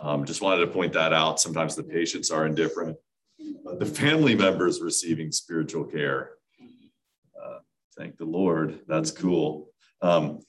Um, 0.01 0.25
just 0.25 0.41
wanted 0.41 0.65
to 0.65 0.71
point 0.71 0.93
that 0.93 1.13
out. 1.13 1.39
Sometimes 1.39 1.75
the 1.75 1.83
patients 1.83 2.31
are 2.31 2.45
indifferent, 2.45 2.97
but 3.63 3.79
the 3.79 3.85
family 3.85 4.35
members 4.35 4.81
receiving 4.81 5.31
spiritual 5.31 5.83
care. 5.83 6.31
Uh, 7.41 7.59
thank 7.97 8.17
the 8.17 8.25
Lord. 8.25 8.79
That's 8.87 9.11
cool. 9.11 9.69
Um, 10.01 10.39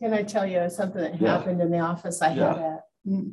can 0.00 0.12
I 0.12 0.22
tell 0.22 0.46
you 0.46 0.68
something 0.70 1.00
that 1.00 1.20
yeah. 1.20 1.36
happened 1.36 1.60
in 1.60 1.70
the 1.70 1.80
office? 1.80 2.22
I 2.22 2.34
yeah. 2.34 2.48
had 2.48 2.58
a, 2.58 2.80
mm, 3.06 3.32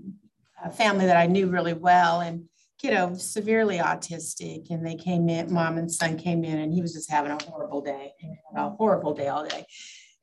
a, 0.64 0.72
family 0.72 1.06
that 1.06 1.18
I 1.18 1.28
knew 1.28 1.48
really 1.48 1.74
well 1.74 2.22
and 2.22 2.46
kiddo 2.80 3.14
severely 3.16 3.78
autistic 3.78 4.70
and 4.72 4.86
they 4.86 4.96
came 4.96 5.30
in, 5.30 5.54
mom 5.54 5.78
and 5.78 5.92
son 5.92 6.18
came 6.18 6.44
in 6.44 6.60
and 6.60 6.74
he 6.74 6.82
was 6.82 6.94
just 6.94 7.12
having 7.12 7.32
a 7.32 7.44
horrible 7.44 7.82
day, 7.82 8.14
a 8.56 8.70
horrible 8.72 9.14
day 9.14 9.28
all 9.28 9.46
day. 9.46 9.66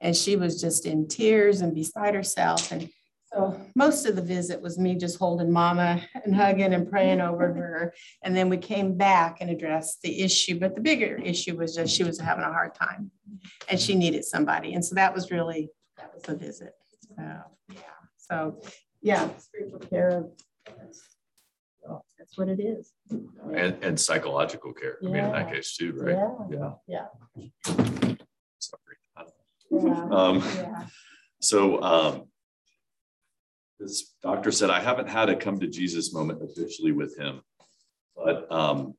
And 0.00 0.16
she 0.16 0.36
was 0.36 0.60
just 0.60 0.86
in 0.86 1.08
tears 1.08 1.60
and 1.60 1.74
beside 1.74 2.14
herself. 2.14 2.70
And 2.72 2.88
so 3.32 3.60
most 3.74 4.06
of 4.06 4.16
the 4.16 4.22
visit 4.22 4.60
was 4.60 4.78
me 4.78 4.94
just 4.94 5.18
holding 5.18 5.52
mama 5.52 6.02
and 6.24 6.34
hugging 6.34 6.72
and 6.72 6.88
praying 6.88 7.20
over 7.20 7.52
her. 7.54 7.94
And 8.22 8.36
then 8.36 8.48
we 8.48 8.56
came 8.56 8.96
back 8.96 9.38
and 9.40 9.50
addressed 9.50 10.02
the 10.02 10.20
issue. 10.22 10.58
But 10.58 10.74
the 10.74 10.80
bigger 10.80 11.16
issue 11.16 11.56
was 11.56 11.74
just 11.74 11.94
she 11.94 12.04
was 12.04 12.18
having 12.18 12.44
a 12.44 12.52
hard 12.52 12.74
time 12.74 13.10
and 13.68 13.78
she 13.78 13.94
needed 13.94 14.24
somebody. 14.24 14.74
And 14.74 14.84
so 14.84 14.94
that 14.94 15.14
was 15.14 15.30
really 15.30 15.70
that 15.98 16.14
was 16.14 16.28
a 16.28 16.34
visit. 16.34 16.74
So 17.16 17.22
yeah. 17.72 17.82
So 18.16 18.60
yeah, 19.02 19.28
spiritual 19.38 19.80
care. 19.80 20.24
Well, 21.82 22.04
that's 22.18 22.36
what 22.36 22.48
it 22.48 22.60
is. 22.60 22.92
And, 23.10 23.76
and 23.82 23.98
psychological 23.98 24.72
care. 24.72 24.98
Yeah. 25.00 25.08
I 25.08 25.12
mean, 25.12 25.24
in 25.24 25.32
that 25.32 25.52
case 25.52 25.76
too, 25.76 25.92
right? 25.96 26.16
Yeah. 26.50 26.72
Yeah. 26.86 27.06
yeah. 27.36 28.14
Sorry. 28.58 28.96
Yeah. 29.70 30.08
Um, 30.10 30.38
yeah. 30.38 30.86
So 31.40 31.80
um, 31.82 32.24
this 33.78 34.14
doctor 34.22 34.50
said, 34.50 34.70
I 34.70 34.80
haven't 34.80 35.08
had 35.08 35.28
a 35.28 35.36
come 35.36 35.60
to 35.60 35.68
Jesus 35.68 36.12
moment 36.12 36.42
officially 36.42 36.92
with 36.92 37.16
him, 37.16 37.42
but 38.16 38.50
um, 38.50 38.94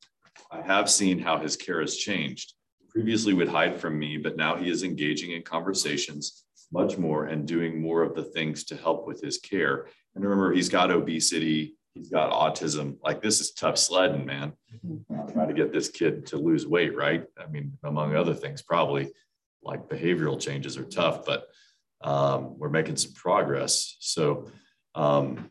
I 0.51 0.61
have 0.61 0.89
seen 0.89 1.19
how 1.19 1.37
his 1.37 1.55
care 1.55 1.81
has 1.81 1.97
changed. 1.97 2.53
Previously 2.89 3.33
would 3.33 3.49
hide 3.49 3.79
from 3.79 3.99
me, 3.99 4.17
but 4.17 4.37
now 4.37 4.55
he 4.55 4.69
is 4.69 4.83
engaging 4.83 5.31
in 5.31 5.43
conversations 5.43 6.45
much 6.71 6.97
more 6.97 7.25
and 7.25 7.47
doing 7.47 7.81
more 7.81 8.03
of 8.03 8.15
the 8.15 8.23
things 8.23 8.63
to 8.65 8.75
help 8.75 9.07
with 9.07 9.21
his 9.21 9.37
care. 9.37 9.87
And 10.15 10.23
remember, 10.23 10.53
he's 10.53 10.69
got 10.69 10.91
obesity, 10.91 11.75
he's 11.93 12.09
got 12.09 12.31
autism. 12.31 12.97
Like 13.03 13.21
this 13.21 13.41
is 13.41 13.51
tough 13.51 13.77
sledding, 13.77 14.25
man. 14.25 14.53
Try 15.33 15.45
to 15.45 15.53
get 15.53 15.73
this 15.73 15.89
kid 15.89 16.25
to 16.27 16.37
lose 16.37 16.67
weight, 16.67 16.95
right? 16.95 17.25
I 17.37 17.47
mean, 17.47 17.77
among 17.83 18.15
other 18.15 18.33
things, 18.33 18.61
probably 18.61 19.11
like 19.63 19.89
behavioral 19.89 20.39
changes 20.39 20.77
are 20.77 20.85
tough, 20.85 21.25
but 21.25 21.47
um, 22.01 22.57
we're 22.57 22.69
making 22.69 22.95
some 22.95 23.13
progress. 23.13 23.97
So, 23.99 24.49
um, 24.95 25.49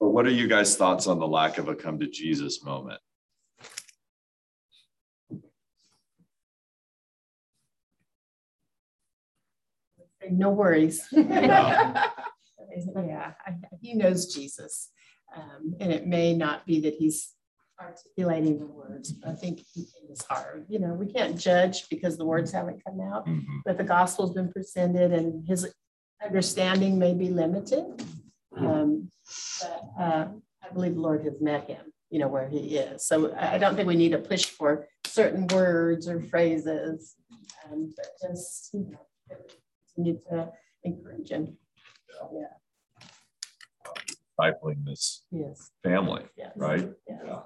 but 0.00 0.08
what 0.08 0.26
are 0.26 0.30
you 0.30 0.46
guys' 0.46 0.76
thoughts 0.76 1.06
on 1.06 1.18
the 1.18 1.26
lack 1.26 1.58
of 1.58 1.68
a 1.68 1.74
come 1.74 1.98
to 1.98 2.06
Jesus 2.06 2.64
moment? 2.64 3.00
No 10.30 10.50
worries. 10.50 11.06
yeah, 11.12 12.02
he 13.80 13.94
knows 13.94 14.34
Jesus. 14.34 14.90
Um, 15.34 15.74
and 15.80 15.92
it 15.92 16.06
may 16.06 16.34
not 16.34 16.64
be 16.66 16.80
that 16.80 16.94
he's 16.94 17.32
articulating 17.80 18.58
the 18.58 18.66
words, 18.66 19.12
but 19.12 19.30
I 19.30 19.34
think 19.34 19.60
in 19.76 19.84
his 20.08 20.22
heart, 20.22 20.64
you 20.68 20.78
know, 20.78 20.94
we 20.94 21.06
can't 21.06 21.38
judge 21.38 21.88
because 21.88 22.16
the 22.16 22.24
words 22.24 22.52
haven't 22.52 22.82
come 22.84 23.00
out, 23.00 23.26
mm-hmm. 23.26 23.58
but 23.64 23.76
the 23.76 23.84
gospel's 23.84 24.32
been 24.32 24.50
presented 24.50 25.12
and 25.12 25.46
his 25.46 25.68
understanding 26.24 26.98
may 26.98 27.12
be 27.12 27.28
limited. 27.28 27.84
Um, 28.56 29.10
but 29.60 29.82
uh, 30.00 30.28
I 30.62 30.72
believe 30.72 30.94
the 30.94 31.00
Lord 31.00 31.24
has 31.24 31.40
met 31.40 31.68
him, 31.68 31.92
you 32.10 32.18
know, 32.18 32.28
where 32.28 32.48
he 32.48 32.76
is. 32.78 33.06
So 33.06 33.34
I 33.36 33.58
don't 33.58 33.76
think 33.76 33.86
we 33.86 33.96
need 33.96 34.12
to 34.12 34.18
push 34.18 34.46
for 34.46 34.88
certain 35.04 35.46
words 35.48 36.08
or 36.08 36.22
phrases, 36.22 37.14
um, 37.64 37.92
but 37.94 38.06
just, 38.26 38.70
you 38.72 38.90
know, 38.90 39.36
continue 39.96 40.20
to 40.30 40.52
encourage 40.84 41.30
him. 41.30 41.56
Yeah. 42.32 42.46
discipling 44.38 44.84
this 44.84 45.24
Yes. 45.30 45.70
family, 45.82 46.28
Yes. 46.36 46.52
right? 46.56 46.94
Yes. 47.08 47.22
Yeah. 47.24 47.42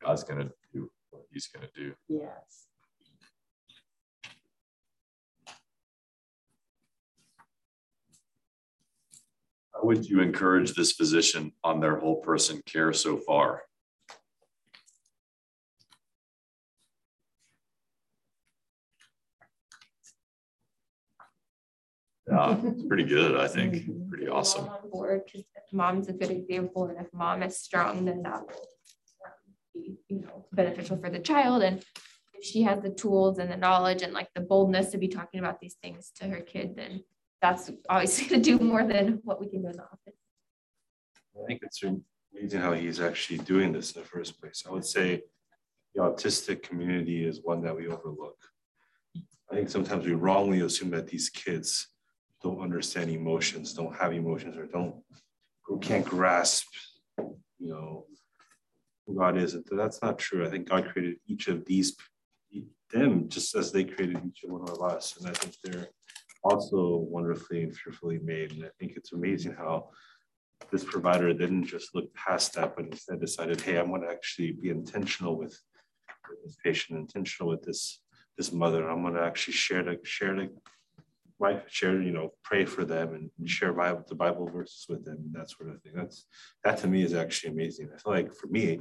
God's 0.00 0.22
gonna 0.24 0.52
do 0.72 0.92
what 1.10 1.26
he's 1.30 1.46
gonna 1.48 1.70
do. 1.74 1.96
Yes. 2.08 2.68
How 9.74 9.84
would 9.84 10.06
you 10.08 10.20
encourage 10.20 10.74
this 10.74 10.92
physician 10.92 11.52
on 11.62 11.80
their 11.80 11.98
whole 11.98 12.20
person 12.20 12.62
care 12.66 12.92
so 12.92 13.18
far? 13.18 13.65
Yeah, 22.28 22.56
it's 22.64 22.84
pretty 22.84 23.04
good, 23.04 23.36
I 23.36 23.48
think. 23.48 23.74
Mhm. 23.74 24.08
Pretty 24.08 24.28
awesome. 24.28 24.66
On 24.68 24.90
board 24.90 25.22
because 25.26 25.44
mom's 25.72 26.08
a 26.08 26.12
good 26.12 26.30
example, 26.30 26.84
and 26.86 26.98
if 27.00 27.12
mom 27.12 27.42
is 27.42 27.58
strong, 27.58 28.04
then 28.04 28.22
that 28.22 28.42
will 28.46 28.68
be, 29.74 29.96
you 30.08 30.20
know, 30.20 30.46
beneficial 30.52 30.96
for 30.98 31.10
the 31.10 31.18
child. 31.18 31.62
And 31.62 31.84
if 32.34 32.44
she 32.44 32.62
has 32.62 32.80
the 32.82 32.90
tools 32.90 33.38
and 33.38 33.50
the 33.50 33.56
knowledge 33.56 34.02
and 34.02 34.12
like 34.12 34.28
the 34.34 34.40
boldness 34.40 34.90
to 34.90 34.98
be 34.98 35.08
talking 35.08 35.40
about 35.40 35.60
these 35.60 35.76
things 35.82 36.10
to 36.16 36.26
her 36.26 36.40
kid, 36.40 36.76
then 36.76 37.02
that's 37.40 37.70
obviously 37.88 38.28
going 38.28 38.42
to 38.42 38.58
do 38.58 38.64
more 38.64 38.84
than 38.84 39.20
what 39.24 39.40
we 39.40 39.48
can 39.48 39.62
do 39.62 39.68
in 39.68 39.76
the 39.76 39.82
office. 39.84 40.18
I 41.40 41.46
think 41.46 41.60
it's 41.62 41.82
amazing 41.82 42.60
how 42.60 42.72
he's 42.72 43.00
actually 43.00 43.38
doing 43.38 43.72
this 43.72 43.92
in 43.92 44.02
the 44.02 44.08
first 44.08 44.40
place. 44.40 44.64
I 44.66 44.72
would 44.72 44.84
say 44.84 45.22
the 45.94 46.02
autistic 46.02 46.62
community 46.62 47.24
is 47.24 47.40
one 47.42 47.62
that 47.62 47.76
we 47.76 47.86
overlook. 47.88 48.38
I 49.50 49.54
think 49.54 49.68
sometimes 49.68 50.06
we 50.06 50.12
wrongly 50.14 50.60
assume 50.60 50.90
that 50.90 51.06
these 51.06 51.28
kids 51.30 51.88
don't 52.42 52.60
understand 52.60 53.10
emotions, 53.10 53.72
don't 53.72 53.96
have 53.96 54.12
emotions, 54.12 54.56
or 54.56 54.66
don't 54.66 54.96
or 55.68 55.78
can't 55.78 56.04
grasp, 56.04 56.68
you 57.18 57.70
know, 57.70 58.06
who 59.06 59.16
God 59.16 59.36
is. 59.36 59.54
And 59.54 59.64
that's 59.72 60.00
not 60.00 60.18
true. 60.18 60.46
I 60.46 60.50
think 60.50 60.68
God 60.68 60.88
created 60.88 61.16
each 61.26 61.48
of 61.48 61.64
these 61.64 61.96
them 62.92 63.28
just 63.28 63.54
as 63.54 63.72
they 63.72 63.84
created 63.84 64.20
each 64.24 64.44
one 64.44 64.68
of 64.68 64.80
us. 64.82 65.16
And 65.16 65.28
I 65.28 65.32
think 65.32 65.54
they're 65.62 65.88
also 66.44 66.96
wonderfully 66.96 67.62
and 67.62 67.76
fearfully 67.76 68.18
made. 68.22 68.52
And 68.52 68.64
I 68.64 68.70
think 68.78 68.92
it's 68.96 69.12
amazing 69.12 69.54
how 69.54 69.90
this 70.70 70.84
provider 70.84 71.32
didn't 71.32 71.64
just 71.64 71.94
look 71.94 72.12
past 72.14 72.54
that, 72.54 72.76
but 72.76 72.86
instead 72.86 73.20
decided, 73.20 73.60
hey, 73.60 73.76
I'm 73.76 73.88
going 73.88 74.02
to 74.02 74.10
actually 74.10 74.52
be 74.52 74.70
intentional 74.70 75.36
with, 75.36 75.58
with 76.28 76.44
this 76.44 76.56
patient, 76.62 76.98
intentional 76.98 77.50
with 77.50 77.62
this 77.62 78.00
this 78.36 78.52
mother. 78.52 78.86
I'm 78.86 79.00
going 79.00 79.14
to 79.14 79.22
actually 79.22 79.54
share 79.54 79.82
the 79.82 79.98
share 80.04 80.34
the 80.34 80.50
right 81.38 81.62
share 81.68 82.00
you 82.00 82.12
know 82.12 82.32
pray 82.42 82.64
for 82.64 82.84
them 82.84 83.30
and 83.38 83.48
share 83.48 83.72
Bible, 83.72 84.04
the 84.08 84.14
Bible 84.14 84.48
verses 84.48 84.86
with 84.88 85.04
them 85.04 85.16
and 85.16 85.34
that 85.34 85.50
sort 85.50 85.70
of 85.70 85.82
thing. 85.82 85.92
That's 85.94 86.26
that 86.64 86.78
to 86.78 86.88
me 86.88 87.02
is 87.02 87.14
actually 87.14 87.52
amazing. 87.52 87.90
I 87.94 87.98
feel 87.98 88.12
like 88.12 88.34
for 88.34 88.46
me, 88.48 88.80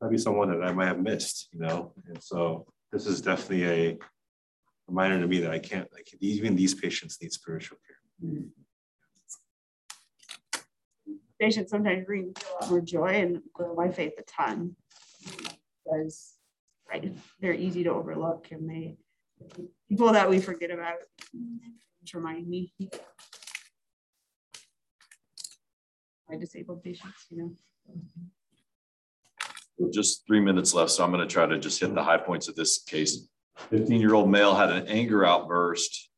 might 0.00 0.10
be 0.10 0.18
someone 0.18 0.50
that 0.50 0.66
I 0.66 0.72
might 0.72 0.86
have 0.86 1.00
missed, 1.00 1.48
you 1.52 1.60
know, 1.60 1.92
and 2.06 2.22
so 2.22 2.66
this 2.92 3.06
is 3.06 3.20
definitely 3.20 3.64
a 3.64 3.98
reminder 4.86 5.20
to 5.20 5.26
me 5.26 5.40
that 5.40 5.50
I 5.50 5.58
can't 5.58 5.90
like 5.92 6.08
even 6.20 6.56
these 6.56 6.74
patients 6.74 7.18
need 7.22 7.32
spiritual 7.32 7.78
care. 7.86 8.40
Patients 11.40 11.70
sometimes 11.70 12.06
bring 12.06 12.32
a 12.36 12.62
lot 12.62 12.70
more 12.70 12.80
joy 12.80 13.08
and 13.08 13.40
grow 13.52 13.74
my 13.74 13.90
faith 13.90 14.12
a 14.18 14.22
ton 14.22 14.76
because 15.84 16.34
right, 16.88 17.12
they're 17.40 17.54
easy 17.54 17.82
to 17.84 17.90
overlook 17.90 18.48
and 18.50 18.68
they 18.68 18.96
people 19.88 20.12
that 20.12 20.28
we 20.28 20.40
forget 20.40 20.70
about 20.70 20.96
just 22.02 22.14
remind 22.14 22.46
me 22.46 22.72
my 26.28 26.36
disabled 26.36 26.82
patients, 26.82 27.26
you 27.30 27.38
know. 27.38 27.52
Just 29.90 30.26
three 30.26 30.40
minutes 30.40 30.74
left, 30.74 30.90
so 30.90 31.04
I'm 31.04 31.10
going 31.10 31.26
to 31.26 31.32
try 31.32 31.46
to 31.46 31.58
just 31.58 31.80
hit 31.80 31.94
the 31.94 32.02
high 32.02 32.18
points 32.18 32.48
of 32.48 32.54
this 32.54 32.82
case. 32.82 33.28
15 33.70 34.00
year 34.00 34.14
old 34.14 34.30
male 34.30 34.54
had 34.54 34.70
an 34.70 34.86
anger 34.88 35.24
outburst 35.24 36.10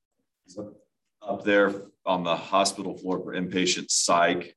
up 1.23 1.45
there 1.45 1.73
on 2.05 2.23
the 2.23 2.37
hospital 2.37 2.97
floor 2.97 3.21
for 3.21 3.35
inpatient 3.35 3.91
psych. 3.91 4.55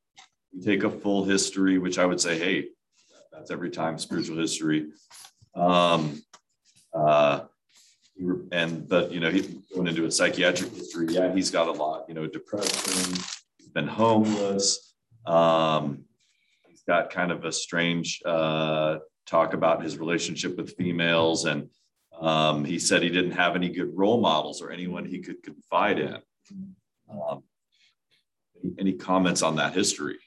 We 0.53 0.61
take 0.61 0.83
a 0.83 0.89
full 0.89 1.23
history, 1.25 1.77
which 1.77 1.99
I 1.99 2.05
would 2.05 2.21
say, 2.21 2.37
hey, 2.37 2.69
that's 3.31 3.51
every 3.51 3.69
time 3.69 3.97
spiritual 3.97 4.37
history. 4.37 4.87
Um, 5.55 6.21
uh, 6.93 7.41
and 8.51 8.87
but 8.87 9.11
you 9.11 9.19
know, 9.19 9.29
he 9.29 9.61
went 9.75 9.89
into 9.89 10.05
a 10.05 10.11
psychiatric 10.11 10.71
history. 10.73 11.07
Yeah, 11.09 11.33
he's 11.33 11.51
got 11.51 11.67
a 11.67 11.71
lot. 11.71 12.05
You 12.07 12.15
know, 12.15 12.27
depression. 12.27 13.15
He's 13.57 13.69
been 13.69 13.87
homeless. 13.87 14.93
Um, 15.25 16.05
he's 16.67 16.83
got 16.83 17.11
kind 17.11 17.31
of 17.31 17.45
a 17.45 17.51
strange 17.51 18.21
uh, 18.25 18.97
talk 19.25 19.53
about 19.53 19.83
his 19.83 19.97
relationship 19.97 20.57
with 20.57 20.75
females, 20.75 21.45
and 21.45 21.69
um, 22.19 22.65
he 22.65 22.79
said 22.79 23.01
he 23.01 23.09
didn't 23.09 23.31
have 23.31 23.55
any 23.55 23.69
good 23.69 23.95
role 23.95 24.19
models 24.19 24.61
or 24.61 24.71
anyone 24.71 25.05
he 25.05 25.19
could 25.19 25.41
confide 25.41 25.99
in. 25.99 26.17
Um, 27.09 27.43
any, 28.63 28.73
any 28.79 28.93
comments 28.93 29.41
on 29.41 29.55
that 29.55 29.73
history? 29.73 30.17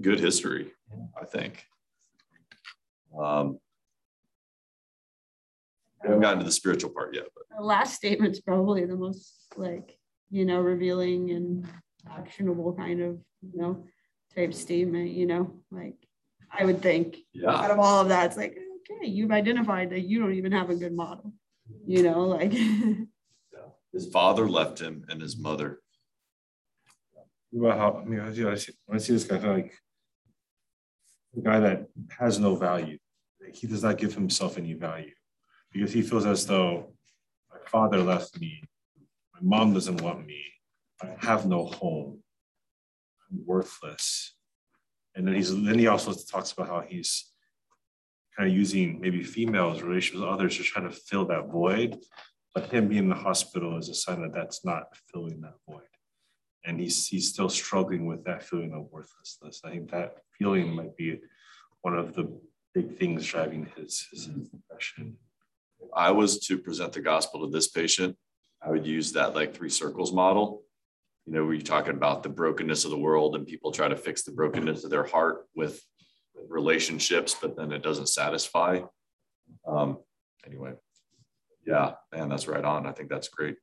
Good 0.00 0.20
history, 0.20 0.70
I 1.20 1.24
think. 1.24 1.64
Um, 3.18 3.58
we 6.02 6.08
haven't 6.08 6.22
gotten 6.22 6.38
to 6.38 6.44
the 6.44 6.52
spiritual 6.52 6.90
part 6.90 7.14
yet, 7.14 7.24
but. 7.34 7.44
The 7.56 7.64
last 7.64 7.94
statement's 7.94 8.40
probably 8.40 8.84
the 8.84 8.96
most 8.96 9.34
like, 9.56 9.98
you 10.30 10.44
know, 10.44 10.60
revealing 10.60 11.30
and 11.30 11.66
actionable 12.08 12.72
kind 12.74 13.00
of, 13.00 13.18
you 13.42 13.60
know, 13.60 13.84
type 14.34 14.54
statement, 14.54 15.10
you 15.10 15.26
know, 15.26 15.52
like 15.70 15.96
I 16.56 16.64
would 16.64 16.82
think. 16.82 17.16
Yeah, 17.32 17.50
out 17.50 17.70
of 17.70 17.78
all 17.78 18.00
of 18.00 18.08
that, 18.08 18.26
it's 18.26 18.36
like, 18.36 18.56
okay, 18.90 19.08
you've 19.08 19.32
identified 19.32 19.90
that 19.90 20.02
you 20.02 20.20
don't 20.20 20.34
even 20.34 20.52
have 20.52 20.70
a 20.70 20.74
good 20.74 20.92
model, 20.92 21.32
you 21.86 22.02
know, 22.02 22.22
like. 22.22 22.52
His 23.92 24.06
father 24.10 24.48
left 24.48 24.78
him 24.78 25.06
and 25.08 25.20
his 25.20 25.38
mother. 25.38 25.80
About 27.56 27.78
how 27.78 28.02
I 28.02 28.04
mean, 28.04 28.20
I 28.20 28.32
see, 28.32 28.44
I 28.44 28.54
see, 28.54 28.72
I 28.92 28.98
see 28.98 29.14
this 29.14 29.24
guy 29.24 29.36
I 29.36 29.40
feel 29.40 29.52
like 29.54 29.72
a 31.36 31.40
guy 31.40 31.58
that 31.60 31.86
has 32.18 32.38
no 32.38 32.54
value. 32.54 32.98
He 33.54 33.66
does 33.66 33.82
not 33.82 33.96
give 33.96 34.14
himself 34.14 34.58
any 34.58 34.74
value 34.74 35.10
because 35.78 35.94
he 35.94 36.02
feels 36.02 36.26
as 36.26 36.44
though 36.44 36.92
my 37.52 37.58
father 37.66 37.98
left 37.98 38.40
me, 38.40 38.62
my 39.34 39.58
mom 39.58 39.72
doesn't 39.72 40.00
want 40.00 40.26
me, 40.26 40.42
I 41.00 41.14
have 41.20 41.46
no 41.46 41.66
home, 41.66 42.20
I'm 43.30 43.46
worthless. 43.46 44.34
And 45.14 45.26
then 45.26 45.34
he's 45.34 45.54
then 45.54 45.78
he 45.78 45.86
also 45.86 46.12
talks 46.12 46.50
about 46.50 46.68
how 46.68 46.80
he's 46.80 47.32
kind 48.36 48.50
of 48.50 48.56
using 48.56 49.00
maybe 49.00 49.22
females, 49.22 49.82
relations 49.82 50.20
with 50.20 50.28
others 50.28 50.56
to 50.56 50.64
try 50.64 50.82
to 50.82 50.90
fill 50.90 51.26
that 51.26 51.46
void. 51.46 51.96
But 52.54 52.72
him 52.72 52.88
being 52.88 53.04
in 53.04 53.08
the 53.08 53.14
hospital 53.14 53.78
is 53.78 53.88
a 53.88 53.94
sign 53.94 54.22
that 54.22 54.34
that's 54.34 54.64
not 54.64 54.96
filling 55.12 55.40
that 55.42 55.54
void. 55.68 55.82
And 56.64 56.80
he's, 56.80 57.06
he's 57.06 57.28
still 57.28 57.48
struggling 57.48 58.06
with 58.06 58.24
that 58.24 58.42
feeling 58.42 58.72
of 58.72 58.90
worthlessness. 58.90 59.60
I 59.64 59.70
think 59.70 59.90
that 59.92 60.16
feeling 60.36 60.74
might 60.74 60.96
be 60.96 61.20
one 61.82 61.96
of 61.96 62.14
the 62.14 62.36
big 62.74 62.98
things 62.98 63.26
driving 63.26 63.68
his, 63.76 64.08
his 64.10 64.26
depression. 64.26 65.16
I 65.94 66.10
was 66.10 66.40
to 66.46 66.58
present 66.58 66.92
the 66.92 67.00
gospel 67.00 67.40
to 67.40 67.50
this 67.50 67.68
patient, 67.68 68.16
I 68.62 68.70
would 68.70 68.86
use 68.86 69.12
that 69.12 69.34
like 69.34 69.54
three 69.54 69.70
circles 69.70 70.12
model. 70.12 70.62
You 71.26 71.34
know, 71.34 71.50
you're 71.50 71.60
talking 71.60 71.94
about 71.94 72.22
the 72.22 72.28
brokenness 72.28 72.84
of 72.84 72.90
the 72.90 72.98
world 72.98 73.36
and 73.36 73.46
people 73.46 73.70
try 73.70 73.88
to 73.88 73.96
fix 73.96 74.22
the 74.22 74.32
brokenness 74.32 74.84
of 74.84 74.90
their 74.90 75.04
heart 75.04 75.46
with 75.54 75.82
relationships, 76.48 77.36
but 77.40 77.56
then 77.56 77.72
it 77.72 77.82
doesn't 77.82 78.08
satisfy. 78.08 78.80
Um, 79.66 79.98
anyway, 80.46 80.72
yeah, 81.66 81.92
man, 82.12 82.28
that's 82.28 82.48
right 82.48 82.64
on. 82.64 82.86
I 82.86 82.92
think 82.92 83.10
that's 83.10 83.28
great. 83.28 83.56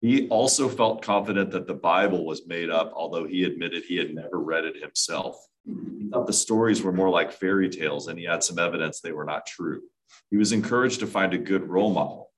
He 0.00 0.28
also 0.28 0.68
felt 0.68 1.02
confident 1.02 1.52
that 1.52 1.66
the 1.66 1.74
Bible 1.74 2.26
was 2.26 2.46
made 2.46 2.70
up, 2.70 2.92
although 2.94 3.24
he 3.24 3.44
admitted 3.44 3.84
he 3.84 3.96
had 3.96 4.14
never 4.14 4.38
read 4.40 4.64
it 4.64 4.82
himself. 4.82 5.36
He 5.64 6.08
thought 6.10 6.26
the 6.26 6.32
stories 6.32 6.82
were 6.82 6.92
more 6.92 7.10
like 7.10 7.30
fairy 7.30 7.68
tales, 7.68 8.08
and 8.08 8.18
he 8.18 8.24
had 8.24 8.42
some 8.42 8.58
evidence 8.58 9.00
they 9.00 9.12
were 9.12 9.24
not 9.24 9.46
true. 9.46 9.82
He 10.30 10.36
was 10.36 10.52
encouraged 10.52 11.00
to 11.00 11.06
find 11.06 11.34
a 11.34 11.38
good 11.38 11.68
role 11.68 11.92
model, 11.92 12.30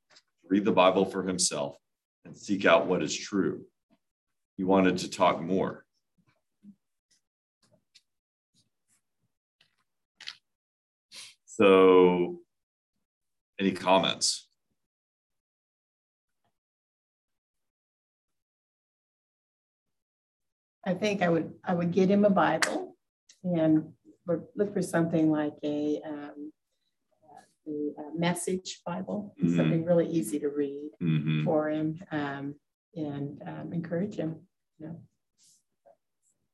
read 0.48 0.64
the 0.64 0.72
Bible 0.72 1.04
for 1.04 1.22
himself, 1.22 1.76
and 2.24 2.36
seek 2.36 2.64
out 2.64 2.86
what 2.86 3.02
is 3.02 3.16
true. 3.16 3.64
He 4.56 4.64
wanted 4.64 4.98
to 4.98 5.10
talk 5.10 5.40
more. 5.40 5.84
So, 11.46 12.40
any 13.60 13.70
comments? 13.70 14.48
I 20.84 20.94
think 20.94 21.22
I 21.22 21.28
would, 21.28 21.54
I 21.64 21.74
would 21.74 21.92
get 21.92 22.10
him 22.10 22.24
a 22.24 22.30
Bible 22.30 22.96
and 23.44 23.92
look 24.26 24.74
for 24.74 24.82
something 24.82 25.30
like 25.30 25.54
a, 25.62 26.00
um, 26.04 26.52
the 27.66 27.94
uh, 27.98 28.10
message 28.16 28.80
Bible, 28.84 29.34
Mhm. 29.42 29.56
something 29.56 29.84
really 29.84 30.06
easy 30.08 30.38
to 30.40 30.48
read 30.48 30.90
Mm-hmm. 31.02 31.44
for 31.44 31.70
him. 31.70 32.00
Um, 32.10 32.54
and 32.96 33.42
um, 33.46 33.72
encourage 33.72 34.14
him. 34.14 34.46
You 34.78 34.86
know, 34.86 35.00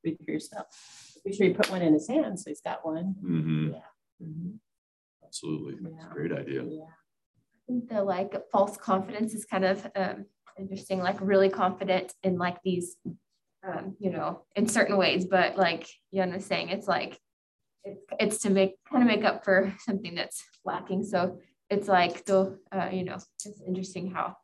read 0.04 0.16
for 0.24 0.30
yourself. 0.30 0.66
Be 1.24 1.32
sure 1.34 1.46
you 1.46 1.54
put 1.54 1.70
one 1.70 1.82
in 1.82 1.92
his 1.92 2.08
hand 2.08 2.40
so 2.40 2.48
he's 2.50 2.62
got 2.62 2.84
one. 2.84 3.14
Mm-hmm. 3.22 3.72
Yeah. 3.74 4.26
Mm-hmm. 4.26 4.50
Absolutely. 5.24 5.74
That's 5.82 5.94
Yeah. 5.96 6.10
a 6.10 6.14
great 6.14 6.32
idea. 6.32 6.62
Yeah. 6.64 6.84
I 6.84 7.60
think 7.66 7.88
the 7.90 8.02
like 8.02 8.34
false 8.50 8.76
confidence 8.78 9.34
is 9.34 9.44
kind 9.44 9.64
of 9.66 9.86
um, 9.94 10.24
interesting, 10.58 11.00
like 11.00 11.20
really 11.20 11.50
confident 11.50 12.14
in 12.22 12.38
like 12.38 12.62
these, 12.62 12.96
um, 13.62 13.96
you 14.00 14.10
know, 14.10 14.42
in 14.56 14.66
certain 14.66 14.96
ways, 14.96 15.26
but 15.26 15.56
like 15.56 15.86
Jan 16.14 16.32
was 16.32 16.46
saying, 16.46 16.70
it's 16.70 16.88
like, 16.88 17.20
it's, 17.84 18.04
it's 18.18 18.38
to 18.38 18.50
make 18.50 18.74
kind 18.90 19.02
of 19.02 19.08
make 19.08 19.24
up 19.24 19.44
for 19.44 19.74
something 19.80 20.14
that's 20.14 20.42
lacking. 20.64 21.04
So 21.04 21.38
it's 21.68 21.88
like 21.88 22.24
the, 22.24 22.58
uh, 22.72 22.88
you 22.92 23.04
know, 23.04 23.18
it's 23.44 23.62
interesting 23.66 24.10
how 24.10 24.36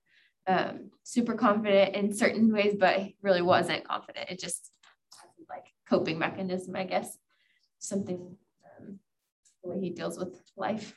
um, 0.46 0.90
super 1.02 1.34
confident 1.34 1.94
in 1.94 2.14
certain 2.14 2.52
ways, 2.52 2.76
but 2.78 3.00
really 3.22 3.42
wasn't 3.42 3.86
confident. 3.86 4.30
It 4.30 4.38
just 4.38 4.70
like 5.48 5.66
coping 5.88 6.18
mechanism, 6.18 6.76
I 6.76 6.84
guess, 6.84 7.18
something, 7.78 8.36
um, 8.78 8.98
the 9.62 9.70
way 9.70 9.80
he 9.80 9.90
deals 9.90 10.18
with 10.18 10.40
life. 10.56 10.94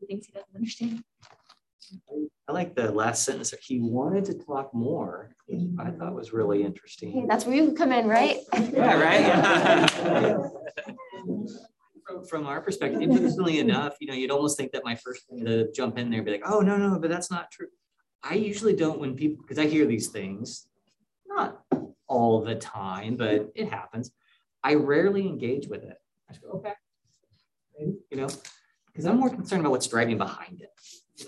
He 0.00 0.06
thinks 0.06 0.26
he 0.26 0.32
doesn't 0.32 0.54
understand. 0.54 1.04
I 2.48 2.52
like 2.52 2.74
the 2.76 2.92
last 2.92 3.24
sentence. 3.24 3.52
He 3.60 3.80
wanted 3.80 4.24
to 4.26 4.34
talk 4.34 4.72
more, 4.72 5.34
which 5.46 5.62
I 5.78 5.90
thought 5.90 6.14
was 6.14 6.32
really 6.32 6.58
Hey, 6.58 6.66
interesting. 6.66 7.26
that's 7.26 7.44
where 7.44 7.56
you 7.56 7.72
come 7.74 7.92
in, 7.92 8.06
right? 8.06 8.38
Yeah, 8.72 9.00
right. 9.00 10.40
From, 12.06 12.24
from 12.24 12.46
our 12.46 12.60
perspective, 12.60 13.02
interestingly 13.02 13.58
enough, 13.58 13.96
you 14.00 14.06
know, 14.06 14.14
you'd 14.14 14.30
almost 14.30 14.56
think 14.56 14.70
that 14.70 14.84
my 14.84 14.94
first 14.94 15.26
thing 15.26 15.44
to 15.44 15.72
jump 15.72 15.98
in 15.98 16.08
there 16.08 16.20
and 16.20 16.24
be 16.24 16.30
like, 16.30 16.48
oh, 16.48 16.60
no, 16.60 16.76
no, 16.76 17.00
but 17.00 17.10
that's 17.10 17.32
not 17.32 17.50
true. 17.50 17.66
I 18.22 18.34
usually 18.34 18.76
don't 18.76 19.00
when 19.00 19.16
people, 19.16 19.42
because 19.42 19.58
I 19.58 19.66
hear 19.66 19.86
these 19.86 20.06
things, 20.06 20.68
not 21.26 21.62
all 22.06 22.42
the 22.42 22.54
time, 22.54 23.16
but 23.16 23.50
it 23.56 23.68
happens. 23.70 24.12
I 24.62 24.74
rarely 24.74 25.26
engage 25.26 25.66
with 25.66 25.82
it. 25.82 25.96
I 26.30 26.32
just 26.32 26.44
go, 26.44 26.50
okay. 26.50 26.74
You 27.80 28.16
know, 28.16 28.28
because 28.86 29.04
I'm 29.04 29.18
more 29.18 29.28
concerned 29.30 29.62
about 29.62 29.72
what's 29.72 29.88
driving 29.88 30.16
behind 30.16 30.60
it. 30.62 30.70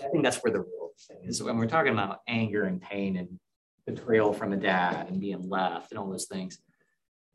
I 0.03 0.07
think 0.09 0.23
that's 0.23 0.37
where 0.37 0.53
the 0.53 0.59
real 0.59 0.91
thing 1.07 1.17
is. 1.23 1.41
When 1.41 1.57
we're 1.57 1.67
talking 1.67 1.93
about 1.93 2.19
anger 2.27 2.65
and 2.65 2.81
pain 2.81 3.17
and 3.17 3.39
betrayal 3.85 4.33
from 4.33 4.53
a 4.53 4.57
dad 4.57 5.07
and 5.09 5.19
being 5.19 5.47
left 5.49 5.91
and 5.91 5.99
all 5.99 6.09
those 6.09 6.25
things. 6.25 6.59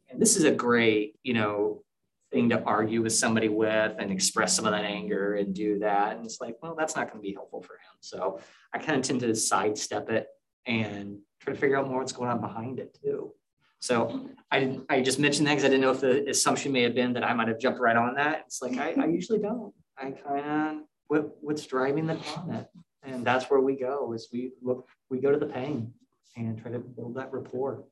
And 0.09 0.20
this 0.20 0.36
is 0.36 0.44
a 0.44 0.52
great, 0.52 1.16
you 1.22 1.34
know, 1.34 1.82
thing 2.30 2.50
to 2.50 2.62
argue 2.62 3.02
with 3.02 3.12
somebody 3.12 3.48
with 3.48 3.94
and 3.98 4.11
express 4.11 4.55
some 4.55 4.66
of 4.66 4.72
that 4.72 4.84
anger 4.84 5.34
and 5.34 5.55
do 5.55 5.78
that. 5.80 6.16
And 6.16 6.24
it's 6.24 6.40
like, 6.40 6.57
well, 6.62 6.74
that's 6.76 6.96
not 6.96 7.09
going 7.09 7.22
to 7.22 7.26
be 7.26 7.34
helpful 7.34 7.62
for 7.62 7.74
him. 7.74 7.96
So 8.00 8.40
I 8.72 8.78
kind 8.78 8.98
of 8.98 9.02
tend 9.02 9.20
to 9.20 9.34
sidestep 9.34 10.11
it 10.11 10.26
and 10.66 11.18
try 11.40 11.52
to 11.52 11.59
figure 11.59 11.76
out 11.76 11.88
more 11.88 11.98
what's 11.98 12.12
going 12.12 12.30
on 12.30 12.40
behind 12.40 12.78
it 12.78 12.96
too. 13.02 13.32
So 13.80 14.30
I 14.50 14.80
I 14.88 15.02
just 15.02 15.18
mentioned 15.18 15.46
that 15.46 15.52
because 15.52 15.64
I 15.64 15.68
didn't 15.68 15.82
know 15.82 15.90
if 15.90 16.00
the 16.00 16.28
assumption 16.30 16.72
may 16.72 16.82
have 16.82 16.94
been 16.94 17.12
that 17.14 17.24
I 17.24 17.34
might 17.34 17.48
have 17.48 17.61
jumped 17.61 17.80
right 17.80 17.96
on 17.96 18.14
that. 18.14 18.44
It's 18.46 18.62
like, 18.62 18.78
I, 18.78 18.94
I 18.98 19.07
usually 19.07 19.40
don't. 19.40 19.74
I 19.98 20.11
kind 20.11 20.46
of, 20.46 20.76
what, 21.14 21.36
what's 21.40 21.66
driving 21.66 22.06
the 22.06 22.16
comment? 22.16 22.66
And 23.02 23.24
that's 23.24 23.46
where 23.50 23.60
we 23.60 23.76
go 23.76 24.12
is 24.12 24.28
we 24.32 24.52
look, 24.62 24.88
we 25.10 25.20
go 25.20 25.30
to 25.30 25.38
the 25.38 25.46
pain 25.46 25.92
and 26.36 26.60
try 26.60 26.70
to 26.72 26.78
build 26.78 27.14
that 27.16 27.32
rapport. 27.32 27.84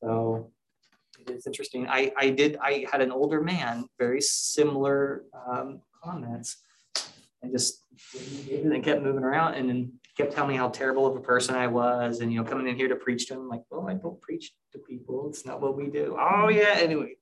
So 0.00 0.50
it's 1.26 1.46
interesting. 1.46 1.86
I, 1.88 2.12
I 2.16 2.30
did, 2.30 2.56
I 2.60 2.86
had 2.90 3.00
an 3.00 3.12
older 3.12 3.40
man, 3.40 3.86
very 3.98 4.20
similar 4.20 5.24
um, 5.46 5.80
comments. 6.02 6.56
and 7.42 7.52
just 7.52 7.84
and 8.12 8.84
kept 8.84 9.02
moving 9.02 9.22
around 9.22 9.54
and 9.54 9.68
then 9.68 9.92
kept 10.16 10.32
telling 10.32 10.50
me 10.50 10.56
how 10.56 10.68
terrible 10.68 11.06
of 11.06 11.16
a 11.16 11.20
person 11.20 11.54
I 11.54 11.66
was. 11.66 12.20
And, 12.20 12.32
you 12.32 12.38
know, 12.38 12.48
coming 12.48 12.66
in 12.66 12.76
here 12.76 12.88
to 12.88 12.96
preach 12.96 13.28
to 13.28 13.34
him, 13.34 13.48
like, 13.48 13.62
well, 13.70 13.88
I 13.88 13.94
don't 13.94 14.20
preach 14.20 14.52
to 14.72 14.78
people. 14.78 15.28
It's 15.28 15.46
not 15.46 15.60
what 15.60 15.76
we 15.76 15.86
do. 15.86 16.16
Oh, 16.18 16.48
yeah. 16.48 16.74
Anyway. 16.76 17.14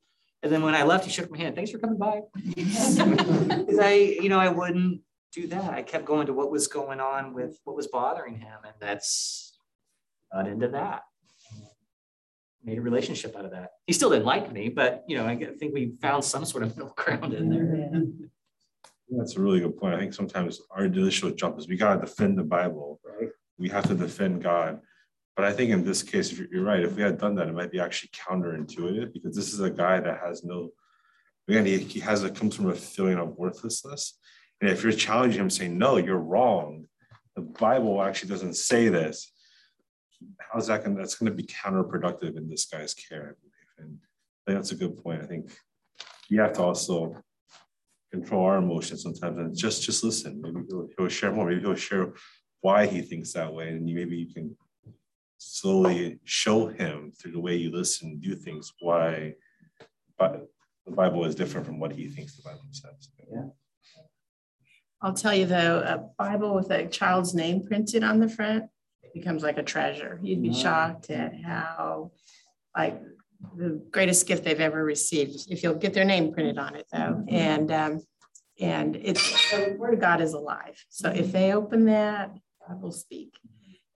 And 0.46 0.54
then 0.54 0.62
when 0.62 0.76
I 0.76 0.84
left, 0.84 1.04
he 1.04 1.10
shook 1.10 1.28
my 1.28 1.38
hand. 1.38 1.56
Thanks 1.56 1.72
for 1.72 1.78
coming 1.78 1.98
by. 1.98 2.22
Because 2.46 3.80
I, 3.80 3.94
you 3.94 4.28
know, 4.28 4.38
I 4.38 4.48
wouldn't 4.48 5.00
do 5.32 5.48
that. 5.48 5.74
I 5.74 5.82
kept 5.82 6.04
going 6.04 6.28
to 6.28 6.32
what 6.32 6.52
was 6.52 6.68
going 6.68 7.00
on 7.00 7.34
with 7.34 7.58
what 7.64 7.74
was 7.74 7.88
bothering 7.88 8.36
him. 8.36 8.58
And 8.64 8.74
that's 8.78 9.58
got 10.32 10.46
into 10.46 10.68
that. 10.68 11.02
Made 12.62 12.78
a 12.78 12.80
relationship 12.80 13.34
out 13.34 13.44
of 13.44 13.50
that. 13.50 13.70
He 13.88 13.92
still 13.92 14.10
didn't 14.10 14.24
like 14.24 14.52
me, 14.52 14.68
but 14.68 15.02
you 15.08 15.18
know, 15.18 15.26
I 15.26 15.36
think 15.58 15.74
we 15.74 15.94
found 16.00 16.22
some 16.22 16.44
sort 16.44 16.62
of 16.62 16.76
middle 16.76 16.94
ground 16.96 17.34
in 17.34 17.50
there. 17.50 18.02
That's 19.18 19.36
a 19.36 19.40
really 19.40 19.58
good 19.58 19.76
point. 19.76 19.96
I 19.96 19.98
think 19.98 20.14
sometimes 20.14 20.60
our 20.70 20.84
initial 20.84 21.32
jump 21.32 21.58
is 21.58 21.66
we 21.66 21.76
gotta 21.76 22.00
defend 22.00 22.38
the 22.38 22.44
Bible. 22.44 23.00
Right. 23.04 23.30
We 23.58 23.68
have 23.70 23.88
to 23.88 23.96
defend 23.96 24.44
God. 24.44 24.78
But 25.36 25.44
I 25.44 25.52
think 25.52 25.70
in 25.70 25.84
this 25.84 26.02
case, 26.02 26.32
if 26.32 26.38
you're, 26.50 26.64
right, 26.64 26.82
if 26.82 26.96
we 26.96 27.02
had 27.02 27.18
done 27.18 27.34
that, 27.34 27.48
it 27.48 27.54
might 27.54 27.70
be 27.70 27.78
actually 27.78 28.10
counterintuitive 28.10 29.12
because 29.12 29.36
this 29.36 29.52
is 29.52 29.60
a 29.60 29.70
guy 29.70 30.00
that 30.00 30.20
has 30.24 30.42
no, 30.42 30.70
again, 31.46 31.66
he, 31.66 31.76
he 31.78 32.00
has, 32.00 32.24
it 32.24 32.34
comes 32.34 32.56
from 32.56 32.70
a 32.70 32.74
feeling 32.74 33.18
of 33.18 33.36
worthlessness. 33.36 34.18
And 34.60 34.70
if 34.70 34.82
you're 34.82 34.92
challenging 34.92 35.42
him 35.42 35.50
saying, 35.50 35.76
no, 35.76 35.98
you're 35.98 36.16
wrong, 36.16 36.86
the 37.34 37.42
Bible 37.42 38.02
actually 38.02 38.30
doesn't 38.30 38.54
say 38.54 38.88
this. 38.88 39.30
How's 40.50 40.68
that 40.68 40.82
going 40.82 40.96
that's 40.96 41.16
going 41.16 41.30
to 41.30 41.36
be 41.36 41.46
counterproductive 41.46 42.38
in 42.38 42.48
this 42.48 42.64
guy's 42.64 42.94
care, 42.94 43.20
I 43.20 43.34
believe. 43.38 43.90
And 43.90 43.98
I 44.46 44.52
think 44.52 44.58
that's 44.58 44.72
a 44.72 44.76
good 44.76 44.96
point. 45.02 45.22
I 45.22 45.26
think 45.26 45.50
we 46.30 46.38
have 46.38 46.54
to 46.54 46.62
also 46.62 47.22
control 48.10 48.46
our 48.46 48.56
emotions 48.56 49.02
sometimes 49.02 49.36
and 49.36 49.54
just 49.54 49.82
just 49.82 50.02
listen. 50.02 50.40
Maybe 50.40 50.60
he'll, 50.68 50.88
he'll 50.96 51.08
share 51.08 51.32
more. 51.32 51.46
Maybe 51.46 51.60
he'll 51.60 51.74
share 51.74 52.14
why 52.62 52.86
he 52.86 53.02
thinks 53.02 53.32
that 53.34 53.52
way, 53.52 53.68
and 53.68 53.84
maybe 53.84 54.16
you 54.16 54.32
can 54.32 54.56
slowly 55.38 56.18
show 56.24 56.68
him 56.68 57.12
through 57.12 57.32
the 57.32 57.40
way 57.40 57.56
you 57.56 57.70
listen, 57.70 58.20
do 58.20 58.34
things 58.34 58.72
why. 58.80 59.34
But 60.18 60.46
the 60.84 60.92
Bible 60.92 61.24
is 61.24 61.34
different 61.34 61.66
from 61.66 61.78
what 61.78 61.92
he 61.92 62.08
thinks 62.08 62.36
the 62.36 62.42
Bible 62.42 62.60
says. 62.70 63.10
Yeah. 63.30 63.48
I'll 65.02 65.14
tell 65.14 65.34
you 65.34 65.46
though, 65.46 65.80
a 65.80 65.98
Bible 66.22 66.54
with 66.54 66.70
a 66.70 66.86
child's 66.86 67.34
name 67.34 67.64
printed 67.64 68.02
on 68.02 68.18
the 68.18 68.28
front 68.28 68.64
becomes 69.12 69.42
like 69.42 69.58
a 69.58 69.62
treasure. 69.62 70.18
You'd 70.22 70.42
be 70.42 70.52
shocked 70.52 71.10
at 71.10 71.32
how, 71.42 72.12
like, 72.76 73.00
the 73.56 73.82
greatest 73.90 74.26
gift 74.26 74.44
they've 74.44 74.60
ever 74.60 74.82
received. 74.84 75.46
If 75.50 75.62
you'll 75.62 75.74
get 75.74 75.94
their 75.94 76.04
name 76.04 76.32
printed 76.32 76.58
on 76.58 76.74
it 76.74 76.86
though, 76.92 77.24
and 77.28 77.70
um, 77.70 78.00
and 78.60 78.96
it's 78.96 79.50
the 79.50 79.76
word 79.78 79.94
of 79.94 80.00
God 80.00 80.20
is 80.20 80.32
alive. 80.32 80.82
So 80.88 81.10
if 81.10 81.32
they 81.32 81.52
open 81.52 81.84
that, 81.86 82.34
God 82.66 82.80
will 82.80 82.92
speak, 82.92 83.34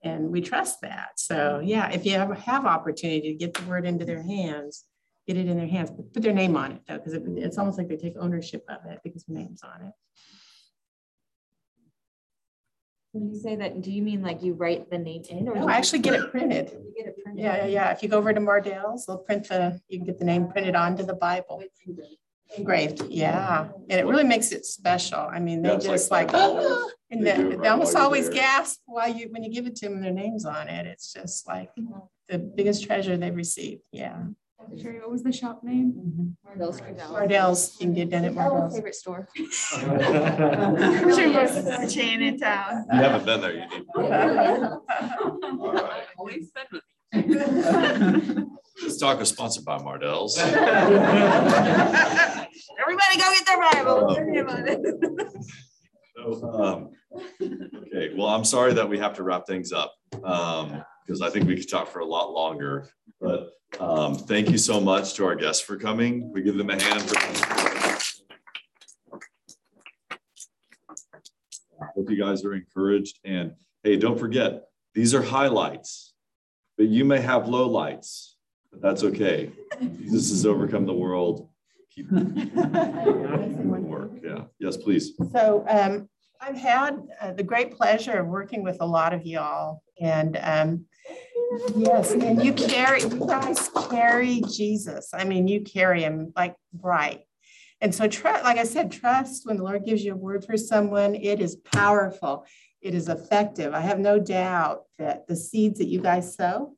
and 0.03 0.31
we 0.31 0.41
trust 0.41 0.81
that. 0.81 1.11
So 1.17 1.35
mm-hmm. 1.35 1.67
yeah, 1.67 1.89
if 1.91 2.05
you 2.05 2.13
ever 2.13 2.33
have 2.33 2.65
opportunity 2.65 3.31
to 3.31 3.33
get 3.33 3.53
the 3.53 3.63
word 3.63 3.85
into 3.85 4.05
their 4.05 4.23
hands, 4.23 4.85
get 5.27 5.37
it 5.37 5.47
in 5.47 5.57
their 5.57 5.67
hands. 5.67 5.91
Put 6.13 6.23
their 6.23 6.33
name 6.33 6.55
on 6.55 6.73
it 6.73 6.81
though, 6.87 6.97
because 6.97 7.13
it, 7.13 7.23
it's 7.27 7.57
almost 7.57 7.77
like 7.77 7.87
they 7.87 7.97
take 7.97 8.15
ownership 8.19 8.63
of 8.69 8.89
it 8.89 8.99
because 9.03 9.23
their 9.25 9.37
name's 9.37 9.61
on 9.63 9.87
it. 9.87 9.93
When 13.13 13.27
you 13.27 13.39
say 13.39 13.57
that, 13.57 13.81
do 13.81 13.91
you 13.91 14.01
mean 14.01 14.21
like 14.21 14.41
you 14.41 14.53
write 14.53 14.89
the 14.89 14.97
name 14.97 15.23
in 15.29 15.49
or? 15.49 15.55
No, 15.55 15.67
I 15.67 15.73
actually 15.73 15.99
get 15.99 16.13
it 16.13 16.31
printed. 16.31 16.71
You 16.71 16.93
get 16.95 17.07
it 17.07 17.15
printed? 17.21 17.43
Yeah, 17.43 17.57
yeah, 17.57 17.65
yeah. 17.65 17.91
If 17.91 18.01
you 18.01 18.07
go 18.07 18.17
over 18.17 18.33
to 18.33 18.39
Mardel's, 18.39 19.05
they'll 19.05 19.17
print 19.17 19.49
the, 19.49 19.81
you 19.89 19.99
can 19.99 20.05
get 20.05 20.17
the 20.17 20.25
name 20.25 20.47
printed 20.47 20.75
onto 20.75 21.03
the 21.03 21.15
Bible. 21.15 21.61
Engraved, 22.57 23.03
yeah. 23.09 23.69
And 23.89 23.99
it 23.99 24.05
really 24.05 24.23
makes 24.25 24.51
it 24.51 24.65
special. 24.65 25.19
I 25.19 25.39
mean, 25.39 25.61
they 25.61 25.69
Yeah, 25.69 25.75
it's 25.75 25.85
like 25.85 25.93
just 25.93 26.11
like, 26.11 26.31
Bible. 26.31 26.59
Ah, 26.61 26.89
and 27.09 27.25
They 27.25 27.35
do 27.35 27.51
it 27.51 27.61
they 27.61 27.67
almost 27.67 27.95
always 27.95 28.25
there. 28.29 28.35
gasp 28.41 28.81
while 28.85 29.07
you, 29.13 29.27
when 29.31 29.43
you 29.43 29.51
give 29.51 29.67
it 29.67 29.75
to 29.77 29.89
them, 29.89 30.01
their 30.01 30.11
names 30.11 30.45
on 30.45 30.67
it. 30.67 30.85
It's 30.85 31.13
just 31.13 31.47
like 31.47 31.69
mm-hmm. 31.79 31.99
the 32.29 32.37
biggest 32.39 32.83
treasure 32.85 33.15
they've 33.17 33.35
received. 33.35 33.83
Yeah. 33.91 34.23
Sherry, 34.79 34.99
what 34.99 35.09
was 35.09 35.23
the 35.23 35.31
shop 35.31 35.63
name? 35.63 36.35
Those 36.55 36.79
could 36.79 36.95
go. 36.97 37.11
Mardel's, 37.11 37.73
you 37.79 37.87
can 37.87 37.93
get 37.95 38.09
done 38.11 38.25
at 38.25 38.33
My 38.35 38.47
Mardel's. 38.47 38.75
favorite 38.75 38.95
store. 38.95 39.27
Sure, 39.71 41.33
most 41.33 41.93
chain 41.93 42.21
in 42.21 42.37
town. 42.37 42.85
You 42.93 42.99
haven't 42.99 43.25
been 43.25 43.41
there, 43.41 43.53
you 43.53 43.61
need. 43.67 43.85
Always 46.17 46.51
been 46.51 46.67
with 46.71 46.83
This 48.81 48.97
talk 48.97 49.21
is 49.21 49.29
sponsored 49.29 49.65
by 49.65 49.77
Mardel's. 49.77 50.37
Everybody 50.39 50.65
go 53.17 53.31
get 53.31 53.45
their 53.45 53.57
Bible. 53.59 54.15
Tell 54.15 54.25
me 54.25 54.39
about 54.39 54.67
it. 54.67 54.81
So, 56.15 56.53
um, 56.53 56.89
Okay, 57.41 58.13
well, 58.15 58.27
I'm 58.27 58.45
sorry 58.45 58.73
that 58.73 58.87
we 58.87 58.97
have 58.97 59.13
to 59.15 59.23
wrap 59.23 59.45
things 59.45 59.71
up, 59.73 59.93
um, 60.23 60.81
because 61.05 61.21
I 61.21 61.29
think 61.29 61.45
we 61.47 61.57
could 61.57 61.69
talk 61.69 61.89
for 61.91 61.99
a 61.99 62.05
lot 62.05 62.31
longer. 62.31 62.87
But, 63.19 63.51
um, 63.79 64.15
thank 64.15 64.49
you 64.49 64.57
so 64.57 64.79
much 64.79 65.13
to 65.15 65.25
our 65.25 65.35
guests 65.35 65.61
for 65.61 65.75
coming. 65.77 66.31
We 66.31 66.41
give 66.41 66.55
them 66.57 66.69
a 66.69 66.81
hand. 66.81 67.01
for- 67.01 67.19
Hope 71.95 72.09
you 72.09 72.17
guys 72.17 72.45
are 72.45 72.53
encouraged 72.53 73.19
and, 73.25 73.53
hey, 73.83 73.97
don't 73.97 74.17
forget, 74.17 74.69
these 74.93 75.13
are 75.13 75.21
highlights. 75.21 76.13
But 76.77 76.87
you 76.87 77.03
may 77.05 77.19
have 77.19 77.43
lowlights, 77.43 78.30
but 78.71 78.81
that's 78.81 79.03
okay. 79.03 79.51
Jesus 79.79 80.29
has 80.29 80.45
overcome 80.45 80.85
the 80.85 80.93
world. 80.93 81.49
Keep 81.93 82.11
work, 82.11 84.11
yeah. 84.23 84.43
Yes, 84.59 84.77
please. 84.77 85.13
So 85.33 85.65
um, 85.67 86.07
I've 86.39 86.55
had 86.55 87.01
uh, 87.19 87.33
the 87.33 87.43
great 87.43 87.75
pleasure 87.75 88.19
of 88.19 88.27
working 88.27 88.63
with 88.63 88.77
a 88.79 88.85
lot 88.85 89.13
of 89.13 89.25
y'all. 89.25 89.83
And 89.99 90.39
um, 90.41 90.85
Yes, 91.75 92.11
and 92.11 92.43
you 92.43 92.53
carry, 92.53 93.01
you 93.01 93.27
guys 93.27 93.69
carry 93.89 94.41
Jesus. 94.49 95.09
I 95.13 95.25
mean, 95.25 95.47
you 95.47 95.61
carry 95.61 96.03
him 96.03 96.31
like 96.35 96.55
bright. 96.73 97.21
And 97.81 97.93
so, 97.93 98.07
trust, 98.07 98.43
like 98.43 98.57
I 98.57 98.63
said, 98.63 98.91
trust 98.91 99.45
when 99.45 99.57
the 99.57 99.63
Lord 99.63 99.83
gives 99.83 100.03
you 100.03 100.13
a 100.13 100.17
word 100.17 100.45
for 100.45 100.55
someone, 100.55 101.15
it 101.15 101.41
is 101.41 101.57
powerful. 101.57 102.45
It 102.81 102.95
is 102.95 103.09
effective. 103.09 103.73
I 103.73 103.81
have 103.81 103.99
no 103.99 104.17
doubt 104.17 104.83
that 104.97 105.27
the 105.27 105.35
seeds 105.35 105.79
that 105.79 105.87
you 105.87 105.99
guys 105.99 106.35
sow, 106.35 106.73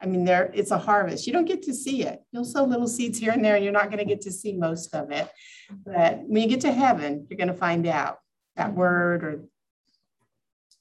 I 0.00 0.06
mean, 0.06 0.24
there 0.24 0.50
it's 0.54 0.70
a 0.70 0.78
harvest. 0.78 1.26
You 1.26 1.32
don't 1.32 1.44
get 1.46 1.62
to 1.62 1.74
see 1.74 2.02
it. 2.02 2.20
You'll 2.32 2.44
sow 2.44 2.64
little 2.64 2.88
seeds 2.88 3.18
here 3.18 3.32
and 3.32 3.44
there, 3.44 3.54
and 3.56 3.64
you're 3.64 3.72
not 3.72 3.90
going 3.90 3.98
to 3.98 4.04
get 4.04 4.20
to 4.22 4.32
see 4.32 4.52
most 4.52 4.94
of 4.94 5.10
it. 5.10 5.28
But 5.84 6.20
when 6.26 6.42
you 6.42 6.48
get 6.48 6.60
to 6.62 6.72
heaven, 6.72 7.26
you're 7.28 7.38
going 7.38 7.48
to 7.48 7.54
find 7.54 7.86
out 7.86 8.18
that 8.56 8.74
word 8.74 9.24
or 9.24 9.44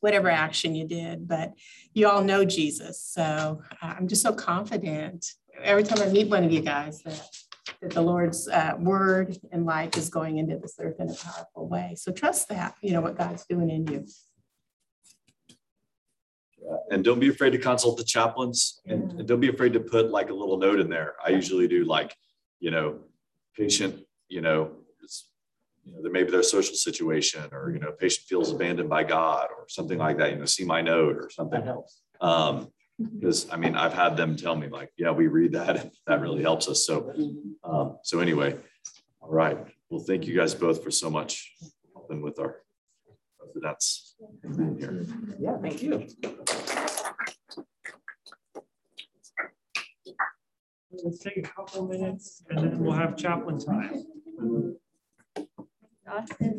whatever 0.02 0.30
action 0.30 0.76
you 0.76 0.86
did. 0.86 1.28
But 1.28 1.54
you 1.94 2.08
all 2.10 2.24
know 2.24 2.44
Jesus, 2.44 3.02
so 3.02 3.62
uh, 3.82 3.94
I'm 3.98 4.08
just 4.08 4.22
so 4.22 4.34
confident 4.34 5.26
every 5.62 5.84
time 5.84 6.02
I 6.02 6.12
meet 6.12 6.30
one 6.30 6.44
of 6.44 6.52
you 6.52 6.62
guys 6.62 7.02
that 7.04 7.30
that 7.82 7.92
the 7.92 8.02
Lord's 8.02 8.48
uh, 8.48 8.74
word 8.80 9.38
and 9.52 9.66
life 9.66 9.98
is 9.98 10.10
going 10.10 10.38
into 10.38 10.58
this 10.58 10.76
earth 10.80 11.00
in 11.00 11.10
a 11.10 11.14
powerful 11.14 11.68
way. 11.68 11.96
So 11.98 12.12
trust 12.12 12.50
that, 12.50 12.76
you 12.82 12.94
know, 12.94 13.02
what 13.02 13.18
God's 13.18 13.46
doing 13.46 13.70
in 13.70 13.88
you. 13.88 14.06
And 16.90 17.04
don't 17.04 17.20
be 17.20 17.30
afraid 17.30 17.52
to 17.52 17.58
consult 17.58 17.98
the 17.98 18.04
chaplains 18.04 18.82
and, 18.86 19.12
and 19.14 19.28
don't 19.28 19.40
be 19.40 19.50
afraid 19.50 19.74
to 19.74 19.80
put 19.80 20.12
like 20.12 20.30
a 20.30 20.34
little 20.34 20.58
note 20.58 20.80
in 20.80 20.90
there. 20.90 21.16
I 21.24 21.30
usually 21.30 21.68
do 21.68 21.84
like, 21.86 22.16
you 22.60 22.72
know, 22.72 23.00
patient, 23.58 24.04
you 24.30 24.42
know, 24.42 24.72
it's, 25.02 25.30
you 25.86 25.94
know, 25.94 26.10
maybe 26.10 26.32
their 26.32 26.44
social 26.44 26.76
situation 26.76 27.44
or, 27.52 27.72
you 27.72 27.80
know, 27.80 27.92
patient 27.92 28.28
feels 28.28 28.52
abandoned 28.52 28.90
by 28.90 29.04
God 29.04 29.50
or 29.58 29.66
something 29.68 29.98
like 29.98 30.18
that, 30.18 30.32
you 30.32 30.38
know, 30.38 30.46
see 30.46 30.64
my 30.64 30.82
note 30.82 31.18
or 31.18 31.30
something. 31.30 31.64
else 31.64 32.02
Um, 32.22 32.72
because 33.20 33.50
I 33.52 33.58
mean, 33.58 33.76
I've 33.76 33.94
had 33.94 34.16
them 34.16 34.36
tell 34.36 34.56
me 34.56 34.68
like, 34.68 34.92
yeah, 34.98 35.12
we 35.12 35.28
read 35.28 35.54
that. 35.54 35.78
And 35.78 35.92
that 36.08 36.22
really 36.22 36.44
helps 36.44 36.68
us. 36.68 36.86
So, 36.86 37.14
um, 37.64 37.98
so 38.04 38.20
anyway, 38.20 38.56
all 39.20 39.32
right. 39.32 39.58
Well, 39.90 40.02
thank 40.02 40.26
you 40.26 40.36
guys 40.36 40.54
both 40.54 40.84
for 40.84 40.92
so 40.92 41.10
much 41.10 41.54
helping 41.94 42.22
with 42.22 42.40
our 42.40 42.63
that's 43.62 44.16
here. 44.78 45.06
Yeah, 45.40 45.58
thank 45.62 45.84
you. 45.84 46.08
Let's 51.04 51.20
take 51.20 51.38
a 51.38 51.42
couple 51.42 51.88
minutes 51.88 52.44
and 52.50 52.60
then 52.60 52.80
we'll 52.80 52.94
have 52.94 53.18
chaplain 53.18 53.60
time. 53.60 54.06
Austin. 56.08 56.52